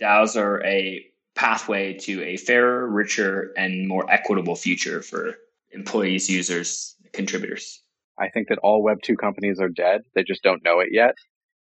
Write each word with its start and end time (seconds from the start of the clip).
DAOs 0.00 0.36
are 0.36 0.64
a 0.64 1.04
pathway 1.34 1.94
to 1.94 2.22
a 2.22 2.36
fairer, 2.36 2.88
richer, 2.88 3.52
and 3.56 3.86
more 3.86 4.10
equitable 4.10 4.56
future 4.56 5.02
for 5.02 5.34
employees, 5.72 6.28
users, 6.28 6.96
contributors. 7.12 7.82
I 8.18 8.28
think 8.28 8.48
that 8.48 8.58
all 8.62 8.84
Web2 8.84 9.16
companies 9.18 9.60
are 9.60 9.68
dead. 9.68 10.02
They 10.14 10.24
just 10.24 10.42
don't 10.42 10.64
know 10.64 10.80
it 10.80 10.88
yet. 10.90 11.14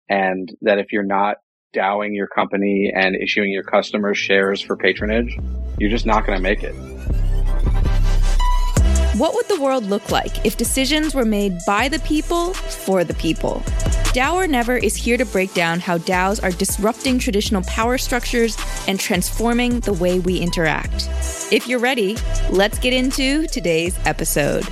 And 0.09 0.49
that 0.61 0.79
if 0.79 0.91
you're 0.91 1.03
not 1.03 1.37
DAOing 1.75 2.15
your 2.15 2.27
company 2.27 2.91
and 2.95 3.15
issuing 3.15 3.51
your 3.51 3.63
customers 3.63 4.17
shares 4.17 4.61
for 4.61 4.77
patronage, 4.77 5.37
you're 5.77 5.89
just 5.89 6.05
not 6.05 6.25
going 6.25 6.37
to 6.37 6.43
make 6.43 6.63
it. 6.63 6.94
What 9.17 9.33
would 9.33 9.47
the 9.47 9.61
world 9.61 9.85
look 9.85 10.11
like 10.11 10.45
if 10.45 10.57
decisions 10.57 11.15
were 11.15 11.23
made 11.23 11.57
by 11.65 11.87
the 11.87 11.99
people 11.99 12.53
for 12.53 13.05
the 13.05 13.13
people? 13.13 13.63
DAO 14.11 14.33
or 14.33 14.45
Never 14.45 14.75
is 14.75 14.93
here 14.93 15.15
to 15.15 15.23
break 15.23 15.53
down 15.53 15.79
how 15.79 15.99
DAOs 15.99 16.43
are 16.43 16.51
disrupting 16.51 17.17
traditional 17.17 17.61
power 17.61 17.97
structures 17.97 18.57
and 18.89 18.99
transforming 18.99 19.79
the 19.79 19.93
way 19.93 20.19
we 20.19 20.39
interact. 20.39 21.07
If 21.49 21.65
you're 21.65 21.79
ready, 21.79 22.17
let's 22.49 22.77
get 22.77 22.91
into 22.91 23.47
today's 23.47 23.97
episode. 24.03 24.67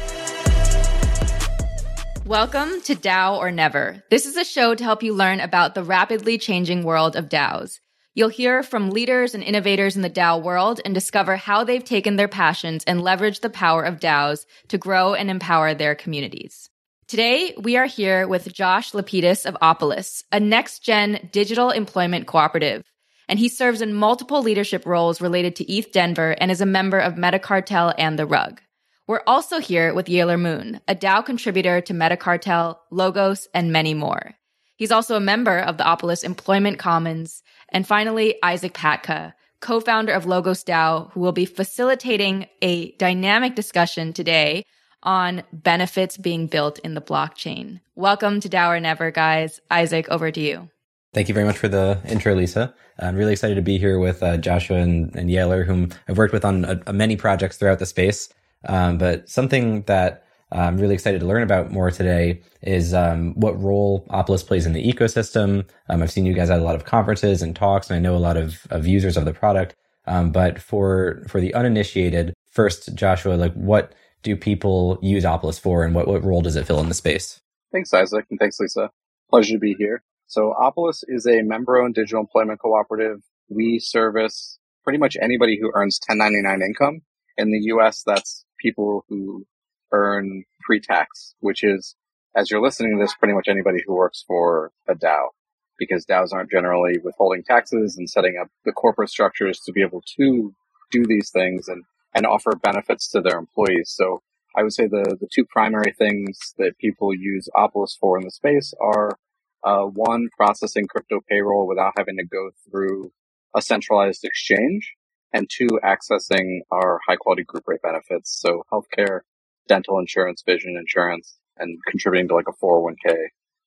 Welcome 2.25 2.81
to 2.81 2.95
DAO 2.95 3.38
or 3.38 3.50
Never. 3.50 4.03
This 4.09 4.25
is 4.25 4.36
a 4.36 4.44
show 4.44 4.75
to 4.75 4.84
help 4.84 5.03
you 5.03 5.14
learn 5.14 5.39
about 5.39 5.73
the 5.73 5.86
rapidly 5.86 6.38
changing 6.38 6.84
world 6.84 7.16
of 7.16 7.30
DAOs. 7.30 7.80
You'll 8.16 8.30
hear 8.30 8.62
from 8.62 8.91
leaders 8.91 9.34
and 9.34 9.44
innovators 9.44 9.95
in 9.95 10.03
the 10.03 10.09
DAO 10.09 10.40
world 10.40 10.80
and 10.85 10.94
discover 10.94 11.35
how 11.35 11.63
they've 11.63 11.84
taken 11.84 12.16
their 12.16 12.27
passions 12.27 12.84
and 12.86 12.99
leveraged 12.99 13.41
the 13.41 13.49
power 13.49 13.81
of 13.81 13.99
DAOs 13.99 14.45
to 14.67 14.77
grow 14.77 15.16
and 15.16 15.31
empower 15.31 15.73
their 15.73 15.95
communities. 15.95 16.70
Today, 17.08 17.55
we 17.59 17.76
are 17.76 17.88
here 17.88 18.27
with 18.27 18.53
Josh 18.53 18.91
Lapidus 18.91 19.48
of 19.48 19.58
Opolis, 19.63 20.23
a 20.31 20.39
next 20.39 20.84
gen 20.84 21.27
digital 21.31 21.72
employment 21.72 22.27
cooperative. 22.27 22.84
And 23.27 23.39
he 23.39 23.49
serves 23.49 23.81
in 23.81 23.95
multiple 23.95 24.44
leadership 24.44 24.86
roles 24.86 25.20
related 25.20 25.55
to 25.55 25.72
ETH 25.72 25.91
Denver 25.91 26.36
and 26.39 26.52
is 26.52 26.61
a 26.61 26.67
member 26.67 27.00
of 27.00 27.16
Metacartel 27.16 27.95
and 27.97 28.19
The 28.19 28.28
Rug. 28.28 28.61
We're 29.08 29.23
also 29.25 29.59
here 29.59 29.91
with 29.91 30.06
Yalor 30.06 30.39
Mewn, 30.39 30.81
a 30.88 30.94
DAO 30.94 31.25
contributor 31.25 31.81
to 31.81 31.94
Metacartel, 31.94 32.78
Logos, 32.91 33.47
and 33.56 33.72
many 33.72 33.95
more. 33.95 34.36
He's 34.75 34.91
also 34.91 35.16
a 35.16 35.22
member 35.22 35.59
of 35.59 35.78
the 35.78 35.84
Opolis 35.84 36.23
Employment 36.23 36.80
Commons. 36.80 37.44
And 37.73 37.88
finally, 37.88 38.35
Isaac 38.43 38.75
Patka, 38.75 39.33
co-founder 39.59 40.13
of 40.13 40.27
Logos 40.27 40.63
DAO, 40.63 41.11
who 41.11 41.19
will 41.19 41.31
be 41.31 41.45
facilitating 41.45 42.45
a 42.61 42.91
dynamic 42.97 43.55
discussion 43.55 44.13
today 44.13 44.63
on 45.02 45.41
benefits 45.52 46.16
being 46.16 46.45
built 46.45 46.77
in 46.79 46.94
the 46.94 47.01
blockchain. 47.01 47.81
Welcome 47.95 48.39
to 48.41 48.49
DAO 48.49 48.77
or 48.77 48.79
Never, 48.79 49.09
guys. 49.09 49.59
Isaac, 49.71 50.07
over 50.09 50.29
to 50.31 50.39
you. 50.39 50.69
Thank 51.16 51.29
you 51.29 51.33
very 51.33 51.47
much 51.47 51.57
for 51.57 51.67
the 51.67 51.99
intro, 52.05 52.35
Lisa. 52.35 52.75
I'm 52.99 53.16
really 53.16 53.33
excited 53.33 53.55
to 53.55 53.61
be 53.63 53.79
here 53.79 53.97
with 53.97 54.21
uh, 54.21 54.38
Joshua 54.38 54.77
and, 54.77 55.16
and 55.16 55.29
whom 55.63 55.89
I've 56.07 56.17
worked 56.17 56.33
with 56.33 56.45
on 56.45 56.83
a 56.85 56.94
many 56.94 57.16
projects 57.16 57.57
throughout 57.57 57.79
the 57.79 57.88
space. 57.88 58.29
Um, 58.67 58.99
but 58.99 59.27
something 59.29 59.81
that 59.83 60.22
I'm 60.54 60.78
really 60.78 60.94
excited 60.94 61.20
to 61.22 61.26
learn 61.26 61.44
about 61.44 61.72
more 61.72 61.92
today 61.92 62.42
is 62.62 62.94
um, 62.94 63.34
what 63.34 63.59
role 63.62 64.06
Opolis 64.09 64.46
plays 64.46 64.66
in 64.66 64.73
the 64.73 64.84
ecosystem. 64.84 65.66
Um, 65.90 66.04
I've 66.04 66.12
seen 66.12 66.26
you 66.26 66.34
guys 66.34 66.50
at 66.50 66.59
a 66.59 66.64
lot 66.64 66.76
of 66.76 66.86
conferences 66.86 67.42
and 67.42 67.56
talks, 67.56 67.90
and 67.90 67.98
I 67.98 68.00
know 68.00 68.16
a 68.16 68.18
lot 68.18 68.38
of, 68.38 68.66
of 68.70 68.88
users 68.88 69.18
of 69.18 69.26
the 69.26 69.34
product. 69.34 69.76
Um, 70.06 70.31
but 70.31 70.62
for 70.62 71.24
for 71.28 71.40
the 71.40 71.54
uninitiated, 71.54 72.34
first, 72.52 72.94
Joshua, 72.94 73.36
like 73.36 73.54
what 73.54 73.94
do 74.22 74.36
people 74.36 75.00
use 75.02 75.24
Opolis 75.24 75.59
for, 75.59 75.84
and 75.84 75.96
what, 75.96 76.08
what 76.08 76.24
role 76.24 76.42
does 76.42 76.56
it 76.56 76.66
fill 76.66 76.80
in 76.80 76.90
the 76.90 76.94
space? 76.94 77.40
Thanks, 77.72 77.94
Isaac, 77.94 78.26
and 78.30 78.40
thanks, 78.40 78.59
Lisa. 78.59 78.90
Pleasure 79.30 79.54
to 79.54 79.59
be 79.59 79.76
here. 79.78 80.04
So 80.28 80.54
Opolis 80.59 81.04
is 81.08 81.26
a 81.26 81.42
member-owned 81.42 81.96
digital 81.96 82.22
employment 82.22 82.59
cooperative. 82.59 83.20
We 83.50 83.80
service 83.80 84.59
pretty 84.84 85.00
much 85.00 85.18
anybody 85.22 85.58
who 85.59 85.72
earns 85.74 86.00
1099 86.08 86.62
income. 86.66 87.02
In 87.38 87.52
the 87.52 87.59
U.S., 87.74 88.04
that's 88.06 88.46
people 88.59 89.06
who 89.09 89.46
earn 89.94 90.44
pre-tax, 90.61 91.36
which 91.39 91.63
is, 91.63 91.95
as 92.35 92.51
you're 92.51 92.62
listening 92.62 92.97
to 92.97 93.03
this, 93.03 93.16
pretty 93.16 93.34
much 93.34 93.47
anybody 93.47 93.79
who 93.85 93.95
works 93.95 94.23
for 94.28 94.72
a 94.90 94.95
DAO, 94.95 95.29
because 95.78 96.06
DAOs 96.06 96.34
aren't 96.34 96.51
generally 96.51 96.97
withholding 97.03 97.44
taxes 97.44 97.95
and 97.97 98.09
setting 98.09 98.38
up 98.41 98.50
the 98.66 98.73
corporate 98.73 99.09
structures 99.09 99.59
to 99.66 99.72
be 99.72 99.81
able 99.81 100.03
to 100.18 100.53
do 100.91 101.06
these 101.06 101.29
things 101.31 101.68
and, 101.68 101.84
and 102.13 102.25
offer 102.25 102.51
benefits 102.56 103.07
to 103.09 103.22
their 103.22 103.38
employees. 103.38 103.94
So 103.95 104.22
I 104.56 104.63
would 104.63 104.73
say 104.73 104.88
the, 104.88 105.18
the 105.19 105.28
two 105.34 105.45
primary 105.45 105.94
things 105.97 106.53
that 106.57 106.78
people 106.79 107.13
use 107.13 107.47
Opolis 107.56 107.97
for 108.00 108.18
in 108.18 108.25
the 108.25 108.31
space 108.31 108.73
are 108.81 109.18
uh, 109.63 109.84
one, 109.84 110.29
processing 110.35 110.85
crypto 110.88 111.22
payroll 111.29 111.68
without 111.68 111.94
having 111.97 112.18
to 112.18 112.25
go 112.25 112.51
through 112.69 113.12
a 113.56 113.62
centralized 113.62 114.23
exchange, 114.23 114.94
and 115.31 115.50
two, 115.50 115.68
accessing 115.84 116.59
our 116.72 117.00
high 117.07 117.16
quality 117.16 117.44
group 117.44 117.63
rate 117.68 117.81
benefits. 117.81 118.39
So 118.39 118.63
healthcare, 118.72 119.22
dental 119.68 120.00
insurance, 120.00 120.44
vision 120.46 120.75
insurance, 120.78 121.38
and 121.57 121.78
contributing 121.90 122.28
to 122.29 122.35
like 122.35 122.47
a 122.47 122.66
401k, 122.66 123.16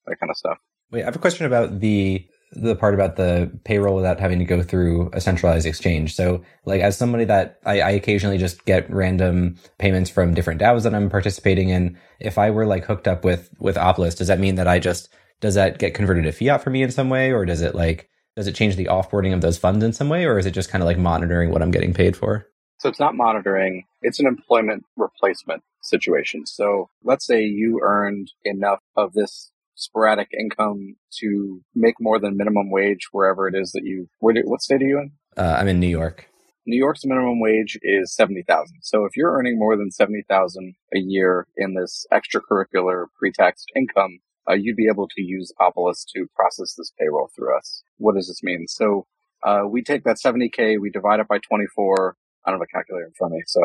that 0.07 0.21
kind 0.21 0.31
of 0.31 0.37
stuff. 0.37 0.59
Wait, 0.91 1.03
I 1.03 1.07
have 1.07 1.17
a 1.17 1.21
question 1.21 1.47
about 1.47 1.81
the 1.81 2.27
the 2.53 2.77
part 2.77 2.95
about 2.95 3.17
the 3.17 3.51
payroll 3.65 3.97
without 3.97 4.21
having 4.21 4.39
to 4.39 4.45
go 4.45 4.63
through 4.63 5.11
a 5.13 5.21
centralized 5.21 5.67
exchange. 5.67 6.15
So, 6.15 6.43
like, 6.65 6.81
as 6.81 6.97
somebody 6.97 7.25
that 7.25 7.59
I, 7.67 7.81
I 7.81 7.91
occasionally 7.91 8.39
just 8.39 8.65
get 8.65 8.89
random 8.89 9.57
payments 9.79 10.11
from 10.11 10.33
different 10.33 10.61
DAOs 10.61 10.85
that 10.85 10.95
I'm 10.95 11.11
participating 11.11 11.71
in, 11.71 11.99
if 12.21 12.39
I 12.39 12.51
were 12.51 12.67
like 12.67 12.85
hooked 12.85 13.09
up 13.09 13.25
with 13.25 13.51
with 13.59 13.77
Opolis, 13.77 14.17
does 14.17 14.29
that 14.29 14.41
mean 14.41 14.55
that 14.57 14.69
I 14.69 14.79
just 14.79 15.09
does 15.41 15.55
that 15.55 15.79
get 15.79 15.95
converted 15.95 16.25
to 16.25 16.33
fiat 16.33 16.63
for 16.63 16.71
me 16.71 16.83
in 16.83 16.91
some 16.91 17.11
way, 17.11 17.33
or 17.33 17.45
does 17.45 17.63
it 17.63 17.75
like 17.75 18.09
does 18.37 18.47
it 18.47 18.55
change 18.55 18.77
the 18.77 18.87
offboarding 18.87 19.35
of 19.35 19.41
those 19.41 19.59
funds 19.59 19.85
in 19.85 19.93
some 19.93 20.09
way, 20.09 20.25
or 20.25 20.39
is 20.39 20.47
it 20.47 20.53
just 20.53 20.71
kind 20.71 20.83
of 20.83 20.87
like 20.87 20.99
monitoring 20.99 21.51
what 21.51 21.63
I'm 21.63 21.71
getting 21.71 21.95
paid 21.95 22.17
for? 22.17 22.47
So 22.79 22.89
it's 22.89 23.01
not 23.01 23.15
monitoring, 23.15 23.85
it's 24.03 24.21
an 24.21 24.27
employment 24.27 24.85
replacement 24.97 25.63
situation. 25.83 26.47
So 26.47 26.91
let's 27.03 27.27
say 27.27 27.43
you 27.43 27.81
earned 27.83 28.33
enough 28.45 28.81
of 28.97 29.13
this 29.13 29.51
sporadic 29.75 30.29
income 30.39 30.97
to 31.21 31.63
make 31.75 31.95
more 32.01 32.19
than 32.19 32.37
minimum 32.37 32.71
wage 32.71 33.09
wherever 33.13 33.49
it 33.49 33.55
is 33.55 33.73
that 33.73 33.85
you, 33.85 34.09
where 34.19 34.35
what 34.45 34.63
state 34.63 34.83
are 34.83 34.87
you 34.87 34.99
in? 34.99 35.13
Uh, 35.37 35.57
I'm 35.59 35.69
in 35.69 35.81
New 35.81 35.87
York. 35.87 36.29
New 36.67 36.77
York's 36.77 37.05
minimum 37.05 37.41
wage 37.41 37.79
is 37.83 38.15
70,000. 38.15 38.79
So 38.83 39.05
if 39.05 39.17
you're 39.17 39.33
earning 39.33 39.59
more 39.59 39.77
than 39.77 39.93
70,000 39.93 40.75
a 40.95 40.99
year 40.99 41.47
in 41.57 41.75
this 41.75 42.07
extracurricular 42.13 43.07
pre-tax 43.19 43.65
income, 43.77 44.19
uh, 44.51 44.55
you'd 44.55 44.77
be 44.77 44.89
able 44.91 45.09
to 45.09 45.23
use 45.23 45.53
Opolis 45.61 46.05
to 46.15 46.27
process 46.35 46.75
this 46.77 46.93
payroll 46.99 47.31
through 47.35 47.57
us. 47.57 47.83
What 47.99 48.17
does 48.17 48.29
this 48.29 48.43
mean? 48.43 48.67
So 48.69 49.07
uh, 49.45 49.63
we 49.69 49.83
take 49.83 50.05
that 50.05 50.17
70K, 50.25 50.81
we 50.81 50.91
divide 50.91 51.21
it 51.21 51.29
by 51.29 51.39
24, 51.39 52.17
I 52.47 52.51
don't 52.51 52.61
have 52.61 52.69
a 52.71 52.75
calculator 52.75 53.07
in 53.07 53.13
front 53.13 53.33
of 53.33 53.37
me, 53.37 53.45
so 53.47 53.61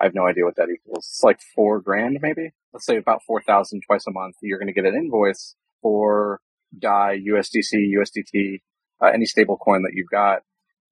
I 0.00 0.04
have 0.04 0.14
no 0.14 0.26
idea 0.26 0.44
what 0.44 0.56
that 0.56 0.68
equals. 0.68 1.06
It's 1.10 1.22
like 1.22 1.40
four 1.54 1.80
grand, 1.80 2.18
maybe. 2.20 2.50
Let's 2.72 2.86
say 2.86 2.96
about 2.96 3.22
four 3.26 3.42
thousand 3.42 3.82
twice 3.86 4.06
a 4.06 4.12
month. 4.12 4.36
You're 4.42 4.58
going 4.58 4.68
to 4.68 4.74
get 4.74 4.84
an 4.84 4.94
invoice 4.94 5.56
for 5.82 6.40
DAI, 6.78 7.18
USDC, 7.28 7.92
USDT, 7.96 8.60
uh, 9.02 9.10
any 9.12 9.26
stable 9.26 9.56
coin 9.56 9.82
that 9.82 9.92
you've 9.94 10.10
got. 10.10 10.42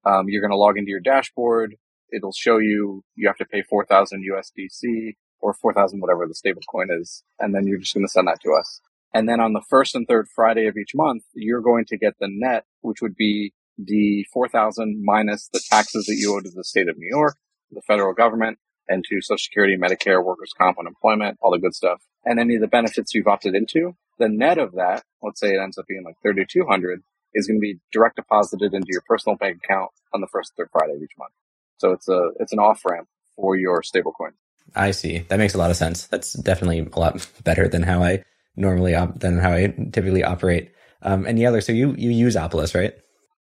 Um, 0.04 0.26
you're 0.28 0.40
going 0.40 0.50
to 0.52 0.56
log 0.56 0.78
into 0.78 0.90
your 0.90 1.00
dashboard. 1.00 1.76
It'll 2.10 2.32
show 2.32 2.58
you 2.58 3.02
you 3.14 3.28
have 3.28 3.36
to 3.36 3.44
pay 3.44 3.62
four 3.62 3.84
thousand 3.84 4.24
USDC 4.24 5.16
or 5.40 5.52
four 5.54 5.74
thousand 5.74 6.00
whatever 6.00 6.26
the 6.26 6.34
stable 6.34 6.62
coin 6.70 6.88
is, 6.90 7.22
and 7.38 7.54
then 7.54 7.66
you're 7.66 7.78
just 7.78 7.94
going 7.94 8.06
to 8.06 8.10
send 8.10 8.28
that 8.28 8.40
to 8.42 8.52
us. 8.58 8.80
And 9.14 9.28
then 9.28 9.40
on 9.40 9.52
the 9.52 9.62
first 9.68 9.94
and 9.94 10.06
third 10.06 10.26
Friday 10.34 10.66
of 10.66 10.76
each 10.76 10.94
month, 10.94 11.22
you're 11.34 11.62
going 11.62 11.86
to 11.86 11.96
get 11.96 12.14
the 12.20 12.28
net, 12.30 12.64
which 12.82 13.00
would 13.00 13.16
be 13.16 13.54
the 13.78 14.26
4000 14.32 15.02
minus 15.04 15.48
the 15.52 15.62
taxes 15.70 16.06
that 16.06 16.16
you 16.16 16.34
owe 16.36 16.40
to 16.40 16.50
the 16.50 16.64
state 16.64 16.88
of 16.88 16.98
New 16.98 17.08
York, 17.08 17.36
the 17.70 17.82
federal 17.82 18.12
government, 18.12 18.58
and 18.88 19.04
to 19.04 19.20
Social 19.20 19.38
Security, 19.38 19.76
Medicare, 19.76 20.24
workers' 20.24 20.52
comp, 20.56 20.78
unemployment, 20.78 21.38
all 21.40 21.52
the 21.52 21.58
good 21.58 21.74
stuff, 21.74 22.02
and 22.24 22.40
any 22.40 22.56
of 22.56 22.60
the 22.60 22.66
benefits 22.66 23.14
you've 23.14 23.26
opted 23.26 23.54
into. 23.54 23.94
The 24.18 24.28
net 24.28 24.58
of 24.58 24.72
that, 24.72 25.04
let's 25.22 25.38
say 25.38 25.48
it 25.48 25.60
ends 25.62 25.78
up 25.78 25.86
being 25.86 26.04
like 26.04 26.16
3200 26.22 27.02
is 27.34 27.46
going 27.46 27.58
to 27.58 27.60
be 27.60 27.78
direct 27.92 28.16
deposited 28.16 28.74
into 28.74 28.88
your 28.90 29.02
personal 29.06 29.36
bank 29.36 29.58
account 29.62 29.90
on 30.12 30.20
the 30.20 30.26
first 30.26 30.52
third 30.56 30.70
Friday 30.72 30.94
of 30.94 31.02
each 31.02 31.12
month. 31.18 31.32
So 31.76 31.92
it's 31.92 32.08
a, 32.08 32.30
it's 32.40 32.52
an 32.52 32.58
off 32.58 32.84
ramp 32.84 33.06
for 33.36 33.56
your 33.56 33.82
stablecoin. 33.82 34.32
I 34.74 34.90
see. 34.90 35.18
That 35.28 35.38
makes 35.38 35.54
a 35.54 35.58
lot 35.58 35.70
of 35.70 35.76
sense. 35.76 36.06
That's 36.06 36.32
definitely 36.32 36.80
a 36.80 36.98
lot 36.98 37.26
better 37.44 37.68
than 37.68 37.82
how 37.82 38.02
I 38.02 38.24
normally, 38.56 38.94
op- 38.94 39.20
than 39.20 39.38
how 39.38 39.52
I 39.52 39.68
typically 39.92 40.24
operate. 40.24 40.72
Um, 41.02 41.26
and 41.26 41.38
the 41.38 41.46
other, 41.46 41.60
so 41.60 41.72
you, 41.72 41.94
you 41.96 42.10
use 42.10 42.34
Opolis, 42.34 42.74
right? 42.74 42.94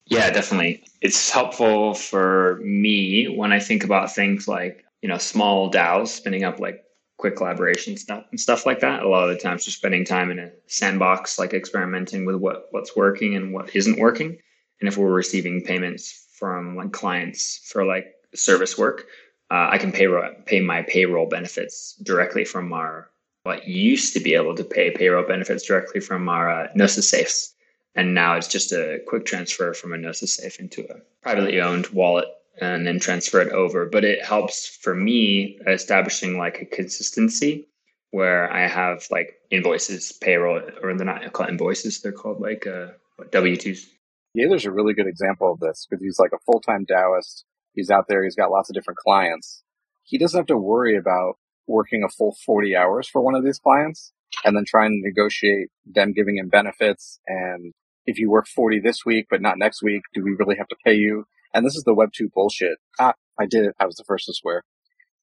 Yeah, 0.06 0.30
definitely. 0.32 0.84
It's 1.02 1.30
helpful 1.30 1.94
for 1.94 2.60
me 2.62 3.26
when 3.28 3.54
I 3.54 3.60
think 3.60 3.84
about 3.84 4.14
things 4.14 4.48
like, 4.48 4.84
you 5.02 5.10
know, 5.10 5.18
small 5.18 5.72
DAOs 5.72 6.08
spinning 6.08 6.44
up 6.44 6.60
like 6.60 6.84
quick 7.18 7.38
collaboration 7.38 7.96
stuff 7.96 8.26
and 8.32 8.40
stuff 8.40 8.66
like 8.66 8.82
that. 8.82 9.04
A 9.04 9.08
lot 9.08 9.30
of 9.30 9.36
the 9.36 9.42
times 9.42 9.66
just 9.66 9.78
spending 9.78 10.04
time 10.04 10.30
in 10.30 10.40
a 10.40 10.52
sandbox, 10.68 11.40
like 11.40 11.54
experimenting 11.54 12.26
with 12.26 12.36
what, 12.36 12.68
what's 12.72 12.96
working 12.96 13.36
and 13.36 13.54
what 13.54 13.76
isn't 13.76 14.00
working. 14.00 14.38
And 14.82 14.90
if 14.90 14.98
we're 14.98 15.12
receiving 15.12 15.64
payments 15.64 16.28
from 16.38 16.76
like 16.76 16.92
clients 16.92 17.60
for 17.72 17.86
like 17.86 18.08
service 18.36 18.78
work, 18.78 19.06
uh, 19.52 19.70
I 19.72 19.78
can 19.78 19.92
pay, 19.92 20.08
pay 20.46 20.60
my 20.60 20.82
payroll 20.82 21.28
benefits 21.28 21.96
directly 22.04 22.44
from 22.44 22.74
our, 22.74 23.10
what 23.44 23.68
used 23.68 24.14
to 24.14 24.20
be 24.20 24.34
able 24.34 24.56
to 24.56 24.64
pay 24.64 24.92
payroll 24.92 25.26
benefits 25.26 25.66
directly 25.66 26.02
from 26.02 26.28
our 26.28 26.50
uh, 26.50 26.68
Gnosis 26.76 27.10
safes 27.10 27.53
And 27.96 28.14
now 28.14 28.36
it's 28.36 28.48
just 28.48 28.72
a 28.72 29.00
quick 29.08 29.26
transfer 29.26 29.74
from 29.74 29.94
a 29.94 29.98
Gnosis 29.98 30.36
safe 30.36 30.60
into 30.60 30.82
a 30.90 31.02
privately 31.22 31.62
owned 31.62 31.88
wallet 31.88 32.28
and 32.60 32.86
then 32.86 33.00
transfer 33.00 33.42
it 33.42 33.52
over. 33.52 33.86
But 33.86 34.04
it 34.04 34.24
helps 34.24 34.68
for 34.68 34.96
me 34.96 35.60
establishing 35.68 36.38
like 36.38 36.62
a 36.62 36.66
consistency 36.66 37.68
where 38.12 38.52
I 38.52 38.68
have 38.68 39.08
like 39.10 39.36
invoices, 39.50 40.12
payroll, 40.12 40.62
or 40.82 40.96
they're 40.96 41.06
not 41.06 41.34
called 41.34 41.50
invoices, 41.50 42.02
they're 42.02 42.12
called 42.12 42.40
like 42.40 42.68
uh, 42.68 42.88
W 43.32 43.56
2s. 43.56 43.88
Yeah, 44.36 44.48
a 44.48 44.72
really 44.72 44.94
good 44.94 45.08
example 45.08 45.52
of 45.52 45.60
this 45.60 45.88
because 45.88 46.04
he's 46.04 46.20
like 46.20 46.32
a 46.34 46.40
full 46.46 46.60
time 46.60 46.86
DAOist. 46.86 47.44
He's 47.74 47.90
out 47.90 48.08
there, 48.08 48.24
he's 48.24 48.36
got 48.36 48.52
lots 48.52 48.70
of 48.70 48.76
different 48.76 48.98
clients. 48.98 49.64
He 50.04 50.18
doesn't 50.18 50.38
have 50.38 50.48
to 50.48 50.58
worry 50.58 50.96
about 50.96 51.38
working 51.68 52.04
a 52.04 52.10
full 52.10 52.36
40 52.46 52.76
hours 52.76 53.08
for 53.08 53.22
one 53.22 53.36
of 53.36 53.44
these 53.44 53.60
clients 53.60 54.12
and 54.44 54.56
then 54.56 54.66
trying 54.66 54.92
to 54.92 55.08
negotiate 55.08 55.70
them 55.86 56.14
giving 56.14 56.38
him 56.38 56.50
benefits. 56.50 57.20
And 57.28 57.74
if 58.06 58.18
you 58.20 58.30
work 58.30 58.48
40 58.48 58.80
this 58.80 59.06
week, 59.06 59.28
but 59.30 59.42
not 59.42 59.58
next 59.58 59.82
week, 59.84 60.04
do 60.14 60.24
we 60.24 60.32
really 60.32 60.58
have 60.58 60.68
to 60.70 60.76
pay 60.86 60.94
you? 60.96 61.26
And 61.54 61.66
this 61.66 61.76
is 61.76 61.84
the 61.84 61.94
Web 61.94 62.10
2 62.14 62.30
bullshit. 62.34 62.78
Ah, 63.00 63.14
I 63.40 63.46
did 63.46 63.66
it. 63.66 63.76
I 63.80 63.86
was 63.86 63.96
the 63.96 64.04
first 64.06 64.26
to 64.26 64.34
swear. 64.34 64.64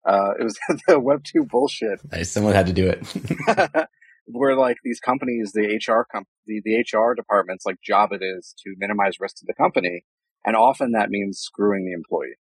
Uh, 0.06 0.32
it 0.38 0.44
was 0.44 0.59
the 0.88 0.99
Web 1.00 1.23
2 1.25 1.44
bullshit. 1.44 2.00
Nice. 2.11 2.31
Someone 2.31 2.55
had 2.55 2.67
to 2.67 2.73
do 2.73 2.87
it. 2.88 3.87
Where 4.27 4.55
like 4.55 4.77
these 4.85 5.00
companies, 5.00 5.53
the 5.53 5.77
HR 5.77 6.06
comp, 6.11 6.29
the, 6.47 6.61
the 6.65 6.77
HR 6.77 7.15
departments, 7.15 7.67
like 7.67 7.77
job 7.85 8.12
it 8.12 8.23
is 8.23 8.55
to 8.65 8.75
minimize 8.79 9.15
risk 9.21 9.37
to 9.37 9.44
the 9.47 9.55
company. 9.55 10.05
And 10.44 10.56
often 10.56 10.93
that 10.93 11.11
means 11.11 11.38
screwing 11.41 11.85
the 11.85 11.93
employee. 11.93 12.37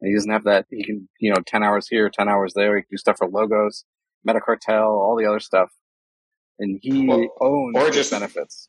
And 0.00 0.08
he 0.08 0.14
doesn't 0.14 0.30
have 0.30 0.44
that. 0.44 0.66
He 0.70 0.82
can, 0.84 1.08
you 1.20 1.30
know, 1.30 1.40
10 1.46 1.62
hours 1.62 1.88
here, 1.88 2.10
10 2.10 2.28
hours 2.28 2.54
there. 2.54 2.76
He 2.76 2.82
can 2.82 2.88
do 2.92 2.96
stuff 2.96 3.18
for 3.18 3.28
logos, 3.28 3.84
Metacartel, 4.26 4.82
all 4.88 5.16
the 5.18 5.26
other 5.26 5.40
stuff. 5.40 5.70
And 6.58 6.78
he 6.82 7.06
Or- 7.08 7.28
owns 7.40 7.76
or 7.76 7.90
just- 7.90 8.10
benefits. 8.10 8.68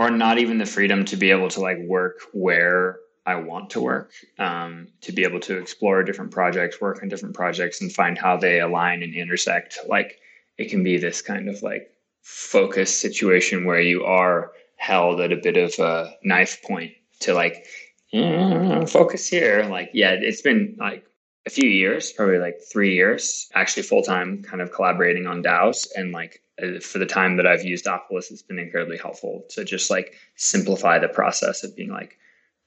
Or 0.00 0.10
not 0.10 0.38
even 0.38 0.56
the 0.56 0.64
freedom 0.64 1.04
to 1.04 1.14
be 1.14 1.30
able 1.30 1.50
to 1.50 1.60
like 1.60 1.76
work 1.80 2.20
where 2.32 3.00
I 3.26 3.34
want 3.34 3.68
to 3.70 3.82
work, 3.82 4.12
um, 4.38 4.88
to 5.02 5.12
be 5.12 5.24
able 5.24 5.40
to 5.40 5.58
explore 5.58 6.02
different 6.02 6.30
projects, 6.30 6.80
work 6.80 7.02
on 7.02 7.10
different 7.10 7.34
projects, 7.34 7.82
and 7.82 7.92
find 7.92 8.16
how 8.16 8.38
they 8.38 8.60
align 8.60 9.02
and 9.02 9.14
intersect. 9.14 9.78
Like 9.86 10.18
it 10.56 10.70
can 10.70 10.82
be 10.82 10.96
this 10.96 11.20
kind 11.20 11.50
of 11.50 11.62
like 11.62 11.90
focus 12.22 12.98
situation 12.98 13.66
where 13.66 13.82
you 13.82 14.02
are 14.04 14.52
held 14.76 15.20
at 15.20 15.32
a 15.32 15.36
bit 15.36 15.58
of 15.58 15.78
a 15.78 16.14
knife 16.24 16.62
point 16.62 16.92
to 17.20 17.34
like 17.34 17.66
"Mm, 18.14 18.88
focus 18.88 19.28
here. 19.28 19.66
Like 19.70 19.90
yeah, 19.92 20.12
it's 20.12 20.40
been 20.40 20.76
like 20.78 21.04
a 21.46 21.50
few 21.50 21.68
years, 21.68 22.12
probably 22.12 22.38
like 22.38 22.60
three 22.70 22.94
years, 22.94 23.48
actually 23.54 23.82
full 23.82 24.02
time, 24.02 24.42
kind 24.42 24.60
of 24.60 24.72
collaborating 24.72 25.26
on 25.26 25.42
DAOs. 25.42 25.88
And 25.94 26.12
like 26.12 26.42
uh, 26.62 26.80
for 26.80 26.98
the 26.98 27.06
time 27.06 27.36
that 27.36 27.46
I've 27.46 27.64
used 27.64 27.86
Opolis, 27.86 28.30
it's 28.30 28.42
been 28.42 28.58
incredibly 28.58 28.98
helpful 28.98 29.44
to 29.50 29.64
just 29.64 29.90
like 29.90 30.14
simplify 30.36 30.98
the 30.98 31.08
process 31.08 31.64
of 31.64 31.74
being 31.74 31.90
like 31.90 32.18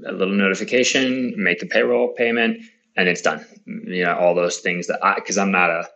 a 0.06 0.12
little 0.12 0.34
notification, 0.34 1.34
make 1.38 1.60
the 1.60 1.68
payroll 1.68 2.14
payment, 2.14 2.62
and 2.96 3.08
it's 3.08 3.22
done. 3.22 3.46
You 3.66 4.06
know, 4.06 4.16
all 4.16 4.36
those 4.36 4.60
things 4.60 4.88
that 4.88 5.04
I, 5.04 5.16
because 5.16 5.38
I'm 5.38 5.52
not 5.52 5.70
a, 5.70 5.90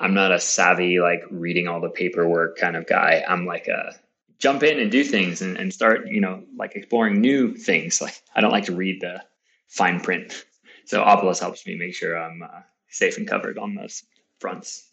I'm 0.00 0.14
not 0.14 0.32
a 0.32 0.40
savvy 0.40 1.00
like 1.00 1.22
reading 1.30 1.68
all 1.68 1.80
the 1.80 1.90
paperwork 1.90 2.56
kind 2.58 2.76
of 2.76 2.86
guy. 2.86 3.22
I'm 3.26 3.46
like 3.46 3.68
a 3.68 3.94
jump 4.38 4.62
in 4.62 4.80
and 4.80 4.90
do 4.90 5.04
things 5.04 5.40
and, 5.42 5.56
and 5.56 5.72
start, 5.72 6.08
you 6.08 6.20
know, 6.20 6.42
like 6.56 6.74
exploring 6.74 7.20
new 7.20 7.54
things. 7.54 8.00
Like 8.02 8.20
I 8.34 8.40
don't 8.40 8.50
like 8.50 8.64
to 8.64 8.74
read 8.74 9.00
the 9.02 9.22
fine 9.68 10.00
print. 10.00 10.44
So 10.86 11.02
Opolis 11.02 11.40
helps 11.40 11.66
me 11.66 11.76
make 11.76 11.94
sure 11.94 12.16
I'm 12.16 12.42
uh, 12.42 12.60
safe 12.88 13.16
and 13.16 13.28
covered 13.28 13.58
on 13.58 13.74
those 13.74 14.02
fronts. 14.38 14.88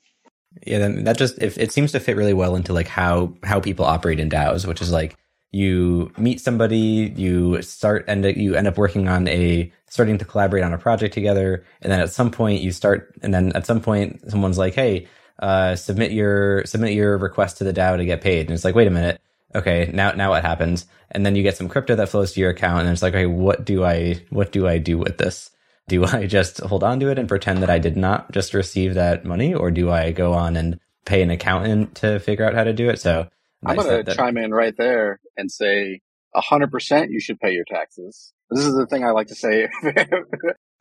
Yeah, 0.66 0.80
then 0.80 1.04
that 1.04 1.18
just 1.18 1.38
it, 1.40 1.58
it 1.58 1.72
seems 1.72 1.92
to 1.92 2.00
fit 2.00 2.18
really 2.18 2.34
well 2.34 2.56
into 2.56 2.74
like 2.74 2.88
how 2.88 3.36
how 3.44 3.60
people 3.60 3.86
operate 3.86 4.20
in 4.20 4.30
DAOs, 4.30 4.66
which 4.66 4.82
is 4.82 4.92
like 4.92 5.16
you 5.52 6.12
meet 6.18 6.42
somebody, 6.42 7.14
you 7.16 7.62
start 7.62 8.06
and 8.08 8.26
you 8.26 8.56
end 8.56 8.68
up 8.68 8.78
working 8.78 9.08
on 9.08 9.28
a 9.28 9.72
starting 9.88 10.18
to 10.18 10.26
collaborate 10.26 10.64
on 10.64 10.74
a 10.74 10.78
project 10.78 11.14
together, 11.14 11.66
and 11.82 11.92
then 11.92 12.00
at 12.00 12.12
some 12.12 12.32
point 12.32 12.62
you 12.62 12.72
start, 12.72 13.16
and 13.22 13.34
then 13.34 13.52
at 13.54 13.66
some 13.66 13.82
point 13.82 14.22
someone's 14.30 14.58
like, 14.58 14.74
"Hey, 14.74 15.08
uh, 15.40 15.76
submit 15.76 16.12
your 16.12 16.66
submit 16.66 16.94
your 16.94 17.18
request 17.18 17.58
to 17.58 17.64
the 17.64 17.74
DAO 17.74 17.98
to 17.98 18.06
get 18.06 18.22
paid," 18.22 18.48
and 18.48 18.52
it's 18.52 18.66
like, 18.66 18.76
"Wait 18.76 18.88
a 18.88 18.92
minute." 18.92 19.22
Okay, 19.56 19.90
now 19.94 20.12
now 20.12 20.30
what 20.30 20.44
happens? 20.44 20.86
And 21.12 21.26
then 21.26 21.36
you 21.36 21.44
get 21.44 21.58
some 21.58 21.70
crypto 21.70 21.96
that 21.96 22.10
flows 22.10 22.34
to 22.34 22.40
your 22.40 22.52
account, 22.52 22.82
and 22.82 22.90
it's 22.90 23.02
like, 23.02 23.14
okay, 23.16 23.26
what 23.26 23.66
do 23.66 23.84
I 23.84 24.24
what 24.30 24.52
do 24.52 24.68
I 24.68 24.78
do 24.78 24.98
with 24.98 25.18
this? 25.18 25.50
Do 25.90 26.06
I 26.06 26.26
just 26.28 26.60
hold 26.62 26.84
on 26.84 27.00
to 27.02 27.10
it 27.10 27.20
and 27.20 27.28
pretend 27.28 27.62
that 27.64 27.70
I 27.70 27.80
did 27.80 27.98
not 27.98 28.32
just 28.32 28.54
receive 28.54 28.94
that 28.94 29.26
money, 29.26 29.54
or 29.54 29.72
do 29.72 29.92
I 29.92 30.12
go 30.12 30.34
on 30.34 30.56
and 30.56 30.80
pay 31.06 31.22
an 31.22 31.32
accountant 31.32 31.96
to 31.96 32.20
figure 32.20 32.46
out 32.46 32.54
how 32.54 32.64
to 32.64 32.74
do 32.74 32.90
it? 32.90 33.00
So 33.02 33.28
I'm 33.66 33.76
nice 33.76 33.86
going 33.86 33.98
to 33.98 34.04
that- 34.04 34.16
chime 34.16 34.38
in 34.38 34.52
right 34.52 34.76
there 34.78 35.20
and 35.36 35.52
say 35.52 36.00
100% 36.36 37.10
you 37.10 37.20
should 37.20 37.40
pay 37.40 37.52
your 37.52 37.66
taxes. 37.66 38.32
This 38.50 38.66
is 38.66 38.76
the 38.76 38.88
thing 38.88 39.04
I 39.04 39.12
like 39.12 39.28
to 39.28 39.36
say. 39.36 39.68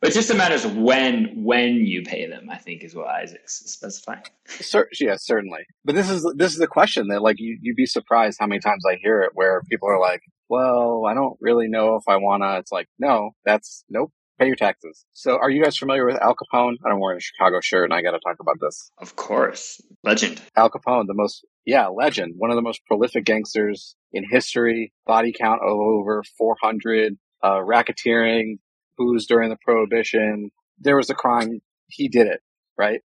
But 0.01 0.11
it 0.11 0.13
just 0.13 0.33
matters 0.33 0.65
when 0.65 1.43
when 1.43 1.75
you 1.85 2.03
pay 2.03 2.25
them. 2.25 2.49
I 2.49 2.57
think 2.57 2.85
is 2.85 2.95
what 2.95 3.07
Isaac's 3.07 3.63
specifying. 3.65 4.23
Cer- 4.47 4.87
yeah, 4.97 5.15
certainly. 5.17 5.65
But 5.83 5.95
this 5.95 6.09
is 6.09 6.25
this 6.37 6.53
is 6.53 6.57
the 6.57 6.67
question 6.67 7.09
that 7.09 7.21
like 7.21 7.35
you 7.37 7.57
you'd 7.61 7.75
be 7.75 7.85
surprised 7.85 8.37
how 8.39 8.47
many 8.47 8.61
times 8.61 8.85
I 8.89 8.95
hear 9.03 9.21
it 9.23 9.31
where 9.33 9.61
people 9.69 9.89
are 9.89 9.99
like, 9.99 10.21
"Well, 10.47 11.03
I 11.05 11.13
don't 11.13 11.35
really 11.41 11.67
know 11.67 11.95
if 11.97 12.03
I 12.07 12.15
wanna." 12.15 12.59
It's 12.59 12.71
like, 12.71 12.87
no, 12.97 13.31
that's 13.43 13.83
nope. 13.89 14.13
Pay 14.39 14.47
your 14.47 14.55
taxes. 14.55 15.05
So, 15.13 15.37
are 15.37 15.49
you 15.49 15.61
guys 15.61 15.77
familiar 15.77 16.05
with 16.05 16.15
Al 16.21 16.33
Capone? 16.33 16.75
I'm 16.85 16.99
wearing 16.99 17.17
a 17.17 17.21
Chicago 17.21 17.59
shirt, 17.61 17.83
and 17.83 17.93
I 17.93 18.01
got 18.01 18.11
to 18.11 18.19
talk 18.19 18.37
about 18.39 18.55
this. 18.61 18.89
Of 18.97 19.17
course, 19.17 19.81
legend. 20.03 20.41
Al 20.55 20.69
Capone, 20.69 21.07
the 21.07 21.13
most 21.13 21.45
yeah 21.65 21.87
legend, 21.87 22.35
one 22.37 22.49
of 22.49 22.55
the 22.55 22.61
most 22.61 22.85
prolific 22.87 23.25
gangsters 23.25 23.95
in 24.13 24.23
history. 24.29 24.93
Body 25.05 25.33
count 25.37 25.61
of 25.61 25.77
over 25.77 26.23
400. 26.37 27.17
Uh, 27.41 27.59
racketeering, 27.59 28.59
booze 28.97 29.25
during 29.25 29.49
the 29.49 29.57
prohibition. 29.63 30.51
There 30.79 30.95
was 30.97 31.09
a 31.09 31.15
crime. 31.15 31.59
He 31.87 32.07
did 32.07 32.27
it. 32.27 32.41
Right. 32.77 33.01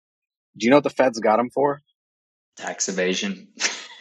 Do 0.57 0.65
you 0.65 0.71
know 0.71 0.77
what 0.77 0.83
the 0.83 0.89
feds 0.89 1.19
got 1.19 1.39
him 1.39 1.49
for? 1.51 1.81
Tax 2.57 2.89
evasion. 2.89 3.49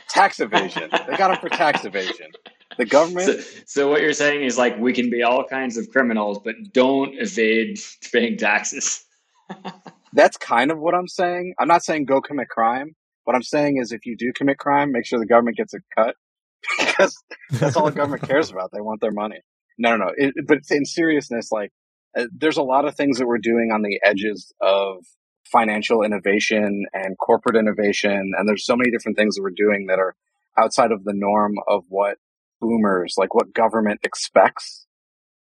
Tax 0.08 0.40
evasion. 0.40 0.90
they 0.90 1.16
got 1.16 1.30
him 1.30 1.38
for 1.40 1.48
tax 1.48 1.84
evasion. 1.84 2.28
The 2.78 2.86
government. 2.86 3.26
So, 3.26 3.60
so 3.66 3.88
what 3.90 4.00
you're 4.00 4.12
saying 4.12 4.44
is 4.44 4.56
like 4.56 4.78
we 4.78 4.92
can 4.92 5.10
be 5.10 5.22
all 5.22 5.44
kinds 5.44 5.76
of 5.76 5.90
criminals, 5.90 6.38
but 6.42 6.54
don't 6.72 7.12
evade 7.19 7.80
paying 8.12 8.38
taxes. 8.38 9.04
That's 10.12 10.36
kind 10.36 10.70
of 10.70 10.78
what 10.78 10.94
I'm 10.94 11.08
saying. 11.08 11.54
I'm 11.58 11.69
not 11.69 11.84
saying 11.84 12.06
go 12.06 12.20
commit 12.20 12.48
crime. 12.48 12.94
What 13.25 13.34
I'm 13.34 13.42
saying 13.42 13.78
is 13.82 13.92
if 13.92 14.06
you 14.06 14.16
do 14.16 14.32
commit 14.34 14.58
crime, 14.58 14.92
make 14.92 15.04
sure 15.04 15.19
the 15.19 15.26
government 15.26 15.58
gets 15.58 15.75
a 15.75 15.80
cut 15.94 16.14
because 16.78 17.14
that's 17.50 17.76
all 17.76 17.84
the 17.84 17.92
government 17.92 18.22
cares 18.28 18.50
about. 18.50 18.70
They 18.72 18.80
want 18.80 19.00
their 19.02 19.12
money. 19.12 19.40
No, 19.76 19.96
no, 19.96 20.06
no. 20.06 20.12
It, 20.16 20.34
but 20.46 20.60
in 20.70 20.86
seriousness, 20.86 21.52
like 21.52 21.70
uh, 22.16 22.25
there's 22.34 22.56
a 22.56 22.62
lot 22.62 22.86
of 22.86 22.94
things 22.96 23.19
that 23.19 23.26
we're 23.26 23.38
doing 23.38 23.70
on 23.72 23.82
the 23.82 24.00
edges 24.02 24.52
of 24.62 25.04
financial 25.44 26.02
innovation 26.02 26.87
and 26.92 27.18
corporate 27.18 27.56
innovation. 27.56 28.32
And 28.37 28.49
there's 28.49 28.64
so 28.64 28.76
many 28.76 28.90
different 28.90 29.18
things 29.18 29.35
that 29.35 29.42
we're 29.42 29.50
doing 29.50 29.87
that 29.88 29.99
are 29.99 30.14
outside 30.56 30.92
of 30.92 31.04
the 31.04 31.14
norm 31.14 31.56
of 31.68 31.85
what 31.88 32.16
boomers, 32.61 33.15
like 33.17 33.35
what 33.35 33.55
government 33.55 34.00
expects. 34.03 34.87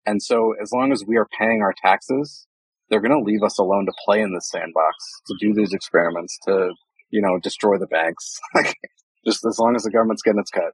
And 0.05 0.21
so 0.21 0.53
as 0.61 0.71
long 0.73 0.91
as 0.91 1.03
we 1.05 1.17
are 1.17 1.27
paying 1.37 1.61
our 1.61 1.73
taxes, 1.83 2.47
they're 2.89 3.01
going 3.01 3.11
to 3.11 3.25
leave 3.25 3.43
us 3.43 3.59
alone 3.59 3.85
to 3.85 3.93
play 4.05 4.21
in 4.21 4.33
this 4.33 4.49
sandbox, 4.49 4.95
to 5.27 5.35
do 5.39 5.53
these 5.53 5.73
experiments, 5.73 6.37
to, 6.47 6.71
you 7.09 7.21
know, 7.21 7.37
destroy 7.41 7.77
the 7.77 7.87
banks. 7.87 8.39
Like, 8.55 8.75
just 9.25 9.45
as 9.45 9.59
long 9.59 9.75
as 9.75 9.83
the 9.83 9.91
government's 9.91 10.21
getting 10.21 10.39
its 10.39 10.51
cut. 10.51 10.71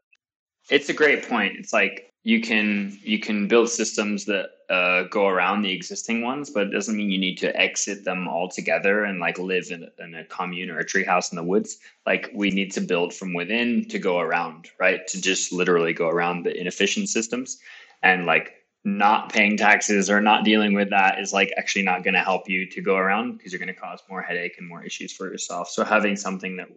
It's 0.70 0.89
a 0.89 0.93
great 0.93 1.27
point. 1.27 1.58
It's 1.58 1.74
like 1.74 2.12
you 2.24 2.41
can 2.41 2.98
you 3.03 3.20
can 3.20 3.48
build 3.48 3.70
systems 3.70 4.25
that 4.25 4.50
uh, 4.70 5.03
go 5.03 5.27
around 5.27 5.62
the 5.62 5.72
existing 5.72 6.22
ones, 6.22 6.50
but 6.50 6.67
it 6.67 6.72
doesn't 6.72 6.96
mean 6.96 7.12
you 7.12 7.20
need 7.20 7.38
to 7.39 7.55
exit 7.55 8.05
them 8.05 8.27
all 8.27 8.48
together 8.48 9.03
and 9.03 9.20
like 9.20 9.38
live 9.38 9.70
in, 9.72 9.89
in 10.00 10.15
a 10.15 10.24
commune 10.25 10.70
or 10.70 10.79
a 10.79 10.86
treehouse 10.86 11.32
in 11.32 11.36
the 11.36 11.43
woods. 11.43 11.77
Like 12.05 12.32
we 12.34 12.50
need 12.50 12.72
to 12.74 12.82
build 12.82 13.13
from 13.13 13.34
within 13.34 13.86
to 13.89 14.00
go 14.00 14.20
around, 14.20 14.70
right? 14.79 15.05
To 15.08 15.22
just 15.22 15.51
literally 15.51 15.93
go 15.93 16.08
around 16.08 16.43
the 16.43 16.58
inefficient 16.58 17.10
systems 17.10 17.60
and 18.01 18.25
like 18.25 18.53
not 18.86 19.32
paying 19.32 19.58
taxes 19.58 20.10
or 20.10 20.22
not 20.22 20.43
dealing 20.43 20.74
with 20.74 20.89
that 20.89 21.20
is 21.20 21.34
like 21.34 21.53
actually 21.58 21.84
not 21.84 22.03
going 22.03 22.15
to 22.15 22.20
help 22.20 22.50
you 22.50 22.65
to 22.70 22.82
go 22.82 22.96
around 22.96 23.38
because 23.38 23.51
you're 23.51 23.60
going 23.60 23.74
to 23.74 23.79
cause 23.79 24.01
more 24.10 24.22
headache 24.22 24.55
and 24.58 24.67
more 24.67 24.84
issues 24.84 25.12
for 25.12 25.29
yourself. 25.29 25.70
So 25.70 25.84
having 25.84 26.15
something 26.15 26.58
that 26.58 26.67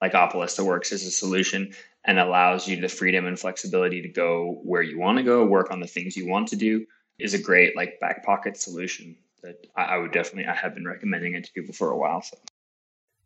like 0.00 0.12
Opolis 0.12 0.56
that 0.56 0.64
works 0.64 0.92
as 0.92 1.04
a 1.04 1.10
solution 1.10 1.74
and 2.08 2.18
allows 2.18 2.66
you 2.66 2.80
the 2.80 2.88
freedom 2.88 3.26
and 3.26 3.38
flexibility 3.38 4.00
to 4.00 4.08
go 4.08 4.60
where 4.64 4.80
you 4.80 4.98
want 4.98 5.18
to 5.18 5.22
go, 5.22 5.44
work 5.44 5.70
on 5.70 5.78
the 5.78 5.86
things 5.86 6.16
you 6.16 6.26
want 6.26 6.48
to 6.48 6.56
do 6.56 6.86
is 7.18 7.34
a 7.34 7.38
great 7.38 7.76
like 7.76 8.00
back 8.00 8.24
pocket 8.24 8.56
solution 8.56 9.14
that 9.42 9.66
I, 9.76 9.98
would 9.98 10.10
definitely 10.10 10.46
I 10.46 10.54
have 10.54 10.74
been 10.74 10.86
recommending 10.86 11.34
it 11.34 11.44
to 11.44 11.52
people 11.52 11.74
for 11.74 11.90
a 11.90 11.98
while. 11.98 12.22
So 12.22 12.38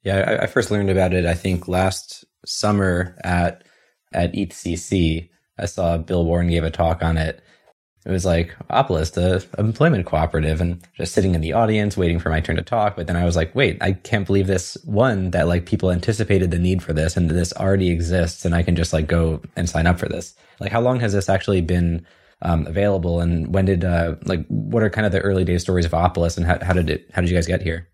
Yeah, 0.03 0.37
I, 0.41 0.43
I 0.43 0.47
first 0.49 0.73
learned 0.73 0.91
about 0.91 1.15
it. 1.15 1.25
I 1.25 1.35
think 1.35 1.69
last 1.69 2.25
summer 2.45 3.17
at 3.23 3.62
at 4.12 4.33
ETHCC, 4.33 5.31
I 5.59 5.67
saw 5.67 5.97
Bill 5.97 6.25
Warren 6.25 6.49
gave 6.49 6.65
a 6.65 6.71
talk 6.71 7.05
on 7.05 7.17
it, 7.17 7.41
it 8.04 8.11
was 8.11 8.25
like 8.25 8.56
Opolis, 8.68 9.12
the 9.12 9.47
employment 9.59 10.06
cooperative, 10.06 10.61
and 10.61 10.80
just 10.94 11.14
sitting 11.14 11.37
in 11.37 11.40
the 11.40 11.52
audience 11.52 11.97
waiting 11.97 12.18
for 12.18 12.30
my 12.30 12.40
turn 12.40 12.56
to 12.56 12.62
talk. 12.62 12.97
But 12.97 13.06
then 13.06 13.16
I 13.16 13.25
was 13.25 13.37
like, 13.37 13.54
wait, 13.54 13.78
I 13.80 13.92
can't 13.92 14.26
believe 14.26 14.49
this 14.49 14.76
one 14.85 15.30
that 15.30 15.47
like 15.47 15.66
people 15.66 15.92
anticipated 15.92 16.50
the 16.50 16.59
need 16.59 16.82
for 16.82 16.92
this 16.92 17.16
and 17.16 17.30
this 17.30 17.52
already 17.52 17.90
exists 17.90 18.44
and 18.44 18.56
I 18.56 18.64
can 18.64 18.75
just 18.75 18.92
like 18.92 19.06
go 19.06 19.40
and 19.54 19.68
sign 19.68 19.87
up 19.87 20.00
for 20.00 20.09
this. 20.09 20.35
Like, 20.59 20.73
how 20.73 20.80
long 20.80 20.99
has 20.99 21.12
this 21.12 21.28
actually 21.28 21.61
been 21.61 22.04
um, 22.42 22.66
available 22.66 23.21
and 23.21 23.54
when 23.54 23.66
did, 23.66 23.85
uh, 23.85 24.16
like, 24.25 24.44
what 24.49 24.82
are 24.82 24.90
kind 24.90 25.06
of 25.06 25.12
the 25.12 25.21
early 25.21 25.44
day 25.44 25.59
stories 25.59 25.85
of 25.85 25.92
Opolis 25.92 26.37
and 26.37 26.44
how, 26.44 26.59
how 26.61 26.73
did 26.73 26.90
it, 26.90 27.09
how 27.12 27.21
did 27.21 27.30
you 27.30 27.37
guys 27.37 27.47
get 27.47 27.62
here? 27.62 27.88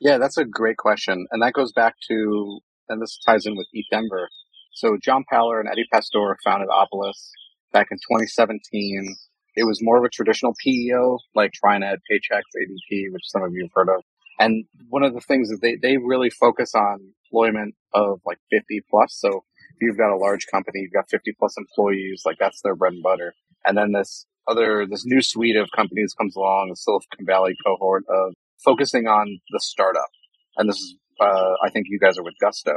Yeah, 0.00 0.18
that's 0.18 0.36
a 0.36 0.44
great 0.44 0.76
question. 0.76 1.26
And 1.30 1.42
that 1.42 1.54
goes 1.54 1.72
back 1.72 1.94
to, 2.08 2.60
and 2.90 3.00
this 3.00 3.18
ties 3.24 3.46
in 3.46 3.56
with 3.56 3.68
ETHDenver. 3.74 4.26
So 4.74 4.98
John 5.02 5.24
Paller 5.32 5.60
and 5.60 5.68
Eddie 5.70 5.86
Pastor 5.90 6.36
founded 6.44 6.68
Opolis 6.68 7.30
back 7.72 7.88
in 7.90 7.96
2017 7.98 9.16
it 9.56 9.64
was 9.64 9.82
more 9.82 9.98
of 9.98 10.04
a 10.04 10.08
traditional 10.08 10.54
PEO, 10.62 11.18
like 11.34 11.52
TriNet, 11.52 11.98
Paychex, 12.10 12.42
ADP, 12.56 13.12
which 13.12 13.22
some 13.24 13.42
of 13.42 13.52
you 13.52 13.64
have 13.64 13.72
heard 13.74 13.88
of. 13.94 14.02
And 14.38 14.64
one 14.88 15.02
of 15.02 15.12
the 15.12 15.20
things 15.20 15.50
is 15.50 15.60
they, 15.60 15.76
they 15.76 15.98
really 15.98 16.30
focus 16.30 16.74
on 16.74 17.12
employment 17.26 17.74
of 17.92 18.20
like 18.24 18.38
50 18.50 18.82
plus. 18.90 19.14
So 19.18 19.28
if 19.28 19.82
you've 19.82 19.98
got 19.98 20.12
a 20.12 20.16
large 20.16 20.46
company, 20.46 20.80
you've 20.80 20.92
got 20.92 21.10
50 21.10 21.34
plus 21.38 21.56
employees, 21.58 22.22
like 22.24 22.38
that's 22.38 22.60
their 22.62 22.74
bread 22.74 22.94
and 22.94 23.02
butter. 23.02 23.34
And 23.66 23.76
then 23.76 23.92
this 23.92 24.26
other, 24.48 24.86
this 24.86 25.04
new 25.04 25.22
suite 25.22 25.56
of 25.56 25.68
companies 25.76 26.14
comes 26.14 26.36
along, 26.36 26.70
the 26.70 26.76
Silicon 26.76 27.26
Valley 27.26 27.54
cohort 27.66 28.04
of 28.08 28.32
focusing 28.64 29.06
on 29.06 29.40
the 29.50 29.60
startup. 29.60 30.08
And 30.56 30.68
this 30.68 30.76
is, 30.76 30.96
uh, 31.20 31.52
I 31.62 31.70
think 31.70 31.86
you 31.88 31.98
guys 31.98 32.18
are 32.18 32.24
with 32.24 32.34
Gusto. 32.40 32.72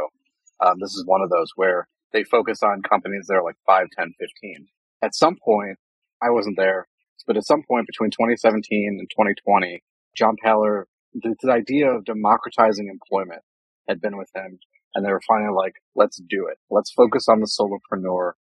Um, 0.60 0.76
this 0.80 0.92
is 0.92 1.06
one 1.06 1.22
of 1.22 1.30
those 1.30 1.50
where 1.56 1.88
they 2.12 2.24
focus 2.24 2.62
on 2.62 2.82
companies 2.82 3.26
that 3.28 3.36
are 3.36 3.44
like 3.44 3.56
5, 3.66 3.88
10, 3.98 4.14
15. 4.20 4.68
At 5.02 5.16
some 5.16 5.38
point, 5.44 5.78
I 6.24 6.30
wasn't 6.30 6.58
there, 6.58 6.88
but 7.28 7.38
at 7.38 7.46
some 7.46 7.64
point 7.64 7.88
between 7.88 8.12
2017 8.12 8.98
and 9.00 9.10
2020, 9.10 9.84
John 10.16 10.36
Paller, 10.44 10.84
the, 11.14 11.36
idea 11.52 11.90
of 11.90 12.06
democratizing 12.06 12.88
employment 12.88 13.42
had 13.88 14.02
been 14.02 14.18
with 14.18 14.30
him. 14.36 14.60
And 14.96 15.06
they 15.06 15.12
were 15.12 15.22
finally 15.28 15.54
like, 15.56 15.74
let's 15.96 16.18
do 16.18 16.48
it. 16.48 16.60
Let's 16.70 16.92
focus 16.92 17.28
on 17.28 17.40
the 17.40 17.48
solopreneur. 17.48 18.34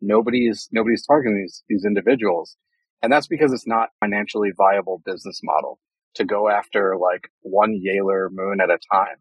Nobody's, 0.00 0.68
nobody's 0.72 1.06
targeting 1.06 1.40
these, 1.40 1.62
these 1.68 1.84
individuals. 1.84 2.56
And 3.02 3.12
that's 3.12 3.28
because 3.28 3.52
it's 3.52 3.66
not 3.66 3.90
financially 4.00 4.50
viable 4.56 5.02
business 5.04 5.40
model 5.42 5.78
to 6.14 6.24
go 6.24 6.48
after 6.48 6.96
like 7.00 7.28
one 7.42 7.80
Yalor 7.80 8.28
Mewn 8.30 8.60
at 8.60 8.70
a 8.70 8.78
time 8.92 9.18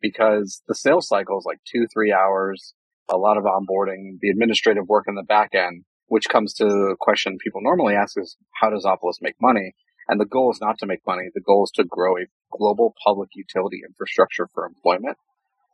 because 0.00 0.62
the 0.68 0.74
sales 0.74 1.08
cycle 1.08 1.38
is 1.38 1.46
like 1.46 1.58
two, 1.64 1.86
three 1.92 2.12
hours, 2.12 2.74
a 3.08 3.16
lot 3.16 3.38
of 3.38 3.44
onboarding, 3.44 4.18
the 4.20 4.28
administrative 4.28 4.88
work 4.88 5.06
in 5.08 5.14
the 5.14 5.22
back 5.22 5.50
end 5.54 5.84
which 6.08 6.28
comes 6.28 6.54
to 6.54 6.64
the 6.64 6.96
question 6.98 7.38
people 7.38 7.60
normally 7.62 7.94
ask 7.94 8.18
is 8.18 8.36
how 8.60 8.70
does 8.70 8.84
Opolis 8.84 9.20
make 9.20 9.36
money? 9.40 9.74
And 10.08 10.20
the 10.20 10.26
goal 10.26 10.52
is 10.52 10.60
not 10.60 10.78
to 10.78 10.86
make 10.86 11.06
money. 11.06 11.24
The 11.34 11.40
goal 11.40 11.64
is 11.64 11.72
to 11.72 11.84
grow 11.84 12.16
a 12.16 12.26
global 12.56 12.94
public 13.04 13.30
utility 13.34 13.82
infrastructure 13.86 14.48
for 14.54 14.64
employment, 14.64 15.16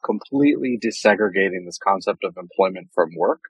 completely 0.04 0.78
desegregating 0.82 1.66
this 1.66 1.78
concept 1.78 2.24
of 2.24 2.36
employment 2.36 2.88
from 2.94 3.10
work 3.16 3.40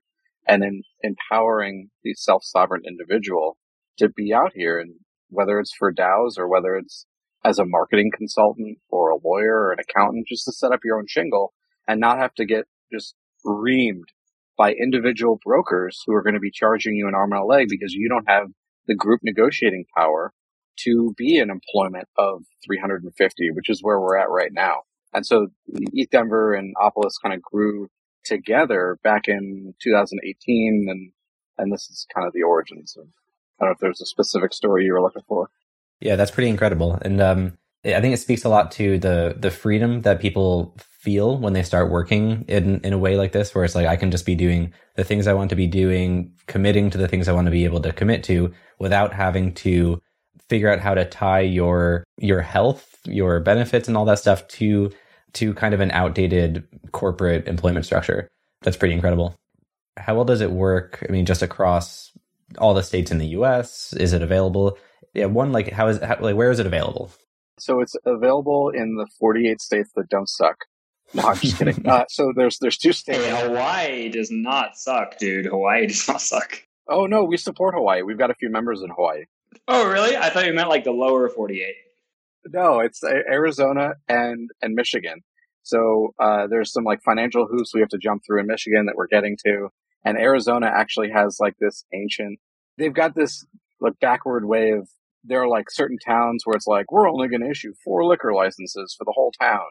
and 0.46 0.62
then 0.62 0.82
empowering 1.02 1.90
the 2.02 2.14
self-sovereign 2.14 2.82
individual 2.86 3.56
to 3.98 4.08
be 4.08 4.34
out 4.34 4.52
here 4.54 4.80
and 4.80 4.94
whether 5.28 5.60
it's 5.60 5.72
for 5.72 5.92
DAOs 5.92 6.36
or 6.36 6.48
whether 6.48 6.74
it's 6.74 7.06
as 7.44 7.58
a 7.58 7.64
marketing 7.64 8.10
consultant 8.14 8.78
or 8.88 9.10
a 9.10 9.18
lawyer 9.22 9.62
or 9.62 9.72
an 9.72 9.78
accountant, 9.78 10.26
just 10.28 10.44
to 10.44 10.52
set 10.52 10.72
up 10.72 10.80
your 10.84 10.98
own 10.98 11.06
shingle 11.08 11.52
and 11.86 12.00
not 12.00 12.18
have 12.18 12.34
to 12.34 12.44
get 12.44 12.66
just 12.92 13.14
reamed 13.44 14.04
by 14.62 14.74
individual 14.74 15.40
brokers 15.44 16.00
who 16.06 16.14
are 16.14 16.22
going 16.22 16.34
to 16.34 16.40
be 16.40 16.52
charging 16.52 16.94
you 16.94 17.08
an 17.08 17.16
arm 17.16 17.32
and 17.32 17.42
a 17.42 17.44
leg 17.44 17.66
because 17.68 17.92
you 17.92 18.08
don't 18.08 18.30
have 18.30 18.46
the 18.86 18.94
group 18.94 19.18
negotiating 19.24 19.84
power 19.96 20.32
to 20.78 21.12
be 21.18 21.38
an 21.38 21.50
employment 21.50 22.06
of 22.16 22.44
350, 22.64 23.50
which 23.54 23.68
is 23.68 23.82
where 23.82 23.98
we're 23.98 24.16
at 24.16 24.30
right 24.30 24.52
now. 24.52 24.82
And 25.12 25.26
so 25.26 25.48
East 25.92 26.12
ETHDenver 26.12 26.56
and 26.56 26.76
Opolis 26.80 27.14
kind 27.20 27.34
of 27.34 27.42
grew 27.42 27.88
together 28.24 28.98
back 29.02 29.26
in 29.26 29.74
2018 29.82 30.86
and 30.88 31.10
and 31.58 31.72
this 31.72 31.90
is 31.90 32.06
kind 32.14 32.24
of 32.24 32.32
the 32.32 32.44
origins 32.44 32.94
of 32.96 33.06
I 33.58 33.64
don't 33.64 33.70
know 33.70 33.72
if 33.72 33.78
there's 33.80 34.00
a 34.00 34.06
specific 34.06 34.52
story 34.52 34.84
you 34.84 34.92
were 34.92 35.02
looking 35.02 35.24
for. 35.26 35.50
Yeah, 35.98 36.14
that's 36.14 36.30
pretty 36.30 36.50
incredible. 36.50 37.00
And 37.02 37.20
um 37.20 37.58
I 37.84 38.00
think 38.00 38.14
it 38.14 38.18
speaks 38.18 38.44
a 38.44 38.48
lot 38.48 38.70
to 38.72 38.98
the 38.98 39.34
the 39.36 39.50
freedom 39.50 40.02
that 40.02 40.20
people 40.20 40.76
feel 41.02 41.36
when 41.36 41.52
they 41.52 41.64
start 41.64 41.90
working 41.90 42.44
in, 42.46 42.80
in 42.82 42.92
a 42.92 42.98
way 42.98 43.16
like 43.16 43.32
this, 43.32 43.52
where 43.52 43.64
it's 43.64 43.74
like, 43.74 43.88
I 43.88 43.96
can 43.96 44.12
just 44.12 44.24
be 44.24 44.36
doing 44.36 44.72
the 44.94 45.02
things 45.02 45.26
I 45.26 45.32
want 45.32 45.50
to 45.50 45.56
be 45.56 45.66
doing, 45.66 46.32
committing 46.46 46.90
to 46.90 46.98
the 46.98 47.08
things 47.08 47.26
I 47.26 47.32
want 47.32 47.46
to 47.46 47.50
be 47.50 47.64
able 47.64 47.80
to 47.80 47.92
commit 47.92 48.22
to 48.24 48.52
without 48.78 49.12
having 49.12 49.52
to 49.54 50.00
figure 50.48 50.70
out 50.70 50.78
how 50.78 50.94
to 50.94 51.04
tie 51.04 51.40
your, 51.40 52.04
your 52.18 52.40
health, 52.40 52.96
your 53.04 53.40
benefits 53.40 53.88
and 53.88 53.96
all 53.96 54.04
that 54.04 54.20
stuff 54.20 54.46
to, 54.46 54.92
to 55.32 55.52
kind 55.54 55.74
of 55.74 55.80
an 55.80 55.90
outdated 55.90 56.68
corporate 56.92 57.48
employment 57.48 57.84
structure. 57.84 58.28
That's 58.62 58.76
pretty 58.76 58.94
incredible. 58.94 59.34
How 59.96 60.14
well 60.14 60.24
does 60.24 60.40
it 60.40 60.52
work? 60.52 61.04
I 61.08 61.10
mean, 61.10 61.26
just 61.26 61.42
across 61.42 62.12
all 62.58 62.74
the 62.74 62.82
states 62.84 63.10
in 63.10 63.18
the 63.18 63.28
US? 63.28 63.92
Is 63.92 64.12
it 64.12 64.22
available? 64.22 64.78
Yeah, 65.14 65.26
one, 65.26 65.50
like, 65.50 65.72
how 65.72 65.88
is, 65.88 65.98
how, 65.98 66.18
like, 66.20 66.36
where 66.36 66.52
is 66.52 66.60
it 66.60 66.66
available? 66.66 67.10
So 67.62 67.80
it's 67.80 67.94
available 68.04 68.70
in 68.70 68.96
the 68.96 69.06
48 69.20 69.60
states 69.60 69.92
that 69.94 70.08
don't 70.08 70.28
suck. 70.28 70.56
No, 71.14 71.22
I'm 71.22 71.36
just 71.36 71.58
kidding. 71.58 71.86
Uh, 71.88 72.04
so 72.08 72.32
there's 72.34 72.58
there's 72.58 72.76
two 72.76 72.92
states. 72.92 73.24
Hey, 73.24 73.46
Hawaii 73.46 74.08
does 74.08 74.32
not 74.32 74.76
suck, 74.76 75.16
dude. 75.18 75.46
Hawaii 75.46 75.86
does 75.86 76.08
not 76.08 76.20
suck. 76.20 76.60
Oh 76.88 77.06
no, 77.06 77.22
we 77.22 77.36
support 77.36 77.74
Hawaii. 77.74 78.02
We've 78.02 78.18
got 78.18 78.32
a 78.32 78.34
few 78.34 78.50
members 78.50 78.82
in 78.82 78.90
Hawaii. 78.90 79.26
Oh 79.68 79.88
really? 79.88 80.16
I 80.16 80.30
thought 80.30 80.46
you 80.46 80.52
meant 80.52 80.70
like 80.70 80.82
the 80.82 80.90
lower 80.90 81.28
48. 81.28 81.72
No, 82.46 82.80
it's 82.80 83.04
Arizona 83.04 83.92
and 84.08 84.50
and 84.60 84.74
Michigan. 84.74 85.20
So 85.62 86.14
uh, 86.18 86.48
there's 86.48 86.72
some 86.72 86.82
like 86.82 87.00
financial 87.04 87.46
hoops 87.46 87.72
we 87.72 87.80
have 87.80 87.90
to 87.90 87.98
jump 87.98 88.22
through 88.26 88.40
in 88.40 88.48
Michigan 88.48 88.86
that 88.86 88.96
we're 88.96 89.06
getting 89.06 89.36
to, 89.46 89.68
and 90.04 90.18
Arizona 90.18 90.66
actually 90.66 91.10
has 91.10 91.36
like 91.38 91.54
this 91.60 91.84
ancient. 91.94 92.40
They've 92.76 92.92
got 92.92 93.14
this 93.14 93.46
like 93.80 93.94
backward 94.00 94.46
way 94.46 94.72
of. 94.72 94.88
There 95.24 95.42
are 95.42 95.48
like 95.48 95.70
certain 95.70 95.98
towns 96.04 96.42
where 96.44 96.56
it's 96.56 96.66
like 96.66 96.90
we're 96.90 97.08
only 97.08 97.28
going 97.28 97.42
to 97.42 97.50
issue 97.50 97.72
four 97.84 98.04
liquor 98.04 98.32
licenses 98.34 98.94
for 98.98 99.04
the 99.04 99.12
whole 99.14 99.32
town, 99.40 99.66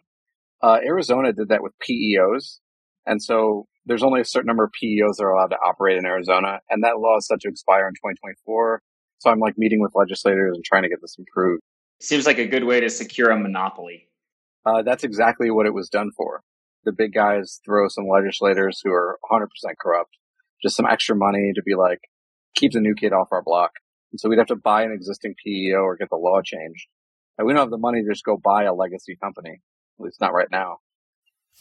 uh, 0.62 0.77
Arizona 0.86 1.34
did 1.34 1.50
that 1.50 1.63
with 1.63 1.74
PEOs. 1.79 2.60
And 3.05 3.22
so 3.22 3.65
there's 3.86 4.03
only 4.03 4.22
a 4.22 4.25
certain 4.25 4.48
number 4.48 4.63
of 4.63 4.72
PEOs 4.72 5.17
that 5.17 5.24
are 5.24 5.31
allowed 5.31 5.48
to 5.48 5.58
operate 5.58 5.98
in 5.98 6.05
Arizona. 6.05 6.60
And 6.70 6.84
that 6.84 7.00
law 7.00 7.17
is 7.17 7.27
set 7.27 7.39
to 7.41 7.50
expire 7.50 7.88
in 7.88 7.93
2024. 7.93 8.81
So 9.20 9.29
I'm 9.29 9.39
like 9.39 9.58
meeting 9.58 9.81
with 9.81 9.91
legislators 9.96 10.53
and 10.55 10.63
trying 10.63 10.84
to 10.84 10.89
get 10.89 11.00
this 11.01 11.15
improved. 11.17 11.62
Seems 12.00 12.25
like 12.25 12.38
a 12.38 12.48
good 12.48 12.63
way 12.63 12.79
to 12.79 12.89
secure 12.89 13.29
a 13.29 13.38
monopoly. 13.38 14.08
Uh, 14.65 14.84
that's 14.84 15.03
exactly 15.03 15.50
what 15.50 15.65
it 15.65 15.74
was 15.74 15.89
done 15.89 16.12
for. 16.15 16.41
The 16.84 16.91
big 16.91 17.13
guys 17.13 17.60
throw 17.65 17.88
some 17.88 18.08
legislators 18.08 18.81
who 18.84 18.91
are 18.91 19.20
100% 19.31 19.46
corrupt, 19.79 20.17
just 20.63 20.75
some 20.75 20.88
extra 20.88 21.15
money 21.15 21.51
to 21.55 21.62
be 21.63 21.75
like, 21.75 22.00
keep 22.55 22.72
the 22.72 22.79
new 22.79 22.96
kid 22.96 23.13
off 23.13 23.27
our 23.31 23.43
block. 23.43 23.72
And 24.11 24.19
so 24.19 24.29
we'd 24.29 24.37
have 24.37 24.47
to 24.47 24.55
buy 24.55 24.83
an 24.83 24.91
existing 24.91 25.35
PEO 25.43 25.77
or 25.77 25.95
get 25.95 26.09
the 26.09 26.17
law 26.17 26.41
changed. 26.43 26.87
And 27.37 27.47
we 27.47 27.53
don't 27.53 27.61
have 27.61 27.69
the 27.69 27.77
money 27.77 28.01
to 28.03 28.09
just 28.09 28.25
go 28.25 28.37
buy 28.37 28.63
a 28.63 28.73
legacy 28.73 29.15
company. 29.21 29.61
At 29.99 30.05
least 30.05 30.21
not 30.21 30.33
right 30.33 30.49
now. 30.51 30.77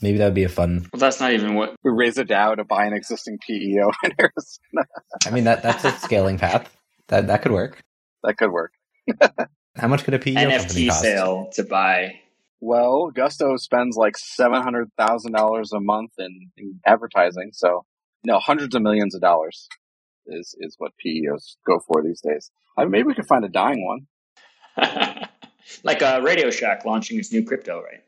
Maybe 0.03 0.19
that 0.19 0.27
would 0.27 0.35
be 0.35 0.45
a 0.45 0.49
fun. 0.49 0.87
Well, 0.93 1.01
that's 1.01 1.21
not 1.21 1.33
even 1.33 1.55
what 1.55 1.75
we 1.85 1.91
raise 1.93 2.17
a 2.17 2.25
DAO 2.25 2.57
to 2.57 2.65
buy 2.65 2.87
an 2.87 2.95
existing 2.95 3.39
PEO 3.47 3.91
in 4.05 4.13
Arizona. 4.19 4.87
I 5.27 5.31
mean 5.31 5.45
that 5.45 5.63
that's 5.63 5.85
a 5.85 5.93
scaling 5.93 6.39
path. 6.39 6.75
That 7.09 7.27
that 7.27 7.43
could 7.43 7.53
work. 7.53 7.83
That 8.23 8.37
could 8.37 8.51
work. 8.51 8.73
How 9.77 9.89
much 9.89 10.05
could 10.05 10.15
a 10.15 10.19
PEO 10.19 10.37
NFT 10.37 10.91
sale 10.93 11.51
to 11.55 11.65
buy? 11.65 12.21
Well, 12.61 13.11
Gusto 13.15 13.57
spends 13.57 13.97
like 13.97 14.17
seven 14.17 14.63
hundred 14.63 14.89
thousand 14.99 15.33
dollars 15.33 15.73
a 15.73 15.81
month 15.81 16.13
in, 16.19 16.51
in 16.57 16.81
advertising. 16.87 17.51
So, 17.53 17.85
no, 18.25 18.39
hundreds 18.39 18.75
of 18.75 18.83
millions 18.83 19.15
of 19.15 19.21
dollars 19.21 19.69
is 20.31 20.55
is 20.59 20.77
what 20.79 20.93
PEOs 21.05 21.57
go 21.67 21.81
for 21.87 22.03
these 22.03 22.21
days. 22.21 22.51
I 22.77 22.83
mean, 22.83 22.91
maybe 22.93 23.09
we 23.09 23.15
could 23.15 23.27
find 23.27 23.45
a 23.45 23.49
dying 23.49 23.85
one. 23.85 24.07
like 25.85 26.03
a 26.03 26.17
uh, 26.17 26.21
Radio 26.21 26.51
Shack 26.51 26.85
launching 26.85 27.19
its 27.19 27.33
new 27.33 27.45
crypto, 27.45 27.83
right? 27.83 28.03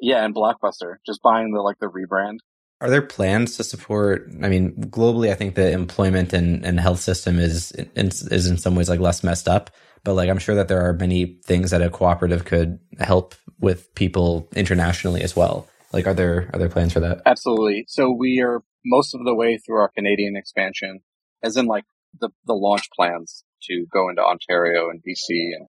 Yeah, 0.00 0.24
and 0.24 0.34
Blockbuster 0.34 0.96
just 1.06 1.22
buying 1.22 1.52
the 1.52 1.60
like 1.60 1.78
the 1.78 1.86
rebrand. 1.86 2.38
Are 2.80 2.90
there 2.90 3.02
plans 3.02 3.56
to 3.56 3.64
support? 3.64 4.28
I 4.42 4.48
mean, 4.48 4.74
globally, 4.90 5.30
I 5.30 5.34
think 5.34 5.54
the 5.54 5.70
employment 5.70 6.32
and, 6.32 6.64
and 6.64 6.80
health 6.80 7.00
system 7.00 7.38
is 7.38 7.72
is 7.72 8.46
in 8.46 8.58
some 8.58 8.74
ways 8.74 8.88
like 8.88 9.00
less 9.00 9.22
messed 9.22 9.48
up. 9.48 9.70
But 10.04 10.14
like, 10.14 10.28
I'm 10.28 10.38
sure 10.38 10.56
that 10.56 10.66
there 10.66 10.84
are 10.84 10.92
many 10.92 11.38
things 11.44 11.70
that 11.70 11.80
a 11.80 11.88
cooperative 11.88 12.44
could 12.44 12.80
help 12.98 13.36
with 13.60 13.94
people 13.94 14.48
internationally 14.56 15.22
as 15.22 15.36
well. 15.36 15.68
Like, 15.92 16.08
are 16.08 16.14
there 16.14 16.50
are 16.52 16.58
there 16.58 16.68
plans 16.68 16.92
for 16.92 17.00
that? 17.00 17.22
Absolutely. 17.24 17.84
So 17.86 18.10
we 18.10 18.40
are 18.40 18.62
most 18.84 19.14
of 19.14 19.24
the 19.24 19.34
way 19.34 19.58
through 19.58 19.76
our 19.76 19.90
Canadian 19.90 20.36
expansion, 20.36 21.00
as 21.42 21.56
in 21.56 21.66
like 21.66 21.84
the 22.20 22.30
the 22.46 22.54
launch 22.54 22.88
plans 22.94 23.44
to 23.64 23.86
go 23.92 24.08
into 24.08 24.22
Ontario 24.22 24.90
and 24.90 25.00
BC 25.00 25.54
and 25.56 25.66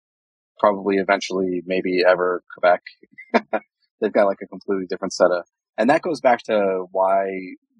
probably 0.62 0.96
eventually, 0.96 1.62
maybe 1.66 2.02
ever 2.08 2.42
Quebec. 2.54 2.82
They've 4.00 4.12
got 4.12 4.26
like 4.26 4.38
a 4.42 4.46
completely 4.46 4.86
different 4.88 5.12
set 5.12 5.30
of, 5.30 5.44
And 5.76 5.90
that 5.90 6.02
goes 6.02 6.20
back 6.20 6.42
to 6.44 6.86
why 6.92 7.24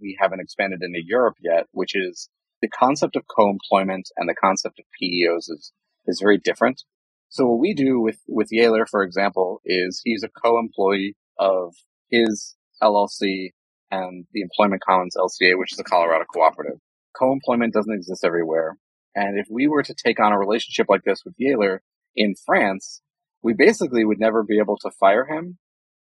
we 0.01 0.19
haven't 0.21 0.41
expanded 0.41 0.81
into 0.83 1.01
Europe 1.05 1.37
yet, 1.41 1.67
which 1.71 1.93
is 1.95 2.29
the 2.61 2.69
concept 2.69 3.17
of 3.17 3.23
co-employment 3.35 4.09
and 4.17 4.29
the 4.29 4.35
concept 4.35 4.81
of 4.81 4.85
PEOs 5.01 5.49
is, 5.49 5.73
is 6.07 6.21
very 6.21 6.39
different. 6.39 6.83
So 7.29 7.47
what 7.47 7.61
we 7.61 7.73
do 7.73 8.01
with, 8.01 8.19
with 8.29 8.49
Yalor, 8.53 8.85
for 8.89 9.03
example, 9.03 9.61
is 9.65 10.01
he's 10.05 10.25
a 10.25 10.29
co-employee 10.29 11.17
of 11.39 11.75
his 12.11 12.57
LLC 12.83 13.51
and 13.91 14.27
the 14.33 14.43
Employment 14.43 14.83
Commons 14.87 15.17
LCA, 15.17 15.59
which 15.59 15.73
is 15.73 15.79
a 15.79 15.85
Colorado 15.85 16.25
cooperative. 16.33 16.79
Co-employment 17.19 17.75
doesn't 17.75 17.95
exist 17.95 18.25
everywhere. 18.25 18.77
And 19.15 19.39
if 19.39 19.47
we 19.51 19.67
were 19.67 19.83
to 19.83 19.95
take 19.95 20.21
on 20.21 20.33
a 20.33 20.39
relationship 20.39 20.87
like 20.89 21.03
this 21.05 21.23
with 21.25 21.35
Yalor 21.41 21.79
in 22.17 22.35
France, 22.47 23.03
we 23.43 23.55
basically 23.55 24.05
would 24.05 24.21
never 24.21 24.43
be 24.43 24.59
able 24.59 24.79
to 24.79 24.91
fire 24.91 25.27
him. 25.27 25.59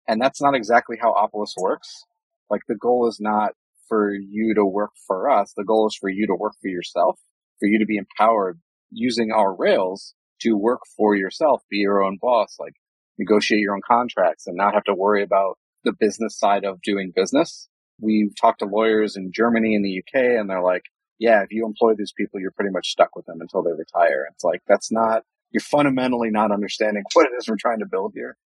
And 0.08 0.22
that's 0.22 0.42
not 0.42 0.56
exactly 0.56 0.98
how 1.02 1.14
Opolis 1.14 1.54
works. 1.58 2.06
Like 2.50 2.62
the 2.68 2.76
goal 2.76 3.08
is 3.08 3.18
not 3.20 3.52
for 3.88 4.14
you 4.14 4.54
to 4.56 4.66
work 4.66 4.92
for 5.08 5.30
us. 5.30 5.54
The 5.56 5.66
goal 5.66 5.88
is 5.88 5.98
for 6.00 6.10
you 6.10 6.28
to 6.28 6.36
work 6.36 6.54
for 6.62 6.70
yourself, 6.70 7.20
for 7.60 7.68
you 7.68 7.80
to 7.80 7.86
be 7.86 7.98
empowered 7.98 8.60
using 8.92 9.32
our 9.32 9.56
rails 9.56 10.14
to 10.42 10.54
work 10.54 10.82
for 10.98 11.16
yourself, 11.16 11.62
be 11.70 11.78
your 11.78 12.04
own 12.04 12.18
boss, 12.22 12.56
like 12.60 12.74
negotiate 13.18 13.60
your 13.60 13.76
own 13.76 13.82
contracts 13.88 14.48
and 14.48 14.56
not 14.56 14.74
have 14.74 14.84
to 14.86 14.94
worry 14.94 15.24
about 15.24 15.58
the 15.84 15.94
business 15.94 16.38
side 16.38 16.64
of 16.64 16.82
doing 16.82 17.12
business. 17.16 17.68
We've 18.00 18.34
talked 18.40 18.60
to 18.60 18.66
lawyers 18.66 19.16
in 19.16 19.32
Germany 19.34 19.76
and 19.76 19.86
the 19.86 20.00
UK 20.00 20.40
and 20.40 20.50
they're 20.50 20.64
like, 20.64 20.84
yeah, 21.22 21.44
if 21.44 21.52
you 21.52 21.68
employ 21.68 21.94
these 21.94 22.12
people, 22.12 22.40
you're 22.40 22.50
pretty 22.50 22.72
much 22.72 22.90
stuck 22.90 23.16
with 23.16 23.28
them 23.28 23.42
until 23.42 23.62
they 23.62 23.72
retire. 23.72 24.28
It's 24.34 24.44
like, 24.44 24.64
that's 24.68 24.92
not, 24.92 25.22
you're 25.52 25.62
fundamentally 25.62 26.32
not 26.32 26.52
understanding 26.52 27.04
what 27.14 27.28
it 27.28 27.36
is 27.38 27.48
we're 27.48 27.58
trying 27.58 27.78
to 27.80 27.86
build 27.86 28.14
here. 28.16 28.38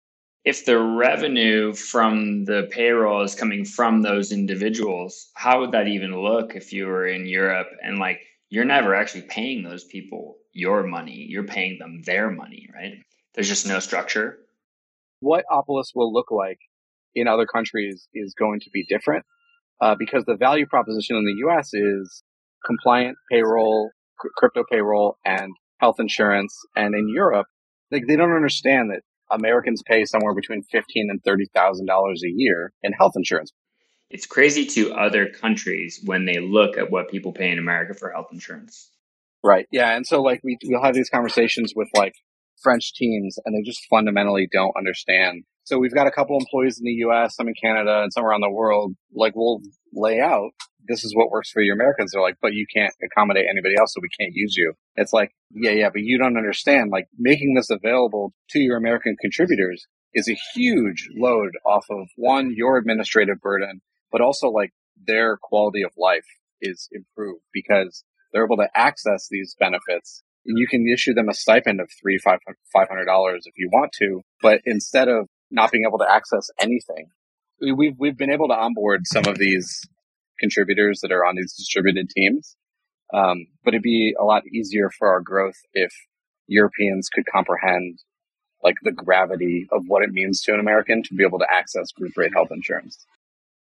If 0.44 0.66
the 0.66 0.76
revenue 0.76 1.72
from 1.72 2.44
the 2.46 2.66
payroll 2.72 3.22
is 3.22 3.36
coming 3.36 3.64
from 3.64 4.02
those 4.02 4.32
individuals, 4.32 5.30
how 5.34 5.60
would 5.60 5.70
that 5.70 5.86
even 5.86 6.20
look 6.20 6.56
if 6.56 6.72
you 6.72 6.86
were 6.86 7.06
in 7.06 7.26
Europe 7.26 7.68
and 7.80 7.98
like 8.00 8.22
you're 8.50 8.64
never 8.64 8.92
actually 8.96 9.22
paying 9.22 9.62
those 9.62 9.84
people 9.84 10.38
your 10.52 10.82
money, 10.82 11.26
you're 11.28 11.44
paying 11.44 11.78
them 11.78 12.02
their 12.04 12.28
money, 12.28 12.68
right? 12.74 12.94
There's 13.34 13.48
just 13.48 13.68
no 13.68 13.78
structure. 13.78 14.40
What 15.20 15.44
Opolis 15.48 15.94
will 15.94 16.12
look 16.12 16.32
like 16.32 16.58
in 17.14 17.28
other 17.28 17.46
countries 17.46 18.08
is 18.12 18.34
going 18.34 18.58
to 18.60 18.70
be 18.70 18.84
different 18.84 19.24
uh, 19.80 19.94
because 19.96 20.24
the 20.24 20.34
value 20.34 20.66
proposition 20.66 21.14
in 21.14 21.24
the 21.24 21.46
US 21.48 21.72
is 21.72 22.24
compliant 22.64 23.16
payroll, 23.30 23.90
crypto 24.36 24.64
payroll, 24.70 25.16
and 25.24 25.52
health 25.80 25.96
insurance. 25.98 26.54
And 26.76 26.94
in 26.94 27.08
Europe, 27.08 27.46
like 27.90 28.04
they 28.06 28.16
don't 28.16 28.34
understand 28.34 28.90
that 28.90 29.02
Americans 29.30 29.82
pay 29.86 30.04
somewhere 30.04 30.34
between 30.34 30.62
fifteen 30.62 31.08
and 31.10 31.22
thirty 31.24 31.46
thousand 31.54 31.86
dollars 31.86 32.22
a 32.24 32.30
year 32.30 32.72
in 32.82 32.92
health 32.92 33.12
insurance. 33.16 33.52
It's 34.10 34.26
crazy 34.26 34.66
to 34.66 34.92
other 34.94 35.28
countries 35.28 36.00
when 36.04 36.24
they 36.24 36.38
look 36.38 36.76
at 36.76 36.90
what 36.90 37.10
people 37.10 37.32
pay 37.32 37.50
in 37.50 37.58
America 37.58 37.94
for 37.94 38.10
health 38.10 38.28
insurance. 38.32 38.90
Right. 39.42 39.66
Yeah. 39.70 39.96
And 39.96 40.06
so 40.06 40.22
like 40.22 40.40
we 40.44 40.56
we'll 40.64 40.82
have 40.82 40.94
these 40.94 41.10
conversations 41.10 41.72
with 41.74 41.88
like 41.94 42.14
French 42.62 42.94
teams 42.94 43.38
and 43.44 43.54
they 43.54 43.62
just 43.62 43.86
fundamentally 43.90 44.48
don't 44.50 44.72
understand. 44.76 45.44
So 45.64 45.78
we've 45.78 45.94
got 45.94 46.06
a 46.06 46.10
couple 46.10 46.38
employees 46.38 46.78
in 46.78 46.84
the 46.84 47.08
US, 47.08 47.36
some 47.36 47.48
in 47.48 47.54
Canada 47.60 48.02
and 48.02 48.12
some 48.12 48.24
around 48.24 48.42
the 48.42 48.50
world. 48.50 48.94
Like 49.14 49.34
we'll 49.34 49.60
lay 49.92 50.20
out 50.20 50.50
this 50.86 51.04
is 51.04 51.14
what 51.14 51.30
works 51.30 51.50
for 51.50 51.62
your 51.62 51.74
Americans. 51.74 52.12
They're 52.12 52.22
like, 52.22 52.36
but 52.40 52.52
you 52.52 52.66
can't 52.72 52.92
accommodate 53.02 53.46
anybody 53.50 53.74
else, 53.78 53.94
so 53.94 54.00
we 54.02 54.08
can't 54.18 54.34
use 54.34 54.54
you. 54.56 54.74
It's 54.96 55.12
like, 55.12 55.32
yeah, 55.50 55.70
yeah, 55.70 55.90
but 55.90 56.02
you 56.02 56.18
don't 56.18 56.36
understand. 56.36 56.90
Like 56.90 57.06
making 57.18 57.54
this 57.54 57.70
available 57.70 58.32
to 58.50 58.58
your 58.58 58.76
American 58.76 59.16
contributors 59.20 59.86
is 60.14 60.28
a 60.28 60.38
huge 60.54 61.08
load 61.16 61.50
off 61.66 61.86
of 61.90 62.08
one, 62.16 62.52
your 62.54 62.78
administrative 62.78 63.40
burden, 63.40 63.80
but 64.12 64.20
also 64.20 64.48
like 64.48 64.72
their 65.06 65.36
quality 65.42 65.82
of 65.82 65.90
life 65.98 66.26
is 66.60 66.88
improved 66.92 67.42
because 67.52 68.04
they're 68.32 68.44
able 68.44 68.56
to 68.56 68.68
access 68.74 69.26
these 69.30 69.56
benefits. 69.58 70.22
And 70.46 70.58
you 70.58 70.66
can 70.66 70.86
issue 70.86 71.14
them 71.14 71.28
a 71.28 71.34
stipend 71.34 71.80
of 71.80 71.88
three, 72.00 72.18
five, 72.18 72.38
five 72.72 72.88
hundred 72.88 73.06
dollars 73.06 73.44
if 73.46 73.54
you 73.56 73.70
want 73.72 73.92
to, 74.00 74.20
but 74.42 74.60
instead 74.66 75.08
of 75.08 75.26
not 75.50 75.72
being 75.72 75.84
able 75.88 75.98
to 75.98 76.10
access 76.10 76.50
anything, 76.60 77.06
we've 77.60 77.94
we've 77.98 78.16
been 78.16 78.30
able 78.30 78.48
to 78.48 78.54
onboard 78.54 79.02
some 79.06 79.26
of 79.26 79.38
these 79.38 79.80
contributors 80.40 81.00
that 81.02 81.12
are 81.12 81.24
on 81.24 81.36
these 81.36 81.54
distributed 81.54 82.10
teams. 82.10 82.56
Um, 83.12 83.46
but 83.64 83.74
it'd 83.74 83.82
be 83.82 84.14
a 84.18 84.24
lot 84.24 84.46
easier 84.46 84.90
for 84.90 85.08
our 85.08 85.20
growth 85.20 85.56
if 85.72 85.92
Europeans 86.46 87.08
could 87.08 87.24
comprehend 87.32 88.00
like 88.62 88.76
the 88.82 88.92
gravity 88.92 89.68
of 89.70 89.84
what 89.86 90.02
it 90.02 90.10
means 90.10 90.42
to 90.42 90.54
an 90.54 90.60
American 90.60 91.02
to 91.02 91.14
be 91.14 91.24
able 91.24 91.38
to 91.38 91.46
access 91.52 91.92
group 91.92 92.12
rate 92.16 92.32
health 92.34 92.48
insurance. 92.50 93.06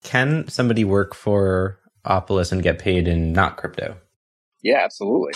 Can 0.03 0.47
somebody 0.47 0.85
work 0.85 1.13
for 1.13 1.79
Opolis 2.05 2.51
and 2.51 2.63
get 2.63 2.79
paid 2.79 3.07
in 3.07 3.33
not 3.33 3.57
crypto? 3.57 3.97
Yeah, 4.63 4.79
absolutely. 4.83 5.33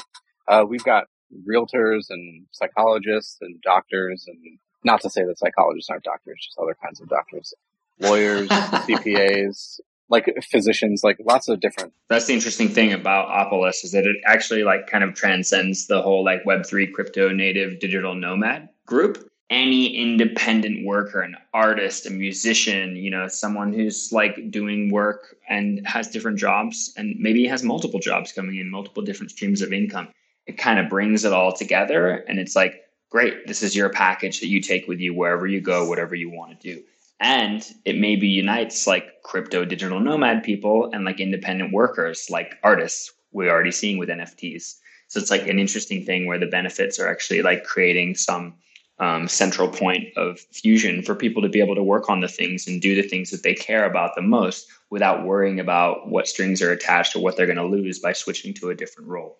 Uh, 0.47 0.63
we've 0.67 0.83
got 0.83 1.05
realtors 1.47 2.05
and 2.09 2.45
psychologists 2.51 3.37
and 3.41 3.61
doctors, 3.61 4.25
and 4.27 4.37
not 4.83 5.01
to 5.01 5.09
say 5.09 5.23
that 5.23 5.37
psychologists 5.37 5.89
aren't 5.89 6.03
doctors, 6.03 6.39
just 6.43 6.57
other 6.57 6.75
kinds 6.81 7.01
of 7.01 7.09
doctors, 7.09 7.53
lawyers, 7.99 8.49
CPAs, 8.49 9.79
like 10.11 10.31
physicians, 10.43 11.03
like 11.03 11.17
lots 11.25 11.47
of 11.47 11.59
different. 11.59 11.93
That's 12.09 12.27
the 12.27 12.33
interesting 12.33 12.67
thing 12.67 12.93
about 12.93 13.29
Opolis 13.29 13.83
is 13.83 13.93
that 13.93 14.05
it 14.05 14.17
actually 14.25 14.63
like 14.63 14.87
kind 14.87 15.03
of 15.03 15.15
transcends 15.15 15.87
the 15.87 16.01
whole 16.01 16.23
like 16.23 16.43
Web3 16.43 16.91
crypto 16.91 17.29
native 17.29 17.79
digital 17.79 18.13
nomad 18.13 18.69
group. 18.85 19.27
Any 19.49 19.95
independent 19.95 20.85
worker, 20.85 21.21
an 21.21 21.35
artist, 21.53 22.05
a 22.05 22.09
musician, 22.09 22.95
you 22.95 23.09
know, 23.09 23.27
someone 23.27 23.73
who's 23.73 24.11
like 24.13 24.49
doing 24.49 24.91
work 24.91 25.35
and 25.49 25.85
has 25.85 26.07
different 26.07 26.37
jobs 26.37 26.93
and 26.95 27.17
maybe 27.19 27.47
has 27.47 27.61
multiple 27.63 27.99
jobs 27.99 28.31
coming 28.31 28.57
in, 28.57 28.69
multiple 28.69 29.03
different 29.03 29.31
streams 29.31 29.61
of 29.61 29.73
income. 29.73 30.07
It 30.45 30.57
kind 30.57 30.79
of 30.79 30.89
brings 30.89 31.25
it 31.25 31.33
all 31.33 31.51
together 31.51 32.23
and 32.29 32.39
it's 32.39 32.55
like, 32.55 32.81
great, 33.09 33.45
this 33.45 33.61
is 33.61 33.75
your 33.75 33.89
package 33.89 34.39
that 34.39 34.47
you 34.47 34.61
take 34.61 34.87
with 34.87 34.99
you 34.99 35.13
wherever 35.13 35.45
you 35.45 35.59
go, 35.59 35.87
whatever 35.87 36.15
you 36.15 36.29
want 36.29 36.61
to 36.61 36.75
do 36.75 36.83
and 37.21 37.63
it 37.85 37.97
maybe 37.97 38.27
unites 38.27 38.87
like 38.87 39.21
crypto 39.23 39.63
digital 39.63 39.99
nomad 39.99 40.43
people 40.43 40.89
and 40.91 41.05
like 41.05 41.19
independent 41.19 41.71
workers 41.71 42.27
like 42.29 42.57
artists 42.63 43.11
we're 43.31 43.49
already 43.49 43.71
seeing 43.71 43.97
with 43.97 44.09
nfts 44.09 44.75
so 45.07 45.19
it's 45.19 45.31
like 45.31 45.47
an 45.47 45.59
interesting 45.59 46.03
thing 46.03 46.25
where 46.25 46.39
the 46.39 46.47
benefits 46.47 46.99
are 46.99 47.07
actually 47.07 47.41
like 47.41 47.63
creating 47.63 48.15
some 48.15 48.55
um, 48.99 49.27
central 49.27 49.67
point 49.67 50.07
of 50.15 50.39
fusion 50.39 51.01
for 51.01 51.15
people 51.15 51.41
to 51.41 51.49
be 51.49 51.59
able 51.59 51.75
to 51.75 51.83
work 51.83 52.07
on 52.07 52.21
the 52.21 52.27
things 52.27 52.67
and 52.67 52.81
do 52.81 52.93
the 52.93 53.01
things 53.01 53.31
that 53.31 53.41
they 53.41 53.55
care 53.55 53.85
about 53.85 54.11
the 54.15 54.21
most 54.21 54.67
without 54.91 55.25
worrying 55.25 55.59
about 55.59 56.07
what 56.07 56.27
strings 56.27 56.61
are 56.61 56.71
attached 56.71 57.15
or 57.15 57.19
what 57.19 57.35
they're 57.35 57.47
going 57.47 57.57
to 57.57 57.65
lose 57.65 57.97
by 57.99 58.13
switching 58.13 58.53
to 58.53 58.69
a 58.69 58.75
different 58.75 59.09
role. 59.09 59.37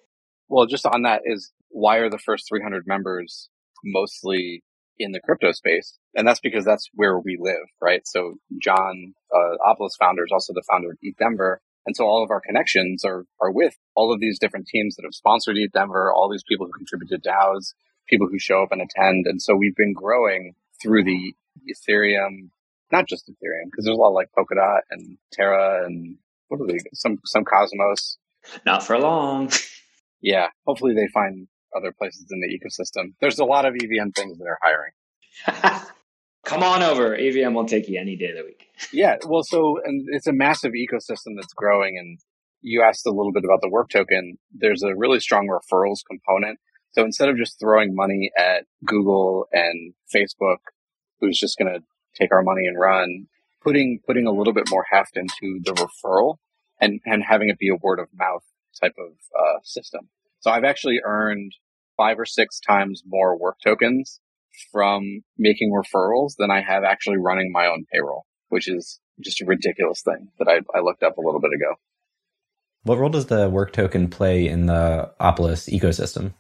Well 0.50 0.66
just 0.66 0.86
on 0.88 1.04
that 1.04 1.22
is 1.26 1.52
why 1.70 1.98
are 1.98 2.10
the 2.10 2.18
first 2.18 2.50
300 2.50 2.88
members 2.88 3.50
mostly 3.84 4.64
in 5.04 5.12
the 5.12 5.20
crypto 5.20 5.52
space. 5.52 5.98
And 6.16 6.28
that's 6.28 6.40
because 6.40 6.66
that's 6.66 6.90
where 6.94 7.20
we 7.20 7.38
live, 7.40 7.68
right? 7.82 8.02
So 8.06 8.36
John, 8.62 9.14
uh, 9.34 9.58
Opolis 9.68 9.98
founder 10.00 10.24
is 10.24 10.32
also 10.32 10.54
the 10.54 10.64
founder 10.70 10.92
of 10.92 10.98
ETH 11.02 11.18
Denver. 11.18 11.62
And 11.86 11.96
so 11.96 12.06
all 12.06 12.24
of 12.24 12.30
our 12.30 12.42
connections 12.42 13.04
are, 13.04 13.26
are 13.40 13.52
with 13.52 13.76
all 13.96 14.14
of 14.14 14.20
these 14.20 14.40
different 14.40 14.68
teams 14.68 14.96
that 14.96 15.04
have 15.04 15.14
sponsored 15.14 15.58
ETH 15.58 15.72
Denver, 15.72 16.12
all 16.14 16.30
these 16.30 16.44
people 16.48 16.68
who 16.68 16.74
contribute 16.74 17.10
to 17.10 17.30
DAOs, 17.30 17.74
people 18.08 18.28
who 18.30 18.40
show 18.40 18.62
up 18.62 18.72
and 18.72 18.82
attend. 18.82 19.26
And 19.28 19.42
so 19.42 19.56
we've 19.56 19.76
been 19.76 19.94
growing 19.94 20.54
through 20.82 21.04
the 21.04 21.34
Ethereum, 21.70 22.50
not 22.92 23.08
just 23.08 23.28
Ethereum, 23.28 23.66
because 23.72 23.86
there's 23.86 23.98
a 23.98 24.02
lot 24.02 24.10
like 24.10 24.30
Polkadot 24.38 24.82
and 24.92 25.18
Terra 25.34 25.86
and 25.86 26.18
what 26.50 26.62
are 26.62 26.68
they, 26.68 26.80
some, 26.94 27.20
some 27.26 27.46
Cosmos. 27.46 28.18
Not 28.66 28.84
for 28.84 29.00
long. 29.00 29.52
Yeah. 30.22 30.48
Hopefully 30.66 30.94
they 30.94 31.08
find 31.14 31.48
other 31.76 31.92
places 31.92 32.26
in 32.32 32.42
the 32.42 32.48
ecosystem. 32.48 33.14
There's 33.20 33.40
a 33.40 33.46
lot 33.46 33.66
of 33.66 33.76
EVM 33.76 34.10
things 34.16 34.38
that 34.38 34.46
are 34.46 34.60
hiring. 34.62 34.92
Come 36.44 36.64
on 36.64 36.82
over. 36.82 37.16
EVM 37.16 37.54
will 37.54 37.66
take 37.66 37.88
you 37.88 38.00
any 38.00 38.16
day 38.16 38.30
of 38.30 38.38
the 38.38 38.44
week. 38.44 38.68
yeah. 38.94 39.18
Well, 39.28 39.44
so, 39.44 39.80
and 39.84 40.08
it's 40.10 40.28
a 40.28 40.34
massive 40.34 40.72
ecosystem 40.74 41.36
that's 41.36 41.54
growing. 41.54 41.98
And 41.98 42.20
you 42.62 42.82
asked 42.82 43.06
a 43.06 43.12
little 43.12 43.32
bit 43.32 43.44
about 43.46 43.62
the 43.62 43.70
work 43.70 43.90
token. 43.90 44.38
There's 44.52 44.84
a 44.84 44.96
really 44.96 45.20
strong 45.20 45.48
referrals 45.48 46.00
component. 46.08 46.60
So 46.94 47.04
instead 47.04 47.30
of 47.30 47.38
just 47.38 47.60
throwing 47.60 47.96
money 47.96 48.32
at 48.38 48.66
Google 48.86 49.48
and 49.54 49.94
Facebook, 50.14 50.58
who's 51.20 51.40
just 51.40 51.58
going 51.58 51.74
to 51.74 51.82
take 52.16 52.34
our 52.34 52.44
money 52.44 52.66
and 52.66 52.78
run, 52.78 53.28
putting, 53.64 54.00
putting 54.06 54.28
a 54.28 54.32
little 54.32 54.54
bit 54.54 54.70
more 54.70 54.86
heft 54.92 55.16
into 55.16 55.62
the 55.64 55.74
referral 55.74 56.38
and, 56.82 57.00
and 57.06 57.24
having 57.24 57.50
it 57.50 57.60
be 57.60 57.70
a 57.70 57.76
word 57.76 58.00
of 58.00 58.08
mouth 58.14 58.44
type 58.82 58.96
of 58.98 59.14
uh, 59.40 59.60
system. 59.64 60.10
So 60.42 60.52
I've 60.52 60.64
actually 60.64 61.00
earned 61.04 61.54
five 61.98 62.20
or 62.20 62.26
six 62.26 62.60
times 62.60 63.04
more 63.06 63.38
work 63.38 63.58
tokens 63.64 64.20
from 64.72 65.22
making 65.38 65.72
referrals 65.72 66.34
than 66.38 66.52
I 66.52 66.62
have 66.62 66.84
actually 66.84 67.18
running 67.18 67.52
my 67.52 67.68
own 67.68 67.86
payroll, 67.92 68.26
which 68.50 68.68
is 68.68 69.00
just 69.24 69.42
a 69.42 69.46
ridiculous 69.46 70.02
thing 70.02 70.30
that 70.40 70.48
I, 70.48 70.62
I 70.78 70.82
looked 70.82 71.04
up 71.04 71.18
a 71.18 71.22
little 71.22 71.40
bit 71.40 71.52
ago. 71.54 71.76
What 72.84 72.98
role 72.98 73.10
does 73.10 73.28
the 73.28 73.50
work 73.50 73.72
token 73.72 74.10
play 74.10 74.48
in 74.48 74.66
the 74.66 75.12
Opolis 75.22 75.70
ecosystem? 75.72 76.34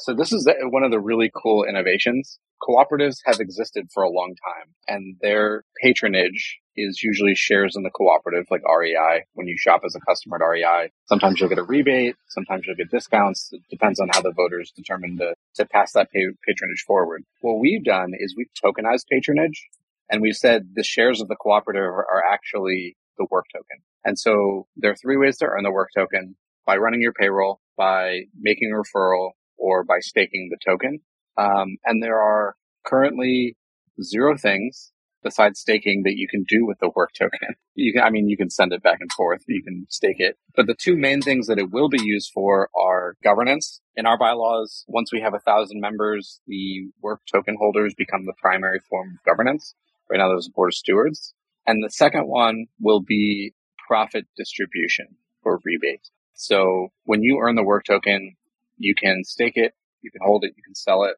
So 0.00 0.12
this 0.12 0.32
is 0.32 0.48
one 0.64 0.82
of 0.82 0.90
the 0.90 0.98
really 0.98 1.30
cool 1.32 1.64
innovations. 1.64 2.40
Cooperatives 2.66 3.18
have 3.26 3.40
existed 3.40 3.88
for 3.92 4.02
a 4.02 4.10
long 4.10 4.34
time 4.36 4.74
and 4.88 5.16
their 5.20 5.64
patronage 5.82 6.60
is 6.76 7.02
usually 7.02 7.34
shares 7.34 7.76
in 7.76 7.82
the 7.82 7.90
cooperative, 7.90 8.46
like 8.50 8.62
REI. 8.66 9.24
When 9.34 9.46
you 9.46 9.56
shop 9.58 9.82
as 9.84 9.94
a 9.94 10.00
customer 10.00 10.36
at 10.36 10.46
REI, 10.46 10.90
sometimes 11.06 11.38
you'll 11.38 11.50
get 11.50 11.58
a 11.58 11.62
rebate, 11.62 12.16
sometimes 12.28 12.64
you'll 12.66 12.76
get 12.76 12.90
discounts. 12.90 13.50
It 13.52 13.62
depends 13.70 14.00
on 14.00 14.08
how 14.12 14.22
the 14.22 14.32
voters 14.32 14.72
determine 14.74 15.18
to, 15.18 15.34
to 15.56 15.66
pass 15.66 15.92
that 15.92 16.08
patronage 16.10 16.84
forward. 16.86 17.24
What 17.42 17.60
we've 17.60 17.84
done 17.84 18.12
is 18.18 18.34
we've 18.36 18.48
tokenized 18.64 19.06
patronage 19.10 19.68
and 20.10 20.22
we've 20.22 20.36
said 20.36 20.70
the 20.74 20.82
shares 20.82 21.20
of 21.20 21.28
the 21.28 21.36
cooperative 21.36 21.82
are 21.82 22.22
actually 22.32 22.96
the 23.18 23.26
work 23.30 23.46
token. 23.52 23.82
And 24.04 24.18
so 24.18 24.66
there 24.76 24.90
are 24.90 24.96
three 24.96 25.16
ways 25.16 25.38
to 25.38 25.46
earn 25.46 25.64
the 25.64 25.70
work 25.70 25.90
token 25.94 26.36
by 26.66 26.76
running 26.76 27.02
your 27.02 27.12
payroll, 27.12 27.60
by 27.76 28.22
making 28.38 28.72
a 28.72 28.76
referral, 28.76 29.32
or 29.56 29.84
by 29.84 29.98
staking 30.00 30.50
the 30.50 30.58
token. 30.64 31.00
Um, 31.36 31.76
and 31.84 32.02
there 32.02 32.20
are 32.20 32.56
currently 32.84 33.56
zero 34.02 34.36
things 34.36 34.92
besides 35.24 35.58
staking 35.58 36.02
that 36.04 36.16
you 36.16 36.28
can 36.28 36.44
do 36.46 36.66
with 36.66 36.78
the 36.78 36.90
work 36.94 37.10
token. 37.18 37.40
You 37.76 37.92
can, 37.92 38.02
I 38.02 38.10
mean, 38.10 38.28
you 38.28 38.36
can 38.36 38.50
send 38.50 38.72
it 38.72 38.84
back 38.84 38.98
and 39.00 39.10
forth. 39.10 39.42
You 39.48 39.60
can 39.60 39.86
stake 39.90 40.20
it. 40.20 40.38
But 40.54 40.68
the 40.68 40.76
two 40.80 40.96
main 40.96 41.20
things 41.20 41.48
that 41.48 41.58
it 41.58 41.72
will 41.72 41.88
be 41.88 42.00
used 42.00 42.30
for 42.32 42.70
are 42.80 43.16
governance. 43.24 43.80
In 43.96 44.06
our 44.06 44.16
bylaws, 44.16 44.84
once 44.86 45.12
we 45.12 45.20
have 45.22 45.34
a 45.34 45.40
thousand 45.40 45.80
members, 45.80 46.40
the 46.46 46.92
work 47.02 47.22
token 47.26 47.56
holders 47.58 47.92
become 47.98 48.26
the 48.26 48.34
primary 48.40 48.78
form 48.88 49.18
of 49.18 49.24
governance. 49.24 49.74
Right 50.08 50.18
now, 50.18 50.28
there's 50.28 50.46
a 50.46 50.52
board 50.52 50.70
of 50.70 50.74
stewards. 50.74 51.34
And 51.66 51.82
the 51.82 51.90
second 51.90 52.28
one 52.28 52.66
will 52.78 53.00
be 53.00 53.54
profit 53.88 54.26
distribution 54.36 55.16
or 55.42 55.60
rebate. 55.64 56.10
So 56.34 56.92
when 57.02 57.24
you 57.24 57.40
earn 57.42 57.56
the 57.56 57.64
work 57.64 57.86
token, 57.86 58.36
you 58.76 58.94
can 58.94 59.24
stake 59.24 59.56
it, 59.56 59.72
you 60.00 60.12
can 60.12 60.20
hold 60.24 60.44
it, 60.44 60.54
you 60.56 60.62
can 60.62 60.76
sell 60.76 61.02
it, 61.02 61.16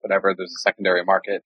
whatever. 0.00 0.34
There's 0.36 0.52
a 0.52 0.60
secondary 0.60 1.04
market. 1.04 1.42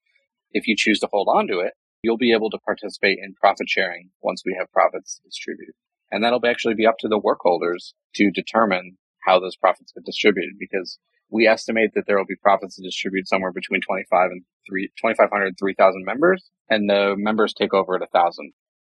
If 0.52 0.66
you 0.66 0.74
choose 0.76 1.00
to 1.00 1.08
hold 1.10 1.28
on 1.28 1.46
to 1.48 1.60
it, 1.60 1.72
you'll 2.02 2.18
be 2.18 2.32
able 2.32 2.50
to 2.50 2.58
participate 2.58 3.18
in 3.22 3.34
profit 3.34 3.68
sharing 3.68 4.10
once 4.22 4.42
we 4.44 4.56
have 4.58 4.72
profits 4.72 5.20
distributed. 5.24 5.74
And 6.10 6.22
that'll 6.22 6.44
actually 6.46 6.74
be 6.74 6.86
up 6.86 6.98
to 7.00 7.08
the 7.08 7.18
work 7.18 7.38
holders 7.42 7.94
to 8.16 8.30
determine 8.30 8.98
how 9.24 9.40
those 9.40 9.56
profits 9.56 9.92
get 9.92 10.04
distributed 10.04 10.54
because 10.58 10.98
we 11.30 11.46
estimate 11.46 11.90
that 11.94 12.04
there 12.06 12.18
will 12.18 12.26
be 12.26 12.36
profits 12.36 12.76
to 12.76 12.82
distribute 12.82 13.26
somewhere 13.26 13.52
between 13.52 13.80
25 13.80 14.30
and 14.30 14.42
3, 14.68 14.88
2,500 15.00 15.46
and 15.46 15.58
3,000 15.58 16.04
members, 16.04 16.50
and 16.68 16.90
the 16.90 17.14
members 17.16 17.54
take 17.54 17.72
over 17.72 17.94
at 17.94 18.02
1,000. 18.02 18.52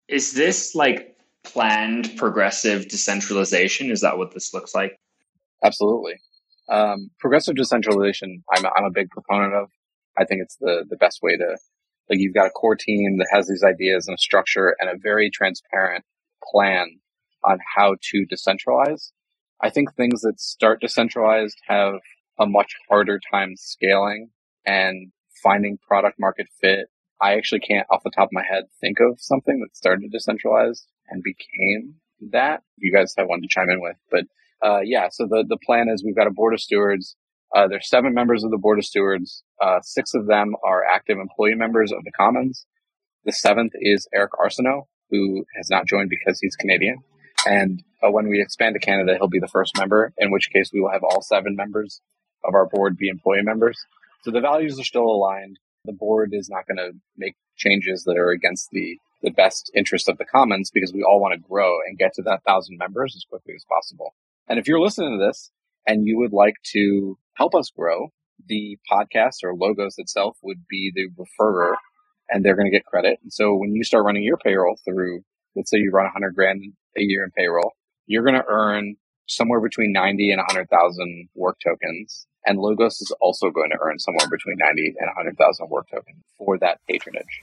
Is 0.09 0.33
this 0.33 0.75
like 0.75 1.17
planned 1.45 2.17
progressive 2.17 2.88
decentralization? 2.88 3.90
Is 3.90 4.01
that 4.01 4.19
what 4.19 4.33
this 4.33 4.53
looks 4.53 4.75
like? 4.75 4.99
Absolutely. 5.62 6.14
Um, 6.68 7.11
progressive 7.18 7.57
decentralization, 7.57 8.42
I'm, 8.55 8.64
I'm 8.64 8.85
a 8.85 8.90
big 8.90 9.11
proponent 9.11 9.55
of. 9.55 9.68
I 10.16 10.24
think 10.24 10.42
it's 10.42 10.57
the, 10.61 10.85
the 10.88 10.96
best 10.96 11.20
way 11.22 11.37
to, 11.37 11.57
like, 12.09 12.20
you've 12.20 12.35
got 12.35 12.46
a 12.46 12.50
core 12.50 12.77
team 12.77 13.18
that 13.18 13.29
has 13.33 13.48
these 13.48 13.64
ideas 13.64 14.07
and 14.07 14.14
a 14.14 14.18
structure 14.18 14.74
and 14.79 14.88
a 14.88 14.98
very 15.03 15.31
transparent 15.31 16.05
plan 16.53 17.00
on 17.42 17.59
how 17.77 17.96
to 18.00 18.27
decentralize. 18.33 19.11
I 19.61 19.70
think 19.70 19.94
things 19.94 20.22
that 20.22 20.40
start 20.40 20.81
decentralized 20.81 21.59
have 21.68 21.94
a 22.38 22.46
much 22.46 22.72
harder 22.88 23.20
time 23.31 23.55
scaling 23.57 24.31
and 24.66 25.12
finding 25.42 25.79
product 25.79 26.18
market 26.18 26.46
fit. 26.61 26.87
I 27.20 27.35
actually 27.35 27.61
can't 27.61 27.87
off 27.90 28.03
the 28.05 28.11
top 28.11 28.29
of 28.29 28.33
my 28.33 28.44
head 28.48 28.64
think 28.81 28.98
of 29.00 29.20
something 29.20 29.61
that 29.61 29.77
started 29.77 30.11
decentralized 30.11 30.87
and 31.09 31.22
became 31.22 31.96
that. 32.33 32.62
You 32.77 32.92
guys 32.92 33.14
have 33.16 33.29
one 33.29 33.40
to 33.42 33.48
chime 33.48 33.70
in 33.70 33.81
with, 33.81 33.96
but 34.11 34.24
uh, 34.62 34.81
yeah. 34.85 35.09
So 35.11 35.27
the 35.27 35.45
the 35.49 35.59
plan 35.64 35.88
is 35.88 36.05
we've 36.05 36.17
got 36.17 36.27
a 36.27 36.33
board 36.33 36.55
of 36.55 36.61
stewards. 36.61 37.17
Uh, 37.55 37.69
there's 37.69 37.88
seven 37.88 38.14
members 38.14 38.43
of 38.43 38.51
the 38.51 38.59
board 38.59 38.79
of 38.79 38.85
stewards. 38.85 39.45
Uh, 39.62 39.81
six 39.83 40.12
of 40.14 40.27
them 40.27 40.55
are 40.67 40.85
active 40.85 41.19
employee 41.19 41.55
members 41.55 41.93
of 41.93 42.03
the 42.05 42.11
Commons. 42.11 42.67
The 43.25 43.33
seventh 43.33 43.73
is 43.77 44.09
Eric 44.12 44.33
Arsenault, 44.33 44.87
who 45.11 45.45
has 45.57 45.71
not 45.71 45.87
joined 45.87 46.11
because 46.11 46.38
he's 46.40 46.57
Canadian. 46.57 46.99
And 47.47 47.83
uh, 48.03 48.11
when 48.11 48.29
we 48.29 48.40
expand 48.40 48.75
to 48.75 48.81
Canada, 48.81 49.14
he'll 49.17 49.29
be 49.29 49.38
the 49.38 49.49
first 49.49 49.77
member, 49.79 50.12
in 50.19 50.31
which 50.31 50.51
case 50.53 50.71
we 50.73 50.81
will 50.81 50.90
have 50.90 51.05
all 51.05 51.23
seven 51.23 51.57
members 51.57 52.01
of 52.45 52.55
our 52.55 52.67
board 52.67 52.97
be 52.97 53.09
employee 53.09 53.43
members. 53.43 53.79
So 54.23 54.31
the 54.31 54.40
values 54.40 54.79
are 54.81 54.85
still 54.85 55.05
aligned. 55.05 55.59
The 55.85 55.93
board 55.93 56.31
is 56.33 56.49
not 56.49 56.67
going 56.67 56.79
to 56.79 56.99
make 57.17 57.35
changes 57.57 58.05
that 58.05 58.17
are 58.17 58.31
against 58.31 58.71
the, 58.71 58.99
the 59.23 59.31
best 59.31 59.71
interest 59.75 60.09
of 60.09 60.19
the 60.19 60.25
commons 60.25 60.71
because 60.73 60.93
we 60.93 61.03
all 61.03 61.21
want 61.21 61.35
to 61.35 61.49
grow 61.49 61.79
and 61.87 61.99
get 61.99 62.14
to 62.14 62.23
that 62.23 62.43
thousand 62.45 62.79
members 62.79 63.14
as 63.14 63.25
quickly 63.25 63.55
as 63.55 63.64
possible. 63.69 64.14
And 64.48 64.59
if 64.59 64.68
you're 64.68 64.80
listening 64.80 65.18
to 65.18 65.24
this 65.24 65.50
and 65.87 66.07
you 66.07 66.18
would 66.18 66.33
like 66.33 66.54
to 66.72 67.18
help 67.35 67.54
us 67.54 67.70
grow, 67.76 68.09
the 68.46 68.78
podcast 68.90 69.42
or 69.42 69.54
logos 69.54 69.94
itself 69.98 70.37
would 70.42 70.66
be 70.68 70.92
the 70.94 71.09
referrer 71.16 71.74
and 72.28 72.44
they're 72.44 72.57
going 72.57 72.70
to 72.70 72.76
get 72.76 72.85
credit. 72.85 73.18
And 73.22 73.33
so 73.33 73.54
when 73.54 73.74
you 73.74 73.85
start 73.85 74.04
running 74.04 74.22
your 74.22 74.38
payroll 74.38 74.78
through, 74.85 75.22
let's 75.57 75.70
say 75.70 75.78
you 75.78 75.90
run 75.92 76.04
100 76.04 76.35
grand 76.35 76.62
a 76.96 77.00
year 77.00 77.24
in 77.24 77.30
payroll, 77.30 77.72
you're 78.07 78.24
going 78.24 78.35
to 78.35 78.44
earn 78.48 78.96
somewhere 79.26 79.61
between 79.61 79.92
90 79.92 80.30
and 80.30 80.38
100,000 80.38 81.28
work 81.35 81.57
tokens. 81.62 82.26
And 82.46 82.59
Logos 82.59 83.00
is 83.00 83.12
also 83.20 83.50
going 83.50 83.70
to 83.70 83.78
earn 83.80 83.98
somewhere 83.98 84.28
between 84.28 84.57
90 84.59 84.94
and 84.98 85.09
100,000 85.16 85.68
work 85.70 85.87
tokens 85.90 86.22
for 86.37 86.59
that 86.59 86.80
patronage. 86.88 87.42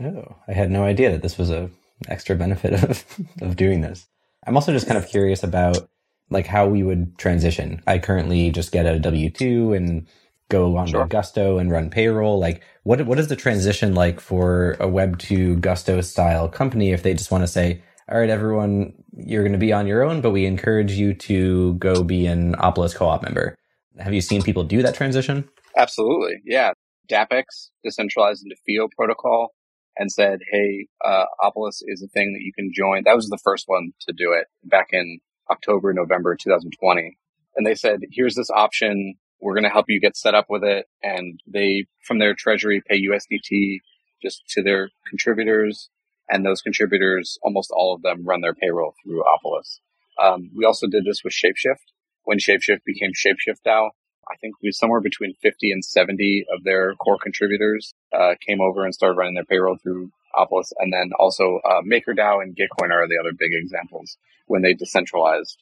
Oh, 0.00 0.36
I 0.46 0.52
had 0.52 0.70
no 0.70 0.84
idea 0.84 1.10
that 1.10 1.22
this 1.22 1.38
was 1.38 1.50
a 1.50 1.70
extra 2.08 2.36
benefit 2.36 2.74
of, 2.84 3.04
of 3.40 3.56
doing 3.56 3.80
this. 3.80 4.06
I'm 4.46 4.56
also 4.56 4.72
just 4.72 4.86
kind 4.86 4.98
of 4.98 5.08
curious 5.08 5.42
about 5.42 5.88
like 6.30 6.46
how 6.46 6.66
we 6.66 6.82
would 6.82 7.16
transition. 7.18 7.82
I 7.86 7.98
currently 7.98 8.50
just 8.50 8.72
get 8.72 8.86
a 8.86 8.98
W 8.98 9.30
two 9.30 9.72
and 9.72 10.06
go 10.48 10.76
on 10.76 10.86
sure. 10.86 11.02
to 11.02 11.08
Gusto 11.08 11.58
and 11.58 11.70
run 11.70 11.90
payroll. 11.90 12.38
Like, 12.38 12.62
what 12.82 13.04
what 13.06 13.18
is 13.18 13.28
the 13.28 13.36
transition 13.36 13.94
like 13.94 14.20
for 14.20 14.76
a 14.80 14.88
Web 14.88 15.18
two 15.18 15.56
Gusto 15.56 16.00
style 16.00 16.48
company 16.48 16.92
if 16.92 17.02
they 17.02 17.14
just 17.14 17.30
want 17.30 17.42
to 17.42 17.48
say, 17.48 17.82
all 18.08 18.18
right, 18.18 18.30
everyone, 18.30 18.92
you're 19.16 19.42
going 19.42 19.52
to 19.52 19.58
be 19.58 19.72
on 19.72 19.86
your 19.86 20.02
own, 20.02 20.20
but 20.20 20.30
we 20.30 20.46
encourage 20.46 20.92
you 20.92 21.12
to 21.14 21.74
go 21.74 22.04
be 22.04 22.26
an 22.26 22.54
Opolis 22.56 22.94
co-op 22.94 23.22
member. 23.22 23.56
Have 23.98 24.14
you 24.14 24.20
seen 24.20 24.42
people 24.42 24.62
do 24.62 24.82
that 24.82 24.94
transition? 24.94 25.48
Absolutely. 25.76 26.36
Yeah. 26.44 26.72
DAppEx 27.10 27.70
decentralized 27.84 28.44
into 28.44 28.56
FIO 28.66 28.88
protocol 28.96 29.54
and 29.96 30.10
said, 30.10 30.40
Hey, 30.52 30.86
uh, 31.04 31.24
Opolis 31.42 31.82
is 31.86 32.02
a 32.02 32.08
thing 32.08 32.32
that 32.34 32.42
you 32.42 32.52
can 32.52 32.70
join. 32.74 33.02
That 33.04 33.16
was 33.16 33.28
the 33.28 33.38
first 33.42 33.64
one 33.66 33.92
to 34.02 34.12
do 34.12 34.32
it 34.32 34.46
back 34.64 34.88
in 34.92 35.18
October, 35.50 35.92
November 35.92 36.36
2020. 36.36 37.16
And 37.56 37.66
they 37.66 37.74
said, 37.74 38.00
here's 38.10 38.34
this 38.34 38.50
option. 38.50 39.14
We're 39.40 39.54
going 39.54 39.64
to 39.64 39.70
help 39.70 39.86
you 39.88 40.00
get 40.00 40.16
set 40.16 40.34
up 40.34 40.46
with 40.48 40.64
it. 40.64 40.86
And 41.02 41.40
they, 41.46 41.86
from 42.06 42.18
their 42.18 42.34
treasury, 42.34 42.82
pay 42.86 43.00
USDT 43.02 43.80
just 44.22 44.42
to 44.50 44.62
their 44.62 44.90
contributors. 45.08 45.90
And 46.28 46.44
those 46.44 46.62
contributors, 46.62 47.38
almost 47.42 47.70
all 47.72 47.94
of 47.94 48.02
them 48.02 48.24
run 48.24 48.40
their 48.40 48.54
payroll 48.54 48.94
through 49.02 49.22
Opolis. 49.22 49.78
Um, 50.20 50.50
we 50.56 50.64
also 50.64 50.86
did 50.86 51.04
this 51.04 51.22
with 51.22 51.32
Shapeshift. 51.32 51.92
When 52.24 52.38
Shapeshift 52.38 52.80
became 52.84 53.12
Shapeshift 53.12 53.60
DAO, 53.66 53.90
I 54.28 54.36
think 54.40 54.56
we 54.60 54.72
somewhere 54.72 55.00
between 55.00 55.34
50 55.40 55.70
and 55.70 55.84
70 55.84 56.46
of 56.52 56.64
their 56.64 56.94
core 56.94 57.18
contributors 57.22 57.94
uh, 58.12 58.34
came 58.44 58.60
over 58.60 58.84
and 58.84 58.92
started 58.92 59.16
running 59.16 59.34
their 59.34 59.44
payroll 59.44 59.76
through 59.80 60.10
Opolis. 60.36 60.72
And 60.78 60.92
then 60.92 61.10
also 61.18 61.60
uh, 61.64 61.82
MakerDAO 61.82 62.42
and 62.42 62.56
Gitcoin 62.56 62.90
are 62.90 63.08
the 63.08 63.18
other 63.20 63.32
big 63.36 63.50
examples 63.52 64.16
when 64.46 64.62
they 64.62 64.74
decentralized. 64.74 65.58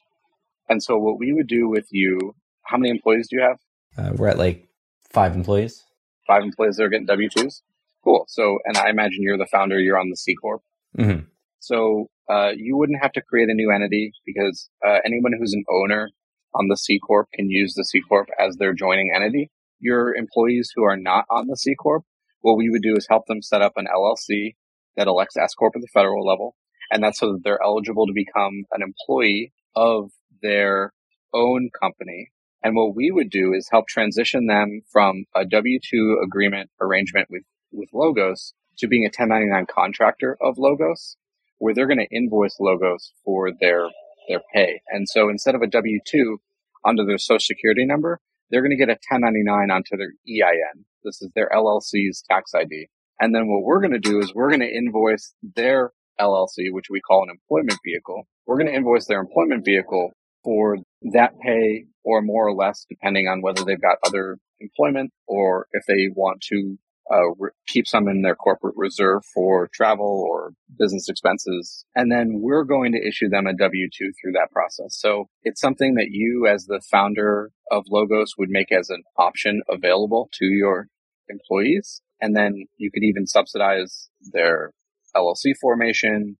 And 0.69 0.81
so 0.81 0.97
what 0.97 1.19
we 1.19 1.33
would 1.33 1.47
do 1.47 1.69
with 1.69 1.87
you, 1.91 2.35
how 2.63 2.77
many 2.77 2.89
employees 2.89 3.27
do 3.29 3.37
you 3.37 3.43
have? 3.43 3.59
Uh, 3.97 4.13
we're 4.15 4.27
at 4.27 4.37
like 4.37 4.67
five 5.11 5.35
employees. 5.35 5.83
Five 6.27 6.43
employees 6.43 6.77
that 6.77 6.83
are 6.83 6.89
getting 6.89 7.05
W-2s? 7.05 7.61
Cool. 8.03 8.25
So, 8.27 8.59
and 8.65 8.77
I 8.77 8.89
imagine 8.89 9.19
you're 9.21 9.37
the 9.37 9.47
founder, 9.51 9.79
you're 9.79 9.99
on 9.99 10.09
the 10.09 10.17
C 10.17 10.35
Corp. 10.35 10.61
Mm-hmm. 10.97 11.25
So, 11.59 12.07
uh, 12.29 12.51
you 12.55 12.77
wouldn't 12.77 13.01
have 13.01 13.11
to 13.13 13.21
create 13.21 13.49
a 13.49 13.53
new 13.53 13.71
entity 13.71 14.11
because 14.25 14.69
uh, 14.85 14.97
anyone 15.05 15.33
who's 15.39 15.53
an 15.53 15.63
owner 15.69 16.09
on 16.53 16.67
the 16.67 16.77
C 16.77 16.99
Corp 16.99 17.27
can 17.33 17.49
use 17.49 17.73
the 17.75 17.83
C 17.83 18.01
Corp 18.01 18.29
as 18.39 18.55
their 18.57 18.73
joining 18.73 19.11
entity. 19.15 19.51
Your 19.79 20.15
employees 20.15 20.71
who 20.75 20.83
are 20.83 20.97
not 20.97 21.25
on 21.29 21.47
the 21.47 21.57
C 21.57 21.75
Corp, 21.75 22.03
what 22.41 22.57
we 22.57 22.69
would 22.69 22.81
do 22.81 22.95
is 22.95 23.07
help 23.09 23.25
them 23.27 23.41
set 23.41 23.61
up 23.61 23.73
an 23.75 23.87
LLC 23.93 24.55
that 24.97 25.07
elects 25.07 25.37
S 25.37 25.53
Corp 25.53 25.73
at 25.75 25.81
the 25.81 25.87
federal 25.93 26.25
level. 26.25 26.55
And 26.91 27.03
that's 27.03 27.19
so 27.19 27.33
that 27.33 27.41
they're 27.43 27.63
eligible 27.63 28.05
to 28.05 28.13
become 28.13 28.65
an 28.71 28.81
employee 28.81 29.53
of 29.75 30.11
their 30.41 30.93
own 31.33 31.69
company. 31.79 32.31
And 32.63 32.75
what 32.75 32.95
we 32.95 33.11
would 33.11 33.29
do 33.29 33.53
is 33.53 33.69
help 33.71 33.87
transition 33.87 34.47
them 34.47 34.81
from 34.91 35.25
a 35.35 35.45
W-2 35.45 36.23
agreement 36.23 36.69
arrangement 36.81 37.27
with, 37.29 37.43
with 37.71 37.89
Logos 37.93 38.53
to 38.79 38.87
being 38.87 39.03
a 39.03 39.13
1099 39.13 39.67
contractor 39.73 40.37
of 40.41 40.57
Logos, 40.57 41.17
where 41.57 41.73
they're 41.73 41.87
going 41.87 41.99
to 41.99 42.15
invoice 42.15 42.57
Logos 42.59 43.13
for 43.23 43.51
their, 43.59 43.87
their 44.27 44.41
pay. 44.53 44.81
And 44.89 45.07
so 45.07 45.29
instead 45.29 45.55
of 45.55 45.61
a 45.61 45.67
W-2 45.67 46.37
under 46.85 47.05
their 47.05 47.17
social 47.17 47.39
security 47.39 47.85
number, 47.85 48.19
they're 48.49 48.61
going 48.61 48.71
to 48.71 48.77
get 48.77 48.89
a 48.89 48.99
1099 49.09 49.71
onto 49.71 49.97
their 49.97 50.13
EIN. 50.27 50.85
This 51.03 51.21
is 51.21 51.29
their 51.35 51.49
LLC's 51.53 52.23
tax 52.29 52.51
ID. 52.53 52.89
And 53.19 53.33
then 53.33 53.47
what 53.47 53.63
we're 53.63 53.81
going 53.81 53.99
to 53.99 53.99
do 53.99 54.19
is 54.19 54.33
we're 54.33 54.49
going 54.49 54.61
to 54.61 54.73
invoice 54.73 55.33
their 55.55 55.91
LLC, 56.19 56.71
which 56.71 56.87
we 56.89 57.01
call 57.01 57.23
an 57.23 57.29
employment 57.29 57.79
vehicle. 57.85 58.27
We're 58.45 58.57
going 58.57 58.67
to 58.67 58.75
invoice 58.75 59.07
their 59.07 59.19
employment 59.19 59.65
vehicle 59.65 60.11
for 60.43 60.77
that 61.13 61.31
pay 61.39 61.85
or 62.03 62.21
more 62.21 62.47
or 62.47 62.53
less, 62.53 62.85
depending 62.89 63.27
on 63.27 63.41
whether 63.41 63.63
they've 63.63 63.81
got 63.81 63.97
other 64.05 64.37
employment 64.59 65.11
or 65.27 65.67
if 65.71 65.83
they 65.87 66.07
want 66.13 66.41
to 66.49 66.77
uh, 67.11 67.31
re- 67.37 67.51
keep 67.67 67.87
some 67.87 68.07
in 68.07 68.21
their 68.21 68.35
corporate 68.35 68.75
reserve 68.77 69.21
for 69.33 69.69
travel 69.73 70.25
or 70.27 70.53
business 70.77 71.07
expenses. 71.07 71.85
And 71.95 72.11
then 72.11 72.39
we're 72.41 72.63
going 72.63 72.93
to 72.93 73.07
issue 73.07 73.29
them 73.29 73.47
a 73.47 73.53
W 73.55 73.89
2 73.95 74.11
through 74.21 74.33
that 74.33 74.49
process. 74.51 74.97
So 74.99 75.25
it's 75.43 75.61
something 75.61 75.95
that 75.95 76.07
you, 76.09 76.47
as 76.47 76.65
the 76.65 76.81
founder 76.91 77.51
of 77.71 77.85
Logos, 77.89 78.33
would 78.37 78.49
make 78.49 78.71
as 78.71 78.89
an 78.89 79.03
option 79.17 79.61
available 79.69 80.29
to 80.39 80.45
your 80.45 80.87
employees. 81.29 82.01
And 82.25 82.35
then 82.35 82.65
you 82.77 82.89
could 82.89 83.03
even 83.03 83.27
subsidize 83.27 84.09
their 84.33 84.71
LLC 85.15 85.53
formation. 85.61 86.37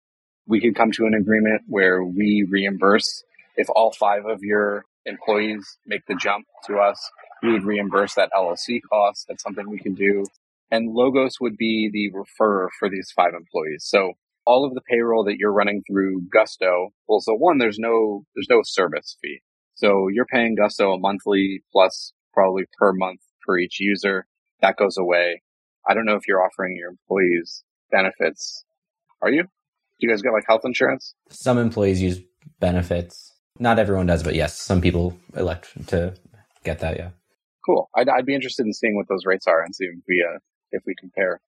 We 0.48 0.60
could 0.60 0.76
come 0.76 0.92
to 0.94 1.06
an 1.06 1.14
agreement 1.14 1.62
where 1.68 2.04
we 2.04 2.44
reimburse 2.50 3.24
if 3.56 3.68
all 3.76 3.92
five 3.92 4.26
of 4.26 4.40
your 4.42 4.86
employees 5.06 5.78
make 5.86 6.02
the 6.08 6.16
jump 6.16 6.48
to 6.66 6.78
us, 6.78 7.12
we 7.44 7.52
would 7.52 7.66
reimburse 7.66 8.16
that 8.16 8.32
LLC 8.36 8.80
cost. 8.90 9.26
That's 9.28 9.44
something 9.44 9.70
we 9.70 9.78
can 9.78 9.94
do. 9.94 10.26
And 10.72 10.96
Logos 10.96 11.40
would 11.40 11.56
be 11.56 11.88
the 11.94 12.10
referrer 12.18 12.70
for 12.80 12.90
these 12.90 13.12
five 13.16 13.36
employees. 13.38 13.86
So 13.86 14.14
all 14.44 14.66
of 14.66 14.74
the 14.74 14.82
payroll 14.82 15.24
that 15.26 15.38
you're 15.38 15.54
running 15.54 15.84
through 15.88 16.24
Gusto, 16.34 16.94
well, 17.08 17.22
so 17.22 17.36
one, 17.36 17.60
there's 17.60 17.78
no, 17.78 18.26
there's 18.34 18.50
no 18.50 18.62
service 18.64 19.18
fee. 19.22 19.42
So 19.76 20.08
you're 20.12 20.26
paying 20.26 20.56
Gusto 20.56 20.94
a 20.94 21.00
monthly 21.00 21.62
plus 21.72 22.12
probably 22.34 22.64
per 22.80 22.92
month 22.92 23.20
for 23.46 23.60
each 23.60 23.80
user. 23.80 24.26
That 24.62 24.78
goes 24.78 24.98
away. 24.98 25.44
I 25.88 25.94
don't 25.94 26.06
know 26.06 26.16
if 26.16 26.28
you're 26.28 26.44
offering 26.44 26.76
your 26.76 26.90
employees 26.90 27.64
benefits. 27.92 28.64
Are 29.22 29.32
you? 29.32 29.44
Do 29.44 29.50
you 30.00 30.10
guys 30.10 30.22
get 30.22 30.34
like 30.34 30.46
health 30.48 30.62
insurance? 30.66 31.16
Some 31.30 31.58
employees 31.58 32.02
use 32.02 32.20
benefits. 32.60 33.34
Not 33.60 33.80
everyone 33.80 34.06
does, 34.06 34.24
but 34.24 34.36
yes, 34.36 34.60
some 34.60 34.82
people 34.82 35.18
elect 35.36 35.88
to 35.88 36.16
get 36.64 36.80
that. 36.80 36.98
Yeah. 36.98 37.10
Cool. 37.66 37.90
I'd, 37.96 38.10
I'd 38.10 38.26
be 38.26 38.36
interested 38.36 38.66
in 38.66 38.74
seeing 38.74 38.96
what 38.96 39.08
those 39.08 39.26
rates 39.26 39.48
are 39.48 39.64
and 39.64 39.74
see 39.74 39.86
if 39.86 39.96
we 40.08 40.26
uh, 40.28 40.40
if 40.72 40.84
we 40.86 40.94
compare. 41.00 41.40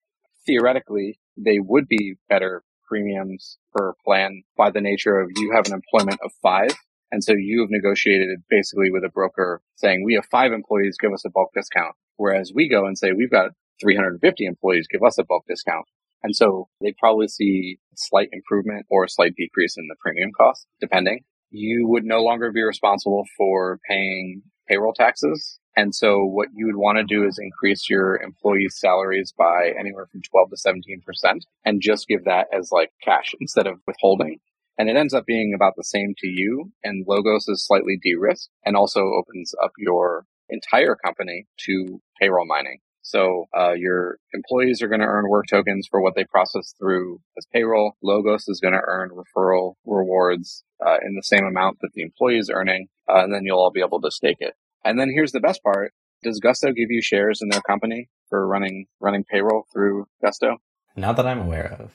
Theoretically, 0.45 1.19
they 1.35 1.59
would 1.59 1.87
be 1.87 2.15
better 2.29 2.63
premiums 2.87 3.57
per 3.73 3.93
plan 4.05 4.43
by 4.55 4.71
the 4.71 4.81
nature 4.81 5.19
of 5.19 5.29
you 5.35 5.51
have 5.53 5.67
an 5.67 5.73
employment 5.73 6.19
of 6.23 6.31
five. 6.41 6.71
And 7.11 7.23
so 7.23 7.33
you 7.33 7.61
have 7.61 7.69
negotiated 7.69 8.39
basically 8.49 8.91
with 8.91 9.03
a 9.03 9.09
broker 9.09 9.61
saying, 9.75 10.03
we 10.05 10.15
have 10.15 10.25
five 10.31 10.51
employees, 10.51 10.97
give 10.99 11.13
us 11.13 11.23
a 11.25 11.29
bulk 11.29 11.51
discount. 11.53 11.95
Whereas 12.15 12.51
we 12.53 12.69
go 12.69 12.85
and 12.85 12.97
say, 12.97 13.11
we've 13.11 13.31
got 13.31 13.51
350 13.81 14.45
employees, 14.45 14.87
give 14.91 15.03
us 15.03 15.17
a 15.17 15.23
bulk 15.23 15.45
discount. 15.47 15.85
And 16.23 16.35
so 16.35 16.67
they 16.81 16.93
probably 16.99 17.27
see 17.27 17.79
slight 17.95 18.29
improvement 18.31 18.85
or 18.89 19.03
a 19.03 19.09
slight 19.09 19.35
decrease 19.35 19.77
in 19.77 19.87
the 19.87 19.95
premium 19.99 20.31
cost, 20.35 20.67
depending. 20.79 21.21
You 21.51 21.87
would 21.87 22.03
no 22.03 22.21
longer 22.21 22.51
be 22.51 22.61
responsible 22.63 23.23
for 23.37 23.79
paying 23.87 24.41
payroll 24.67 24.93
taxes. 24.93 25.59
And 25.75 25.93
so 25.93 26.25
what 26.25 26.49
you 26.53 26.65
would 26.65 26.75
want 26.75 26.97
to 26.97 27.03
do 27.03 27.25
is 27.25 27.39
increase 27.39 27.89
your 27.89 28.19
employees' 28.21 28.79
salaries 28.79 29.33
by 29.37 29.73
anywhere 29.79 30.07
from 30.11 30.21
12 30.21 30.49
to 30.49 30.55
17% 30.55 31.41
and 31.65 31.81
just 31.81 32.07
give 32.07 32.25
that 32.25 32.47
as 32.51 32.71
like 32.71 32.91
cash 33.03 33.33
instead 33.39 33.67
of 33.67 33.79
withholding. 33.85 34.39
And 34.77 34.89
it 34.89 34.95
ends 34.95 35.13
up 35.13 35.25
being 35.25 35.53
about 35.55 35.73
the 35.75 35.83
same 35.83 36.13
to 36.17 36.27
you. 36.27 36.71
And 36.83 37.05
Logos 37.07 37.47
is 37.47 37.65
slightly 37.65 37.97
de-risked 38.01 38.49
and 38.65 38.75
also 38.75 39.01
opens 39.01 39.53
up 39.63 39.71
your 39.77 40.25
entire 40.49 40.95
company 40.95 41.47
to 41.65 42.01
payroll 42.19 42.45
mining. 42.45 42.79
So 43.07 43.45
uh, 43.57 43.71
your 43.71 44.17
employees 44.33 44.81
are 44.81 44.89
going 44.89 44.99
to 44.99 45.07
earn 45.07 45.29
work 45.29 45.45
tokens 45.49 45.87
for 45.89 46.01
what 46.01 46.13
they 46.17 46.25
process 46.25 46.73
through 46.77 47.21
as 47.37 47.45
payroll. 47.53 47.93
Logos 48.03 48.49
is 48.49 48.59
going 48.59 48.73
to 48.73 48.81
earn 48.85 49.11
referral 49.11 49.75
rewards 49.85 50.65
uh, 50.85 50.97
in 51.01 51.15
the 51.15 51.23
same 51.23 51.45
amount 51.45 51.77
that 51.79 51.91
the 51.93 52.01
employee 52.01 52.37
is 52.37 52.49
earning, 52.53 52.87
uh, 53.09 53.23
and 53.23 53.33
then 53.33 53.45
you'll 53.45 53.59
all 53.59 53.71
be 53.71 53.79
able 53.79 54.01
to 54.01 54.11
stake 54.11 54.41
it. 54.41 54.55
And 54.83 54.99
then 54.99 55.09
here's 55.09 55.31
the 55.31 55.39
best 55.39 55.63
part: 55.63 55.93
Does 56.21 56.41
Gusto 56.41 56.73
give 56.73 56.91
you 56.91 57.01
shares 57.01 57.39
in 57.41 57.47
their 57.47 57.61
company 57.61 58.09
for 58.27 58.45
running 58.45 58.87
running 58.99 59.23
payroll 59.23 59.67
through 59.71 60.07
Gusto? 60.21 60.57
Not 60.97 61.15
that 61.15 61.27
I'm 61.27 61.39
aware 61.39 61.77
of. 61.79 61.93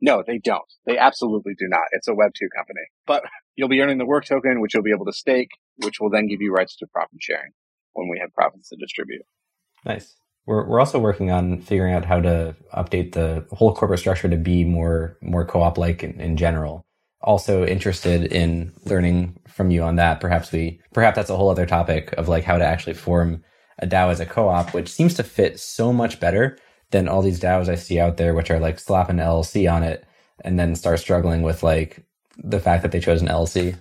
No, 0.00 0.22
they 0.24 0.38
don't. 0.38 0.62
They 0.86 0.96
absolutely 0.96 1.54
do 1.58 1.66
not. 1.68 1.88
It's 1.90 2.06
a 2.06 2.14
Web 2.14 2.30
two 2.38 2.48
company, 2.56 2.86
but 3.04 3.24
you'll 3.56 3.68
be 3.68 3.80
earning 3.80 3.98
the 3.98 4.06
work 4.06 4.26
token, 4.26 4.60
which 4.60 4.74
you'll 4.74 4.84
be 4.84 4.94
able 4.94 5.06
to 5.06 5.12
stake, 5.12 5.50
which 5.78 5.98
will 6.00 6.10
then 6.10 6.28
give 6.28 6.40
you 6.40 6.52
rights 6.52 6.76
to 6.76 6.86
profit 6.86 7.18
sharing 7.20 7.50
when 7.94 8.08
we 8.08 8.20
have 8.20 8.32
profits 8.32 8.68
to 8.68 8.76
distribute. 8.76 9.22
Nice. 9.84 10.21
We're 10.46 10.66
we're 10.66 10.80
also 10.80 10.98
working 10.98 11.30
on 11.30 11.60
figuring 11.60 11.94
out 11.94 12.04
how 12.04 12.20
to 12.20 12.56
update 12.74 13.12
the 13.12 13.46
whole 13.52 13.74
corporate 13.74 14.00
structure 14.00 14.28
to 14.28 14.36
be 14.36 14.64
more 14.64 15.16
more 15.22 15.44
co-op 15.44 15.78
like 15.78 16.02
in, 16.02 16.20
in, 16.20 16.36
general. 16.36 16.84
Also 17.20 17.64
interested 17.64 18.32
in 18.32 18.72
learning 18.84 19.38
from 19.46 19.70
you 19.70 19.82
on 19.82 19.96
that. 19.96 20.20
Perhaps 20.20 20.50
we 20.50 20.80
perhaps 20.92 21.16
that's 21.16 21.30
a 21.30 21.36
whole 21.36 21.50
other 21.50 21.66
topic 21.66 22.12
of 22.14 22.28
like 22.28 22.44
how 22.44 22.58
to 22.58 22.64
actually 22.64 22.94
form 22.94 23.42
a 23.78 23.86
DAO 23.86 24.10
as 24.10 24.20
a 24.20 24.26
co-op, 24.26 24.74
which 24.74 24.88
seems 24.88 25.14
to 25.14 25.22
fit 25.22 25.60
so 25.60 25.92
much 25.92 26.20
better 26.20 26.58
than 26.90 27.08
all 27.08 27.22
these 27.22 27.40
DAOs 27.40 27.68
I 27.68 27.76
see 27.76 27.98
out 27.98 28.16
there, 28.16 28.34
which 28.34 28.50
are 28.50 28.60
like 28.60 28.78
slap 28.78 29.08
an 29.08 29.16
LLC 29.18 29.72
on 29.72 29.82
it 29.82 30.04
and 30.44 30.58
then 30.58 30.74
start 30.74 30.98
struggling 30.98 31.42
with 31.42 31.62
like 31.62 32.04
the 32.36 32.60
fact 32.60 32.82
that 32.82 32.92
they 32.92 33.00
chose 33.00 33.22
an 33.22 33.28
LLC. 33.28 33.76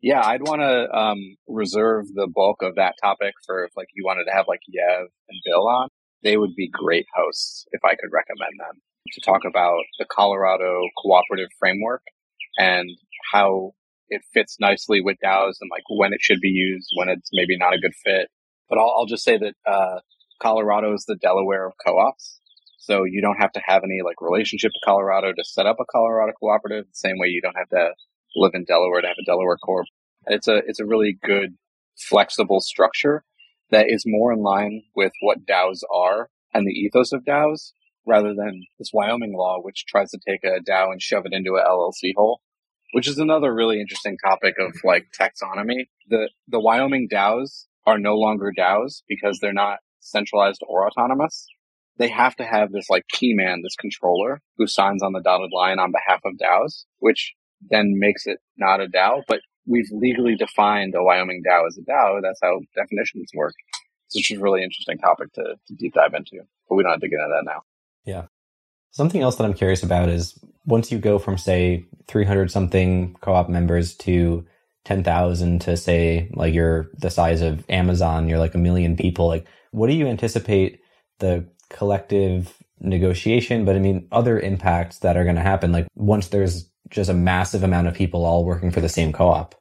Yeah, 0.00 0.24
I'd 0.24 0.42
want 0.42 0.60
to 0.60 0.96
um, 0.96 1.18
reserve 1.48 2.06
the 2.14 2.28
bulk 2.32 2.62
of 2.62 2.76
that 2.76 2.94
topic 3.02 3.34
for 3.44 3.64
if 3.64 3.72
like 3.76 3.88
you 3.94 4.04
wanted 4.04 4.24
to 4.24 4.32
have 4.32 4.46
like 4.46 4.60
Yev 4.70 5.06
and 5.28 5.40
Bill 5.44 5.66
on. 5.66 5.88
They 6.22 6.36
would 6.36 6.54
be 6.54 6.68
great 6.72 7.06
hosts 7.14 7.66
if 7.72 7.80
I 7.84 7.94
could 7.94 8.10
recommend 8.12 8.52
them 8.58 8.80
to 9.12 9.20
talk 9.20 9.42
about 9.46 9.80
the 9.98 10.06
Colorado 10.10 10.82
cooperative 11.02 11.48
framework 11.58 12.02
and 12.58 12.90
how 13.32 13.72
it 14.08 14.22
fits 14.32 14.56
nicely 14.60 15.00
with 15.00 15.16
DAOs 15.22 15.56
and 15.60 15.70
like 15.70 15.84
when 15.88 16.12
it 16.12 16.20
should 16.20 16.40
be 16.40 16.48
used, 16.48 16.90
when 16.96 17.08
it's 17.08 17.30
maybe 17.32 17.56
not 17.56 17.74
a 17.74 17.78
good 17.78 17.94
fit. 18.04 18.28
But 18.68 18.78
I'll, 18.78 18.94
I'll 18.98 19.06
just 19.06 19.24
say 19.24 19.38
that 19.38 19.54
uh, 19.66 20.00
Colorado 20.40 20.94
is 20.94 21.04
the 21.06 21.16
Delaware 21.16 21.66
of 21.66 21.74
co-ops. 21.84 22.40
So 22.78 23.04
you 23.04 23.20
don't 23.20 23.36
have 23.36 23.52
to 23.52 23.60
have 23.66 23.82
any 23.84 24.00
like 24.04 24.20
relationship 24.20 24.70
to 24.72 24.80
Colorado 24.84 25.32
to 25.32 25.44
set 25.44 25.66
up 25.66 25.76
a 25.80 25.84
Colorado 25.90 26.32
cooperative. 26.38 26.86
The 26.86 26.94
same 26.94 27.18
way 27.18 27.28
you 27.28 27.42
don't 27.42 27.56
have 27.56 27.68
to 27.70 27.90
live 28.36 28.52
in 28.54 28.64
Delaware 28.64 29.00
to 29.00 29.08
have 29.08 29.16
a 29.20 29.24
Delaware 29.24 29.56
Corp. 29.56 29.86
It's 30.26 30.48
a 30.48 30.56
it's 30.66 30.80
a 30.80 30.86
really 30.86 31.16
good 31.22 31.56
flexible 31.96 32.60
structure 32.60 33.24
that 33.70 33.86
is 33.88 34.04
more 34.06 34.32
in 34.32 34.40
line 34.40 34.82
with 34.94 35.12
what 35.20 35.46
DAOs 35.46 35.80
are 35.92 36.30
and 36.54 36.66
the 36.66 36.72
ethos 36.72 37.12
of 37.12 37.24
DAOs 37.24 37.72
rather 38.06 38.34
than 38.34 38.64
this 38.78 38.90
Wyoming 38.92 39.34
law, 39.36 39.58
which 39.60 39.84
tries 39.86 40.10
to 40.10 40.18
take 40.26 40.42
a 40.42 40.60
DAO 40.60 40.90
and 40.90 41.02
shove 41.02 41.26
it 41.26 41.34
into 41.34 41.56
a 41.56 41.64
LLC 41.64 42.12
hole, 42.16 42.40
which 42.92 43.06
is 43.06 43.18
another 43.18 43.54
really 43.54 43.80
interesting 43.80 44.16
topic 44.24 44.54
of 44.58 44.74
like 44.82 45.08
taxonomy. 45.18 45.88
The, 46.08 46.30
the 46.48 46.60
Wyoming 46.60 47.08
DAOs 47.12 47.66
are 47.86 47.98
no 47.98 48.14
longer 48.14 48.52
DAOs 48.56 49.02
because 49.08 49.38
they're 49.40 49.52
not 49.52 49.78
centralized 50.00 50.62
or 50.66 50.86
autonomous. 50.86 51.46
They 51.98 52.08
have 52.08 52.36
to 52.36 52.44
have 52.44 52.72
this 52.72 52.88
like 52.88 53.06
key 53.08 53.34
man, 53.34 53.60
this 53.62 53.76
controller 53.76 54.40
who 54.56 54.66
signs 54.66 55.02
on 55.02 55.12
the 55.12 55.20
dotted 55.20 55.50
line 55.52 55.78
on 55.78 55.92
behalf 55.92 56.20
of 56.24 56.34
DAOs, 56.34 56.84
which 56.98 57.34
then 57.70 57.98
makes 57.98 58.26
it 58.26 58.38
not 58.56 58.80
a 58.80 58.86
DAO, 58.86 59.22
but 59.26 59.40
we've 59.66 59.90
legally 59.92 60.34
defined 60.34 60.94
a 60.94 61.02
Wyoming 61.02 61.42
DAO 61.46 61.66
as 61.66 61.78
a 61.78 61.82
DAO. 61.82 62.20
That's 62.22 62.40
how 62.42 62.60
definitions 62.74 63.30
work. 63.34 63.54
So 64.08 64.18
it's 64.18 64.28
just 64.28 64.40
a 64.40 64.42
really 64.42 64.62
interesting 64.62 64.98
topic 64.98 65.32
to, 65.34 65.42
to 65.42 65.74
deep 65.74 65.94
dive 65.94 66.14
into, 66.14 66.40
but 66.68 66.76
we 66.76 66.82
don't 66.82 66.92
have 66.92 67.00
to 67.00 67.08
get 67.08 67.20
into 67.20 67.34
that 67.36 67.44
now. 67.44 67.62
Yeah. 68.04 68.26
Something 68.90 69.20
else 69.20 69.36
that 69.36 69.44
I'm 69.44 69.54
curious 69.54 69.82
about 69.82 70.08
is 70.08 70.38
once 70.64 70.90
you 70.90 70.98
go 70.98 71.18
from 71.18 71.36
say 71.36 71.86
300 72.06 72.50
something 72.50 73.14
co-op 73.20 73.48
members 73.48 73.94
to 73.96 74.46
10,000 74.86 75.60
to 75.60 75.76
say 75.76 76.30
like 76.34 76.54
you're 76.54 76.90
the 76.96 77.10
size 77.10 77.42
of 77.42 77.68
Amazon, 77.68 78.28
you're 78.28 78.38
like 78.38 78.54
a 78.54 78.58
million 78.58 78.96
people, 78.96 79.26
like 79.26 79.46
what 79.72 79.88
do 79.88 79.92
you 79.92 80.06
anticipate 80.06 80.80
the 81.18 81.46
collective 81.68 82.56
negotiation, 82.80 83.66
but 83.66 83.76
I 83.76 83.78
mean 83.78 84.08
other 84.10 84.40
impacts 84.40 85.00
that 85.00 85.18
are 85.18 85.24
going 85.24 85.36
to 85.36 85.42
happen 85.42 85.70
like 85.70 85.86
once 85.94 86.28
there's 86.28 86.70
just 86.90 87.10
a 87.10 87.14
massive 87.14 87.62
amount 87.62 87.88
of 87.88 87.94
people 87.94 88.24
all 88.24 88.44
working 88.44 88.70
for 88.70 88.80
the 88.80 88.88
same 88.88 89.12
co-op? 89.12 89.54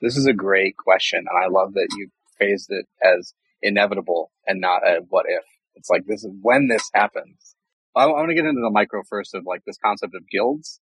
This 0.00 0.16
is 0.16 0.26
a 0.26 0.32
great 0.32 0.76
question, 0.76 1.24
and 1.28 1.44
I 1.44 1.48
love 1.48 1.74
that 1.74 1.88
you 1.96 2.08
phrased 2.36 2.68
it 2.70 2.86
as 3.02 3.32
inevitable 3.62 4.30
and 4.46 4.60
not 4.60 4.86
a 4.86 5.00
what 5.08 5.26
if. 5.28 5.44
It's 5.74 5.90
like 5.90 6.06
this 6.06 6.24
is 6.24 6.32
when 6.42 6.68
this 6.68 6.90
happens. 6.94 7.54
I, 7.94 8.04
I 8.04 8.06
want 8.06 8.28
to 8.28 8.34
get 8.34 8.44
into 8.46 8.60
the 8.60 8.70
micro 8.70 9.02
first 9.08 9.34
of 9.34 9.44
like 9.46 9.62
this 9.66 9.78
concept 9.82 10.14
of 10.14 10.28
guilds, 10.28 10.80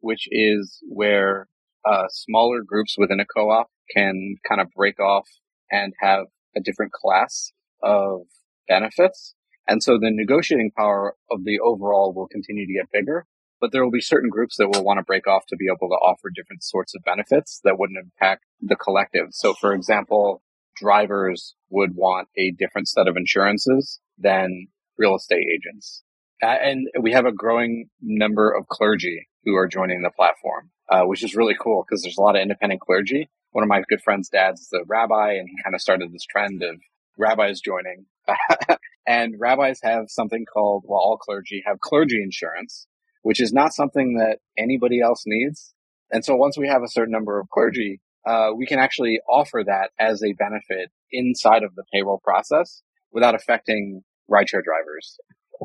which 0.00 0.28
is 0.30 0.78
where 0.88 1.48
uh, 1.84 2.06
smaller 2.10 2.62
groups 2.62 2.96
within 2.96 3.20
a 3.20 3.26
co-op 3.26 3.68
can 3.94 4.36
kind 4.48 4.60
of 4.60 4.68
break 4.76 5.00
off 5.00 5.28
and 5.70 5.92
have 6.00 6.26
a 6.56 6.60
different 6.60 6.92
class 6.92 7.52
of 7.82 8.22
benefits. 8.68 9.34
And 9.66 9.82
so 9.82 9.98
the 9.98 10.10
negotiating 10.10 10.72
power 10.76 11.16
of 11.30 11.44
the 11.44 11.60
overall 11.60 12.12
will 12.12 12.28
continue 12.28 12.66
to 12.66 12.72
get 12.72 12.92
bigger 12.92 13.26
but 13.62 13.70
there 13.70 13.84
will 13.84 13.92
be 13.92 14.00
certain 14.00 14.28
groups 14.28 14.56
that 14.56 14.68
will 14.68 14.82
want 14.82 14.98
to 14.98 15.04
break 15.04 15.28
off 15.28 15.46
to 15.46 15.56
be 15.56 15.66
able 15.66 15.88
to 15.88 15.94
offer 15.94 16.28
different 16.34 16.64
sorts 16.64 16.96
of 16.96 17.04
benefits 17.04 17.60
that 17.62 17.78
wouldn't 17.78 17.98
impact 17.98 18.44
the 18.60 18.74
collective. 18.74 19.28
So, 19.30 19.54
for 19.54 19.72
example, 19.72 20.42
drivers 20.76 21.54
would 21.70 21.94
want 21.94 22.26
a 22.36 22.50
different 22.50 22.88
set 22.88 23.06
of 23.06 23.16
insurances 23.16 24.00
than 24.18 24.66
real 24.98 25.14
estate 25.14 25.46
agents. 25.54 26.02
And 26.42 26.88
we 27.00 27.12
have 27.12 27.24
a 27.24 27.32
growing 27.32 27.88
number 28.00 28.50
of 28.50 28.66
clergy 28.66 29.28
who 29.44 29.54
are 29.54 29.68
joining 29.68 30.02
the 30.02 30.10
platform, 30.10 30.70
uh, 30.90 31.04
which 31.04 31.22
is 31.22 31.36
really 31.36 31.54
cool 31.54 31.84
because 31.86 32.02
there's 32.02 32.18
a 32.18 32.20
lot 32.20 32.34
of 32.34 32.42
independent 32.42 32.80
clergy. 32.80 33.30
One 33.52 33.62
of 33.62 33.68
my 33.68 33.82
good 33.88 34.02
friends' 34.02 34.28
dads 34.28 34.68
a 34.74 34.78
rabbi, 34.88 35.34
and 35.34 35.48
he 35.48 35.62
kind 35.62 35.76
of 35.76 35.80
started 35.80 36.12
this 36.12 36.26
trend 36.26 36.64
of 36.64 36.80
rabbis 37.16 37.60
joining. 37.60 38.06
And 39.06 39.34
rabbis 39.38 39.80
have 39.82 40.04
something 40.08 40.44
called, 40.44 40.84
well, 40.86 41.00
all 41.00 41.16
clergy 41.16 41.62
have 41.66 41.80
clergy 41.80 42.22
insurance, 42.22 42.86
which 43.22 43.40
is 43.40 43.52
not 43.52 43.72
something 43.72 44.14
that 44.14 44.38
anybody 44.58 45.00
else 45.00 45.22
needs. 45.26 45.74
And 46.10 46.24
so 46.24 46.36
once 46.36 46.58
we 46.58 46.68
have 46.68 46.82
a 46.82 46.88
certain 46.88 47.12
number 47.12 47.40
of 47.40 47.48
clergy, 47.48 48.00
uh, 48.26 48.50
we 48.56 48.66
can 48.66 48.78
actually 48.78 49.20
offer 49.28 49.62
that 49.66 49.90
as 49.98 50.22
a 50.22 50.34
benefit 50.34 50.90
inside 51.10 51.62
of 51.62 51.74
the 51.74 51.84
payroll 51.92 52.20
process 52.22 52.82
without 53.12 53.34
affecting 53.34 54.02
rideshare 54.30 54.62
drivers 54.62 55.18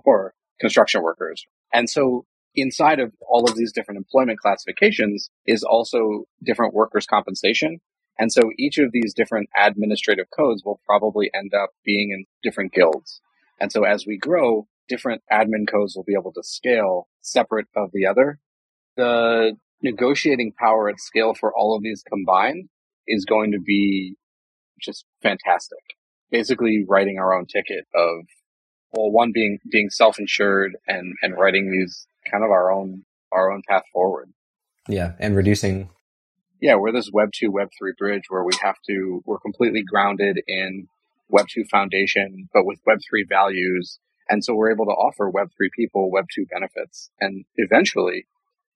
or 0.05 0.33
construction 0.59 1.03
workers. 1.03 1.45
And 1.73 1.89
so 1.89 2.25
inside 2.55 2.99
of 2.99 3.11
all 3.27 3.47
of 3.47 3.55
these 3.55 3.71
different 3.71 3.97
employment 3.97 4.39
classifications 4.39 5.29
is 5.45 5.63
also 5.63 6.23
different 6.43 6.73
workers' 6.73 7.05
compensation. 7.05 7.79
And 8.19 8.31
so 8.31 8.49
each 8.57 8.79
of 8.79 8.91
these 8.91 9.13
different 9.13 9.49
administrative 9.55 10.25
codes 10.35 10.63
will 10.65 10.81
probably 10.85 11.29
end 11.35 11.53
up 11.53 11.69
being 11.85 12.09
in 12.11 12.25
different 12.43 12.73
guilds. 12.73 13.21
And 13.59 13.71
so 13.71 13.83
as 13.83 14.05
we 14.07 14.17
grow, 14.17 14.67
different 14.87 15.21
admin 15.31 15.67
codes 15.69 15.95
will 15.95 16.03
be 16.03 16.15
able 16.19 16.33
to 16.33 16.43
scale 16.43 17.07
separate 17.21 17.67
of 17.75 17.91
the 17.93 18.05
other. 18.05 18.39
The 18.95 19.53
negotiating 19.81 20.53
power 20.57 20.89
at 20.89 20.99
scale 20.99 21.33
for 21.33 21.53
all 21.55 21.75
of 21.75 21.83
these 21.83 22.03
combined 22.07 22.69
is 23.07 23.25
going 23.25 23.51
to 23.51 23.59
be 23.59 24.15
just 24.81 25.05
fantastic. 25.21 25.79
Basically 26.31 26.83
writing 26.87 27.19
our 27.19 27.33
own 27.33 27.45
ticket 27.45 27.85
of, 27.93 28.25
well, 28.91 29.11
one 29.11 29.31
being, 29.33 29.59
being 29.71 29.89
self-insured 29.89 30.77
and, 30.87 31.13
and 31.21 31.37
writing 31.37 31.71
these 31.71 32.07
kind 32.31 32.43
of 32.43 32.51
our 32.51 32.71
own, 32.71 33.03
our 33.31 33.51
own 33.51 33.61
path 33.67 33.83
forward. 33.93 34.31
Yeah. 34.89 35.13
And 35.19 35.35
reducing. 35.35 35.89
Yeah. 36.61 36.75
We're 36.75 36.91
this 36.91 37.11
web 37.11 37.29
two, 37.33 37.51
web 37.51 37.69
three 37.77 37.93
bridge 37.97 38.23
where 38.29 38.43
we 38.43 38.53
have 38.61 38.77
to, 38.87 39.21
we're 39.25 39.39
completely 39.39 39.83
grounded 39.83 40.39
in 40.47 40.87
web 41.29 41.45
two 41.49 41.65
foundation, 41.69 42.49
but 42.53 42.65
with 42.65 42.79
web 42.85 42.99
three 43.07 43.25
values. 43.27 43.99
And 44.29 44.43
so 44.43 44.53
we're 44.53 44.71
able 44.71 44.85
to 44.85 44.91
offer 44.91 45.29
web 45.29 45.49
three 45.55 45.69
people 45.75 46.11
web 46.11 46.25
two 46.33 46.45
benefits. 46.45 47.09
And 47.19 47.45
eventually 47.55 48.27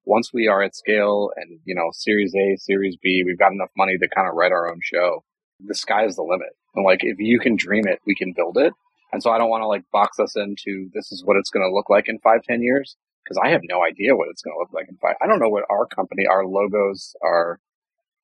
once 0.05 0.33
we 0.33 0.47
are 0.47 0.63
at 0.63 0.75
scale 0.75 1.31
and, 1.35 1.59
you 1.65 1.75
know, 1.75 1.89
series 1.93 2.33
A, 2.35 2.57
series 2.57 2.97
B, 3.01 3.23
we've 3.25 3.37
got 3.37 3.51
enough 3.51 3.69
money 3.77 3.97
to 3.97 4.07
kind 4.07 4.27
of 4.27 4.35
write 4.35 4.51
our 4.51 4.69
own 4.69 4.79
show. 4.81 5.23
The 5.65 5.75
sky 5.75 6.05
is 6.05 6.15
the 6.15 6.23
limit. 6.23 6.49
And 6.75 6.85
like, 6.85 7.01
if 7.03 7.19
you 7.19 7.39
can 7.39 7.55
dream 7.55 7.87
it, 7.87 7.99
we 8.05 8.15
can 8.15 8.33
build 8.35 8.57
it. 8.57 8.73
And 9.13 9.21
so 9.21 9.29
I 9.29 9.37
don't 9.37 9.49
want 9.49 9.61
to 9.61 9.67
like 9.67 9.83
box 9.91 10.19
us 10.19 10.35
into 10.35 10.89
this 10.93 11.11
is 11.11 11.23
what 11.23 11.37
it's 11.37 11.49
going 11.49 11.67
to 11.67 11.73
look 11.73 11.89
like 11.89 12.07
in 12.07 12.19
five, 12.19 12.43
ten 12.43 12.61
years. 12.61 12.95
Cause 13.27 13.37
I 13.41 13.49
have 13.49 13.61
no 13.63 13.83
idea 13.83 14.15
what 14.15 14.29
it's 14.29 14.41
going 14.41 14.55
to 14.55 14.59
look 14.59 14.73
like 14.73 14.87
in 14.89 14.97
five. 14.97 15.15
I 15.21 15.27
don't 15.27 15.39
know 15.39 15.49
what 15.49 15.63
our 15.69 15.85
company, 15.85 16.25
our 16.25 16.45
logos, 16.45 17.13
our, 17.23 17.59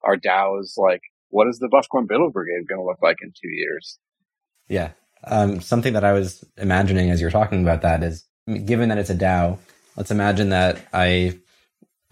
our 0.04 0.18
DAOs, 0.18 0.78
like, 0.78 1.02
what 1.30 1.48
is 1.48 1.60
the 1.60 1.68
Bufficorn 1.70 2.08
Buidl 2.08 2.34
Brigade 2.34 2.68
going 2.68 2.82
to 2.82 2.86
look 2.86 3.02
like 3.02 3.18
in 3.22 3.30
two 3.30 3.50
years? 3.50 4.00
Yeah. 4.68 4.92
Um, 5.30 5.62
something 5.62 5.94
that 5.94 6.04
I 6.04 6.14
was 6.14 6.44
imagining 6.58 7.10
as 7.10 7.22
you're 7.22 7.32
talking 7.32 7.62
about 7.62 7.82
that 7.82 8.04
is 8.04 8.26
given 8.66 8.90
that 8.90 8.98
it's 8.98 9.10
a 9.10 9.16
DAO, 9.16 9.60
let's 9.96 10.12
imagine 10.12 10.50
that 10.50 10.80
I 10.94 11.40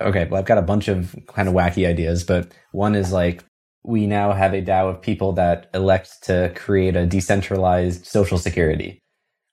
okay, 0.02 0.26
well, 0.26 0.40
I've 0.40 0.46
got 0.46 0.58
a 0.58 0.64
bunch 0.64 0.88
of 0.88 1.16
kind 1.28 1.48
of 1.48 1.54
wacky 1.54 1.88
ideas, 1.88 2.24
but 2.24 2.52
one 2.72 2.96
is 2.96 3.12
like 3.12 3.44
we 3.84 4.08
now 4.08 4.34
have 4.34 4.54
a 4.54 4.62
DAO 4.62 4.90
of 4.90 5.02
people 5.02 5.34
that 5.34 5.70
elect 5.74 6.24
to 6.24 6.52
create 6.56 6.96
a 6.96 7.06
decentralized 7.06 8.06
social 8.06 8.38
security 8.38 9.00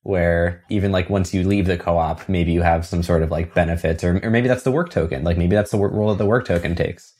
where 0.02 0.64
even 0.68 0.90
like 0.90 1.08
once 1.08 1.32
you 1.32 1.44
leave 1.46 1.66
the 1.66 1.78
co-op, 1.78 2.28
maybe 2.28 2.52
you 2.52 2.62
have 2.62 2.84
some 2.84 3.02
sort 3.02 3.22
of 3.22 3.30
like 3.30 3.54
benefits 3.54 4.02
or, 4.02 4.18
or 4.22 4.30
maybe 4.30 4.48
that's 4.48 4.64
the 4.64 4.72
work 4.72 4.90
token. 4.90 5.22
Like 5.22 5.38
maybe 5.38 5.54
that's 5.54 5.70
the 5.70 5.78
role 5.78 6.08
that 6.08 6.18
the 6.18 6.26
work 6.26 6.44
token 6.44 6.74
takes. 6.74 7.14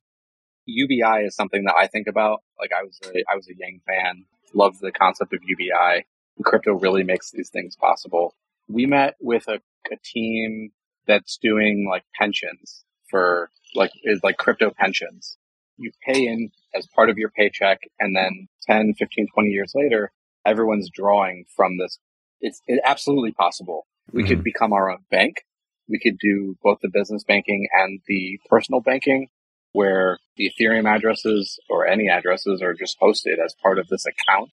UBI 0.67 1.25
is 1.27 1.35
something 1.35 1.65
that 1.65 1.75
I 1.79 1.87
think 1.87 2.07
about. 2.09 2.41
Like 2.59 2.71
I 2.77 2.85
was 2.85 2.99
a, 3.05 3.19
I 3.31 3.37
was 3.37 3.49
a 3.49 3.55
Yang 3.57 3.81
fan, 3.87 4.25
loved 4.55 4.81
the 4.81 4.93
concept 4.93 5.33
of 5.33 5.41
UBI. 5.45 6.05
Crypto 6.45 6.73
really 6.73 7.03
makes 7.03 7.31
these 7.31 7.51
things 7.51 7.77
possible. 7.77 8.35
We 8.69 8.87
met 8.87 9.17
with 9.21 9.49
a, 9.49 9.61
a 9.91 9.97
team 10.05 10.73
that's 11.07 11.37
doing 11.37 11.87
like 11.91 12.05
pensions 12.15 12.85
for 13.11 13.51
like 13.75 13.91
is 14.05 14.21
like 14.23 14.37
crypto 14.39 14.71
pensions. 14.77 15.37
You 15.77 15.91
pay 16.07 16.27
in 16.27 16.51
as 16.75 16.87
part 16.87 17.11
of 17.11 17.19
your 17.19 17.31
paycheck 17.31 17.81
and 17.99 18.17
then 18.17 18.49
10, 18.67 18.95
15, 18.95 19.29
20 19.35 19.49
years 19.49 19.73
later, 19.75 20.13
everyone's 20.47 20.91
drawing 20.91 21.45
from 21.55 21.79
this. 21.79 21.99
It's, 22.41 22.61
it's 22.67 22.83
absolutely 22.85 23.33
possible. 23.33 23.87
We 24.13 24.23
mm-hmm. 24.23 24.29
could 24.29 24.45
become 24.45 24.73
our 24.73 24.91
own 24.91 25.05
bank. 25.11 25.45
We 25.89 25.99
could 25.99 26.19
do 26.19 26.57
both 26.63 26.79
the 26.83 26.89
business 26.89 27.25
banking 27.25 27.69
and 27.73 28.01
the 28.07 28.39
personal 28.49 28.81
banking 28.81 29.29
where 29.73 30.19
the 30.37 30.51
Ethereum 30.51 30.87
addresses 30.87 31.59
or 31.69 31.87
any 31.87 32.09
addresses 32.09 32.63
are 32.63 32.75
just 32.75 32.99
hosted 33.01 33.39
as 33.45 33.55
part 33.63 33.79
of 33.79 33.89
this 33.89 34.05
account. 34.07 34.51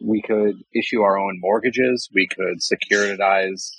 We 0.00 0.22
could 0.22 0.56
issue 0.74 1.02
our 1.02 1.18
own 1.18 1.38
mortgages. 1.40 2.08
We 2.14 2.28
could 2.28 2.58
securitize 2.60 3.70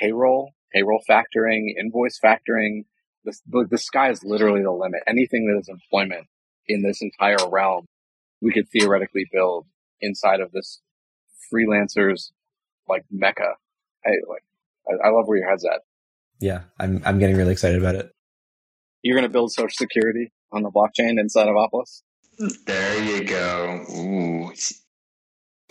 payroll, 0.00 0.52
payroll 0.72 1.02
factoring, 1.08 1.74
invoice 1.78 2.18
factoring, 2.22 2.84
the, 3.24 3.66
the 3.70 3.78
sky 3.78 4.10
is 4.10 4.24
literally 4.24 4.62
the 4.62 4.72
limit. 4.72 5.00
Anything 5.06 5.46
that 5.46 5.58
is 5.60 5.68
employment 5.68 6.26
in 6.66 6.82
this 6.82 7.02
entire 7.02 7.48
realm, 7.50 7.86
we 8.40 8.52
could 8.52 8.68
theoretically 8.70 9.26
build 9.32 9.66
inside 10.00 10.40
of 10.40 10.52
this 10.52 10.80
freelancers 11.52 12.30
like 12.88 13.04
mecca. 13.10 13.54
I 14.04 14.10
like, 14.28 14.44
I, 14.88 15.08
I 15.08 15.10
love 15.10 15.26
where 15.26 15.38
your 15.38 15.50
head's 15.50 15.64
at. 15.64 15.80
Yeah, 16.40 16.62
I'm 16.78 17.02
I'm 17.04 17.18
getting 17.18 17.36
really 17.36 17.52
excited 17.52 17.78
about 17.78 17.96
it. 17.96 18.10
You're 19.02 19.16
going 19.16 19.28
to 19.28 19.32
build 19.32 19.52
Social 19.52 19.68
Security 19.70 20.32
on 20.52 20.62
the 20.62 20.70
blockchain 20.70 21.18
inside 21.18 21.48
of 21.48 21.54
Opolis. 21.54 22.02
There 22.66 23.04
you 23.04 23.24
go. 23.24 23.84
Ooh. 23.96 24.52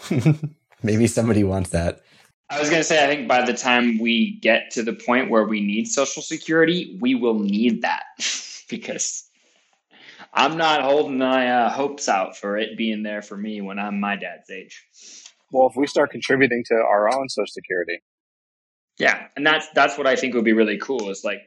Maybe 0.84 1.08
somebody 1.08 1.44
wants 1.44 1.72
that. 1.72 2.02
I 2.50 2.60
was 2.60 2.70
going 2.70 2.80
to 2.80 2.86
say, 2.86 3.04
I 3.04 3.08
think 3.08 3.28
by 3.28 3.46
the 3.46 3.54
time 3.54 4.00
we 4.00 4.40
get 4.40 4.72
to 4.72 4.84
the 4.84 4.94
point 4.94 5.30
where 5.30 5.46
we 5.46 5.62
need 5.62 5.88
Social 5.88 6.24
Security, 6.24 6.98
we 7.00 7.14
will 7.14 7.38
need 7.38 7.84
that 7.84 8.04
because 8.70 9.30
I'm 10.34 10.58
not 10.58 10.82
holding 10.82 11.20
my 11.20 11.52
uh, 11.52 11.70
hopes 11.70 12.10
out 12.10 12.38
for 12.38 12.58
it 12.58 12.78
being 12.78 13.04
there 13.04 13.22
for 13.22 13.38
me 13.38 13.62
when 13.62 13.78
I'm 13.78 14.00
my 14.00 14.16
dad's 14.16 14.50
age. 14.50 14.84
Well, 15.52 15.68
if 15.68 15.76
we 15.76 15.86
start 15.86 16.12
contributing 16.12 16.64
to 16.68 16.76
our 16.76 17.14
own 17.14 17.30
Social 17.30 17.52
Security, 17.52 18.02
yeah, 18.98 19.28
and 19.36 19.46
that's 19.46 19.68
that's 19.74 19.98
what 19.98 20.08
I 20.08 20.16
think 20.16 20.34
would 20.34 20.44
be 20.44 20.54
really 20.54 20.78
cool 20.78 21.10
is 21.10 21.24
like 21.24 21.42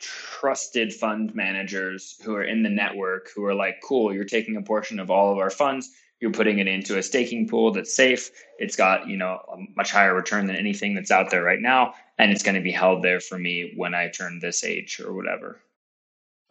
trusted 0.00 0.92
fund 0.92 1.34
managers 1.34 2.16
who 2.24 2.34
are 2.34 2.42
in 2.42 2.62
the 2.62 2.68
network 2.68 3.28
who 3.34 3.44
are 3.44 3.54
like, 3.54 3.80
cool, 3.82 4.12
you're 4.12 4.24
taking 4.24 4.56
a 4.56 4.62
portion 4.62 4.98
of 4.98 5.10
all 5.10 5.32
of 5.32 5.38
our 5.38 5.50
funds 5.50 5.90
you're 6.22 6.30
putting 6.30 6.60
it 6.60 6.68
into 6.68 6.96
a 6.96 7.02
staking 7.02 7.48
pool 7.48 7.72
that's 7.72 7.94
safe. 7.94 8.30
It's 8.56 8.76
got, 8.76 9.08
you 9.08 9.16
know, 9.16 9.40
a 9.52 9.56
much 9.76 9.90
higher 9.90 10.14
return 10.14 10.46
than 10.46 10.54
anything 10.54 10.94
that's 10.94 11.10
out 11.10 11.30
there 11.30 11.42
right 11.42 11.58
now. 11.60 11.94
And 12.16 12.30
it's 12.30 12.44
going 12.44 12.54
to 12.54 12.60
be 12.60 12.70
held 12.70 13.02
there 13.02 13.18
for 13.18 13.36
me 13.36 13.72
when 13.76 13.92
I 13.92 14.08
turn 14.08 14.38
this 14.38 14.62
age 14.62 15.00
or 15.04 15.12
whatever. 15.12 15.60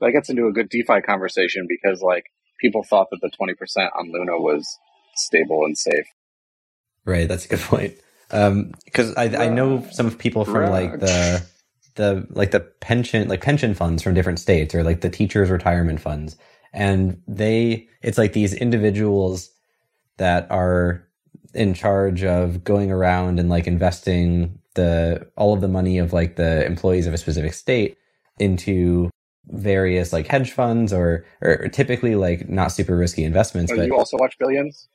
That 0.01 0.11
gets 0.11 0.29
into 0.29 0.47
a 0.47 0.51
good 0.51 0.67
DeFi 0.67 0.99
conversation 0.99 1.67
because 1.69 2.01
like 2.01 2.25
people 2.59 2.83
thought 2.83 3.11
that 3.11 3.21
the 3.21 3.31
20% 3.31 3.89
on 3.97 4.11
Luna 4.11 4.37
was 4.37 4.67
stable 5.15 5.63
and 5.63 5.77
safe. 5.77 6.05
Right. 7.05 7.29
That's 7.29 7.45
a 7.45 7.47
good 7.47 7.59
point. 7.61 7.93
Um, 8.29 8.73
cause 8.93 9.15
I, 9.15 9.45
I 9.45 9.47
know 9.47 9.87
some 9.91 10.11
people 10.11 10.43
from 10.43 10.69
like 10.69 10.99
the, 10.99 11.45
the, 11.95 12.27
like 12.31 12.51
the 12.51 12.59
pension, 12.59 13.29
like 13.29 13.39
pension 13.39 13.73
funds 13.73 14.03
from 14.03 14.15
different 14.15 14.39
states 14.39 14.75
or 14.75 14.83
like 14.83 14.99
the 14.99 15.09
teachers 15.09 15.49
retirement 15.49 16.01
funds. 16.01 16.35
And 16.73 17.21
they, 17.25 17.87
it's 18.01 18.17
like 18.17 18.33
these 18.33 18.53
individuals 18.53 19.49
that 20.21 20.45
are 20.51 21.03
in 21.55 21.73
charge 21.73 22.23
of 22.23 22.63
going 22.63 22.91
around 22.91 23.39
and 23.39 23.49
like 23.49 23.65
investing 23.65 24.59
the 24.75 25.27
all 25.35 25.51
of 25.51 25.61
the 25.61 25.67
money 25.67 25.97
of 25.97 26.13
like 26.13 26.35
the 26.35 26.63
employees 26.63 27.07
of 27.07 27.13
a 27.15 27.17
specific 27.17 27.53
state 27.55 27.97
into 28.37 29.09
various 29.47 30.13
like 30.13 30.27
hedge 30.27 30.51
funds 30.51 30.93
or 30.93 31.25
or 31.41 31.67
typically 31.69 32.13
like 32.13 32.47
not 32.47 32.71
super 32.71 32.95
risky 32.95 33.23
investments. 33.23 33.71
Oh, 33.71 33.77
but 33.77 33.87
you 33.87 33.97
also 33.97 34.15
watch 34.17 34.37
Billions? 34.37 34.87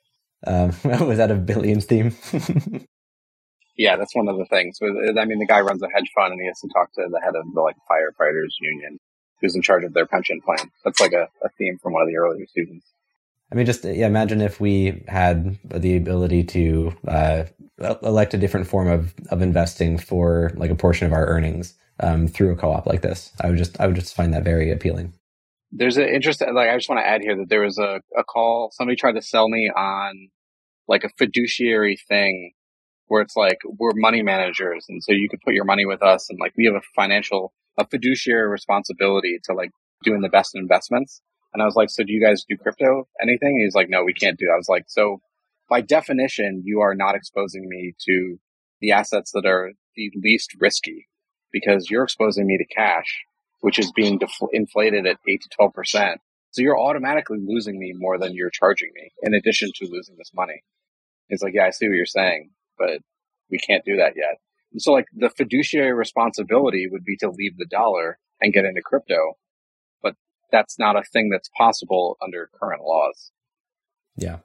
Um, 0.46 0.68
was 0.84 1.18
that 1.18 1.32
a 1.32 1.34
Billions 1.34 1.86
theme? 1.86 2.14
yeah, 3.76 3.96
that's 3.96 4.14
one 4.14 4.28
of 4.28 4.38
the 4.38 4.46
things. 4.46 4.78
I 4.80 5.24
mean, 5.24 5.40
the 5.40 5.46
guy 5.46 5.60
runs 5.60 5.82
a 5.82 5.88
hedge 5.88 6.10
fund 6.14 6.30
and 6.32 6.40
he 6.40 6.46
has 6.46 6.60
to 6.60 6.68
talk 6.72 6.92
to 6.92 7.08
the 7.10 7.20
head 7.20 7.34
of 7.34 7.52
the 7.52 7.60
like 7.60 7.76
firefighters 7.90 8.54
union, 8.60 9.00
who's 9.40 9.56
in 9.56 9.62
charge 9.62 9.82
of 9.82 9.92
their 9.92 10.06
pension 10.06 10.40
plan. 10.40 10.70
That's 10.84 11.00
like 11.00 11.14
a, 11.14 11.26
a 11.42 11.48
theme 11.58 11.78
from 11.82 11.94
one 11.94 12.02
of 12.02 12.08
the 12.08 12.16
earlier 12.16 12.46
seasons. 12.54 12.84
I 13.52 13.54
mean, 13.54 13.66
just 13.66 13.84
yeah, 13.84 14.06
imagine 14.06 14.40
if 14.40 14.60
we 14.60 15.04
had 15.06 15.58
the 15.64 15.96
ability 15.96 16.44
to 16.44 16.92
uh, 17.06 17.44
elect 18.02 18.34
a 18.34 18.38
different 18.38 18.66
form 18.66 18.88
of, 18.88 19.14
of 19.30 19.40
investing 19.40 19.98
for 19.98 20.52
like 20.56 20.70
a 20.70 20.76
portion 20.76 21.06
of 21.06 21.12
our 21.12 21.26
earnings 21.26 21.74
um, 22.00 22.26
through 22.26 22.52
a 22.52 22.56
co-op 22.56 22.86
like 22.86 23.02
this. 23.02 23.32
I 23.40 23.48
would 23.48 23.58
just 23.58 23.80
I 23.80 23.86
would 23.86 23.96
just 23.96 24.14
find 24.14 24.34
that 24.34 24.44
very 24.44 24.70
appealing. 24.70 25.12
There's 25.70 25.96
an 25.96 26.08
interesting 26.08 26.52
like 26.54 26.68
I 26.70 26.76
just 26.76 26.88
want 26.88 27.00
to 27.00 27.06
add 27.06 27.22
here 27.22 27.36
that 27.36 27.48
there 27.48 27.62
was 27.62 27.78
a, 27.78 28.00
a 28.16 28.24
call 28.24 28.70
somebody 28.72 28.96
tried 28.96 29.14
to 29.14 29.22
sell 29.22 29.48
me 29.48 29.70
on 29.74 30.28
like 30.88 31.04
a 31.04 31.10
fiduciary 31.18 31.98
thing 32.08 32.52
where 33.08 33.22
it's 33.22 33.36
like 33.36 33.58
we're 33.78 33.92
money 33.94 34.22
managers 34.22 34.86
and 34.88 35.02
so 35.02 35.12
you 35.12 35.28
could 35.28 35.40
put 35.44 35.54
your 35.54 35.64
money 35.64 35.86
with 35.86 36.02
us 36.02 36.28
and 36.30 36.38
like 36.40 36.52
we 36.56 36.66
have 36.66 36.74
a 36.74 36.82
financial 36.94 37.52
a 37.78 37.86
fiduciary 37.86 38.48
responsibility 38.48 39.38
to 39.44 39.52
like 39.52 39.70
doing 40.02 40.20
the 40.20 40.28
best 40.28 40.54
investments 40.54 41.20
and 41.56 41.62
I 41.62 41.64
was 41.64 41.74
like, 41.74 41.88
so 41.88 42.04
do 42.04 42.12
you 42.12 42.20
guys 42.20 42.44
do 42.46 42.54
crypto? 42.58 43.08
Anything? 43.18 43.58
he's 43.64 43.74
like, 43.74 43.88
no, 43.88 44.04
we 44.04 44.12
can't 44.12 44.38
do 44.38 44.44
that. 44.44 44.52
I 44.52 44.58
was 44.58 44.68
like, 44.68 44.84
so 44.88 45.22
by 45.70 45.80
definition, 45.80 46.60
you 46.66 46.80
are 46.80 46.94
not 46.94 47.14
exposing 47.14 47.66
me 47.66 47.94
to 48.06 48.38
the 48.82 48.92
assets 48.92 49.32
that 49.32 49.46
are 49.46 49.72
the 49.96 50.12
least 50.22 50.54
risky 50.60 51.08
because 51.50 51.88
you're 51.88 52.04
exposing 52.04 52.46
me 52.46 52.58
to 52.58 52.66
cash, 52.66 53.24
which 53.60 53.78
is 53.78 53.90
being 53.90 54.18
defl- 54.18 54.50
inflated 54.52 55.06
at 55.06 55.16
8 55.26 55.40
to 55.40 55.48
12%. 55.58 56.16
So 56.50 56.60
you're 56.60 56.78
automatically 56.78 57.38
losing 57.42 57.78
me 57.78 57.94
more 57.96 58.18
than 58.18 58.34
you're 58.34 58.50
charging 58.50 58.90
me 58.94 59.12
in 59.22 59.32
addition 59.32 59.70
to 59.76 59.88
losing 59.90 60.16
this 60.18 60.32
money. 60.34 60.62
It's 61.30 61.42
like, 61.42 61.54
yeah, 61.54 61.64
I 61.64 61.70
see 61.70 61.88
what 61.88 61.94
you're 61.94 62.04
saying, 62.04 62.50
but 62.78 63.00
we 63.50 63.56
can't 63.56 63.84
do 63.86 63.96
that 63.96 64.12
yet. 64.14 64.40
And 64.72 64.82
so 64.82 64.92
like 64.92 65.06
the 65.16 65.30
fiduciary 65.30 65.94
responsibility 65.94 66.86
would 66.86 67.02
be 67.02 67.16
to 67.16 67.30
leave 67.30 67.56
the 67.56 67.64
dollar 67.64 68.18
and 68.42 68.52
get 68.52 68.66
into 68.66 68.82
crypto, 68.82 69.38
that's 70.56 70.78
not 70.78 70.96
a 70.96 71.02
thing 71.02 71.28
that's 71.28 71.50
possible 71.56 72.16
under 72.22 72.48
current 72.58 72.82
laws. 72.82 73.30
Yeah. 74.16 74.38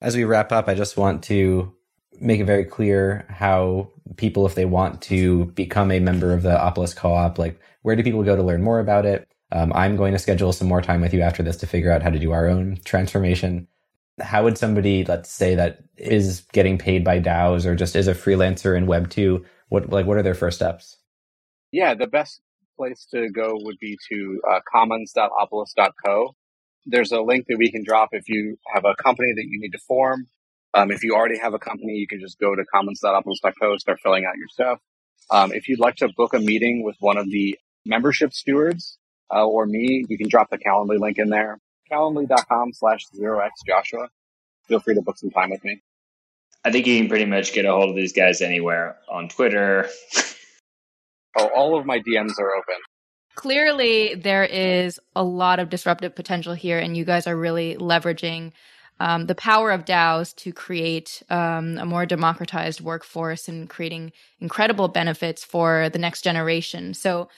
As 0.00 0.16
we 0.16 0.24
wrap 0.24 0.50
up, 0.50 0.68
I 0.68 0.74
just 0.74 0.96
want 0.96 1.22
to 1.24 1.72
make 2.20 2.40
it 2.40 2.46
very 2.46 2.64
clear 2.64 3.26
how 3.28 3.90
people, 4.16 4.44
if 4.46 4.56
they 4.56 4.64
want 4.64 5.02
to 5.02 5.46
become 5.46 5.92
a 5.92 6.00
member 6.00 6.32
of 6.32 6.42
the 6.42 6.56
Opolis 6.56 6.96
co-op, 6.96 7.38
like 7.38 7.60
where 7.82 7.94
do 7.94 8.02
people 8.02 8.24
go 8.24 8.34
to 8.34 8.42
learn 8.42 8.62
more 8.62 8.80
about 8.80 9.06
it? 9.06 9.28
Um, 9.52 9.72
I'm 9.74 9.96
going 9.96 10.12
to 10.12 10.18
schedule 10.18 10.52
some 10.52 10.66
more 10.66 10.82
time 10.82 11.00
with 11.00 11.14
you 11.14 11.20
after 11.20 11.42
this 11.44 11.56
to 11.58 11.66
figure 11.66 11.92
out 11.92 12.02
how 12.02 12.10
to 12.10 12.18
do 12.18 12.32
our 12.32 12.48
own 12.48 12.78
transformation. 12.84 13.68
How 14.20 14.42
would 14.42 14.58
somebody, 14.58 15.04
let's 15.04 15.30
say, 15.30 15.54
that 15.54 15.78
is 15.96 16.40
getting 16.52 16.78
paid 16.78 17.04
by 17.04 17.20
DAOs 17.20 17.64
or 17.64 17.76
just 17.76 17.94
is 17.94 18.08
a 18.08 18.14
freelancer 18.14 18.76
in 18.76 18.86
Web 18.86 19.10
two, 19.10 19.44
what 19.68 19.90
like 19.90 20.06
what 20.06 20.16
are 20.16 20.22
their 20.22 20.34
first 20.34 20.56
steps? 20.56 20.96
Yeah, 21.70 21.94
the 21.94 22.06
best 22.08 22.40
place 22.76 23.06
to 23.12 23.28
go 23.30 23.52
would 23.54 23.78
be 23.80 23.96
to 24.10 24.40
uh, 24.50 24.60
commons.opolis.co. 24.70 26.34
There's 26.86 27.12
a 27.12 27.20
link 27.20 27.46
that 27.48 27.56
we 27.58 27.70
can 27.70 27.82
drop 27.84 28.10
if 28.12 28.28
you 28.28 28.58
have 28.72 28.84
a 28.84 28.94
company 29.02 29.32
that 29.34 29.44
you 29.44 29.60
need 29.60 29.70
to 29.70 29.78
form. 29.78 30.26
Um, 30.74 30.90
if 30.90 31.02
you 31.02 31.14
already 31.14 31.38
have 31.38 31.54
a 31.54 31.58
company, 31.58 31.94
you 31.94 32.06
can 32.06 32.20
just 32.20 32.38
go 32.38 32.54
to 32.54 32.64
commons.opolis.co, 32.72 33.76
start 33.78 34.00
filling 34.02 34.24
out 34.24 34.36
your 34.36 34.48
stuff. 34.48 34.78
Um, 35.30 35.52
if 35.52 35.68
you'd 35.68 35.80
like 35.80 35.96
to 35.96 36.08
book 36.16 36.34
a 36.34 36.38
meeting 36.38 36.84
with 36.84 36.96
one 37.00 37.16
of 37.16 37.26
the 37.30 37.58
membership 37.84 38.32
stewards 38.32 38.98
uh, 39.34 39.44
or 39.44 39.66
me, 39.66 40.04
you 40.08 40.18
can 40.18 40.28
drop 40.28 40.50
the 40.50 40.58
Calendly 40.58 40.98
link 40.98 41.18
in 41.18 41.30
there. 41.30 41.58
Calendly.com 41.90 42.72
slash 42.72 43.00
zero 43.14 43.40
x 43.40 43.60
Joshua. 43.66 44.08
Feel 44.68 44.80
free 44.80 44.94
to 44.94 45.02
book 45.02 45.18
some 45.18 45.30
time 45.30 45.50
with 45.50 45.64
me. 45.64 45.82
I 46.64 46.72
think 46.72 46.86
you 46.86 46.98
can 46.98 47.08
pretty 47.08 47.26
much 47.26 47.52
get 47.52 47.64
a 47.64 47.70
hold 47.70 47.90
of 47.90 47.96
these 47.96 48.12
guys 48.12 48.42
anywhere 48.42 48.96
on 49.08 49.28
Twitter. 49.28 49.88
oh, 51.38 51.50
all 51.54 51.78
of 51.78 51.86
my 51.86 51.98
DMs 51.98 52.38
are 52.38 52.54
open. 52.54 52.76
Clearly, 53.34 54.14
there 54.14 54.44
is 54.44 54.98
a 55.14 55.22
lot 55.22 55.58
of 55.58 55.68
disruptive 55.68 56.14
potential 56.14 56.54
here, 56.54 56.78
and 56.78 56.96
you 56.96 57.04
guys 57.04 57.26
are 57.26 57.36
really 57.36 57.76
leveraging 57.76 58.52
um, 58.98 59.26
the 59.26 59.34
power 59.34 59.70
of 59.70 59.84
DAOs 59.84 60.34
to 60.36 60.52
create 60.52 61.22
um, 61.28 61.76
a 61.76 61.84
more 61.84 62.06
democratized 62.06 62.80
workforce 62.80 63.46
and 63.46 63.68
creating 63.68 64.12
incredible 64.40 64.88
benefits 64.88 65.44
for 65.44 65.90
the 65.90 65.98
next 65.98 66.22
generation. 66.22 66.94
So, 66.94 67.28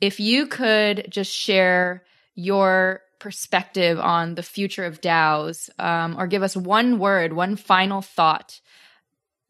if 0.00 0.18
you 0.18 0.46
could 0.46 1.06
just 1.10 1.30
share 1.30 2.02
your 2.34 3.02
perspective 3.18 4.00
on 4.00 4.34
the 4.34 4.42
future 4.42 4.84
of 4.84 5.00
DAOs, 5.00 5.68
um, 5.78 6.18
or 6.18 6.26
give 6.26 6.42
us 6.42 6.56
one 6.56 6.98
word, 6.98 7.34
one 7.34 7.56
final 7.56 8.00
thought, 8.00 8.60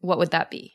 what 0.01 0.17
would 0.17 0.31
that 0.31 0.51
be? 0.51 0.73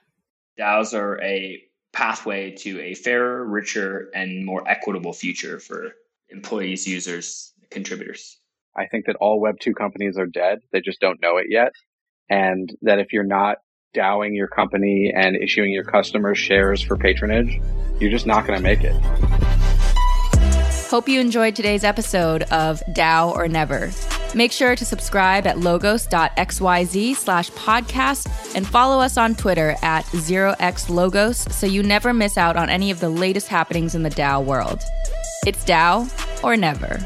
DAOs 0.58 0.94
are 0.94 1.20
a 1.22 1.62
pathway 1.98 2.52
to 2.52 2.80
a 2.80 2.94
fairer, 2.94 3.44
richer, 3.44 4.08
and 4.14 4.46
more 4.46 4.62
equitable 4.68 5.12
future 5.12 5.58
for 5.58 5.94
employees, 6.28 6.86
users, 6.86 7.52
contributors. 7.72 8.38
I 8.76 8.86
think 8.86 9.06
that 9.06 9.16
all 9.16 9.42
Web2 9.42 9.74
companies 9.74 10.16
are 10.16 10.26
dead. 10.26 10.60
They 10.72 10.80
just 10.80 11.00
don't 11.00 11.20
know 11.20 11.38
it 11.38 11.46
yet. 11.50 11.72
And 12.30 12.72
that 12.82 13.00
if 13.00 13.12
you're 13.12 13.24
not 13.24 13.56
dowing 13.94 14.32
your 14.32 14.46
company 14.46 15.12
and 15.12 15.34
issuing 15.34 15.72
your 15.72 15.82
customers 15.82 16.38
shares 16.38 16.80
for 16.80 16.96
patronage, 16.96 17.60
you're 17.98 18.12
just 18.12 18.26
not 18.26 18.46
going 18.46 18.56
to 18.56 18.62
make 18.62 18.84
it. 18.84 18.94
Hope 20.88 21.08
you 21.08 21.18
enjoyed 21.18 21.56
today's 21.56 21.82
episode 21.82 22.44
of 22.44 22.80
DAO 22.92 23.34
or 23.34 23.48
Never. 23.48 23.90
Make 24.34 24.52
sure 24.52 24.76
to 24.76 24.84
subscribe 24.84 25.46
at 25.46 25.58
logos.xyz 25.58 27.16
slash 27.16 27.50
podcast 27.52 28.54
and 28.54 28.66
follow 28.66 29.00
us 29.00 29.16
on 29.16 29.34
Twitter 29.34 29.74
at 29.82 30.04
0xlogos 30.06 31.50
so 31.50 31.66
you 31.66 31.82
never 31.82 32.12
miss 32.12 32.36
out 32.36 32.56
on 32.56 32.68
any 32.68 32.90
of 32.90 33.00
the 33.00 33.08
latest 33.08 33.48
happenings 33.48 33.94
in 33.94 34.02
the 34.02 34.10
DAO 34.10 34.44
world. 34.44 34.82
It's 35.46 35.64
DAO 35.64 36.08
or 36.44 36.56
never. 36.56 37.04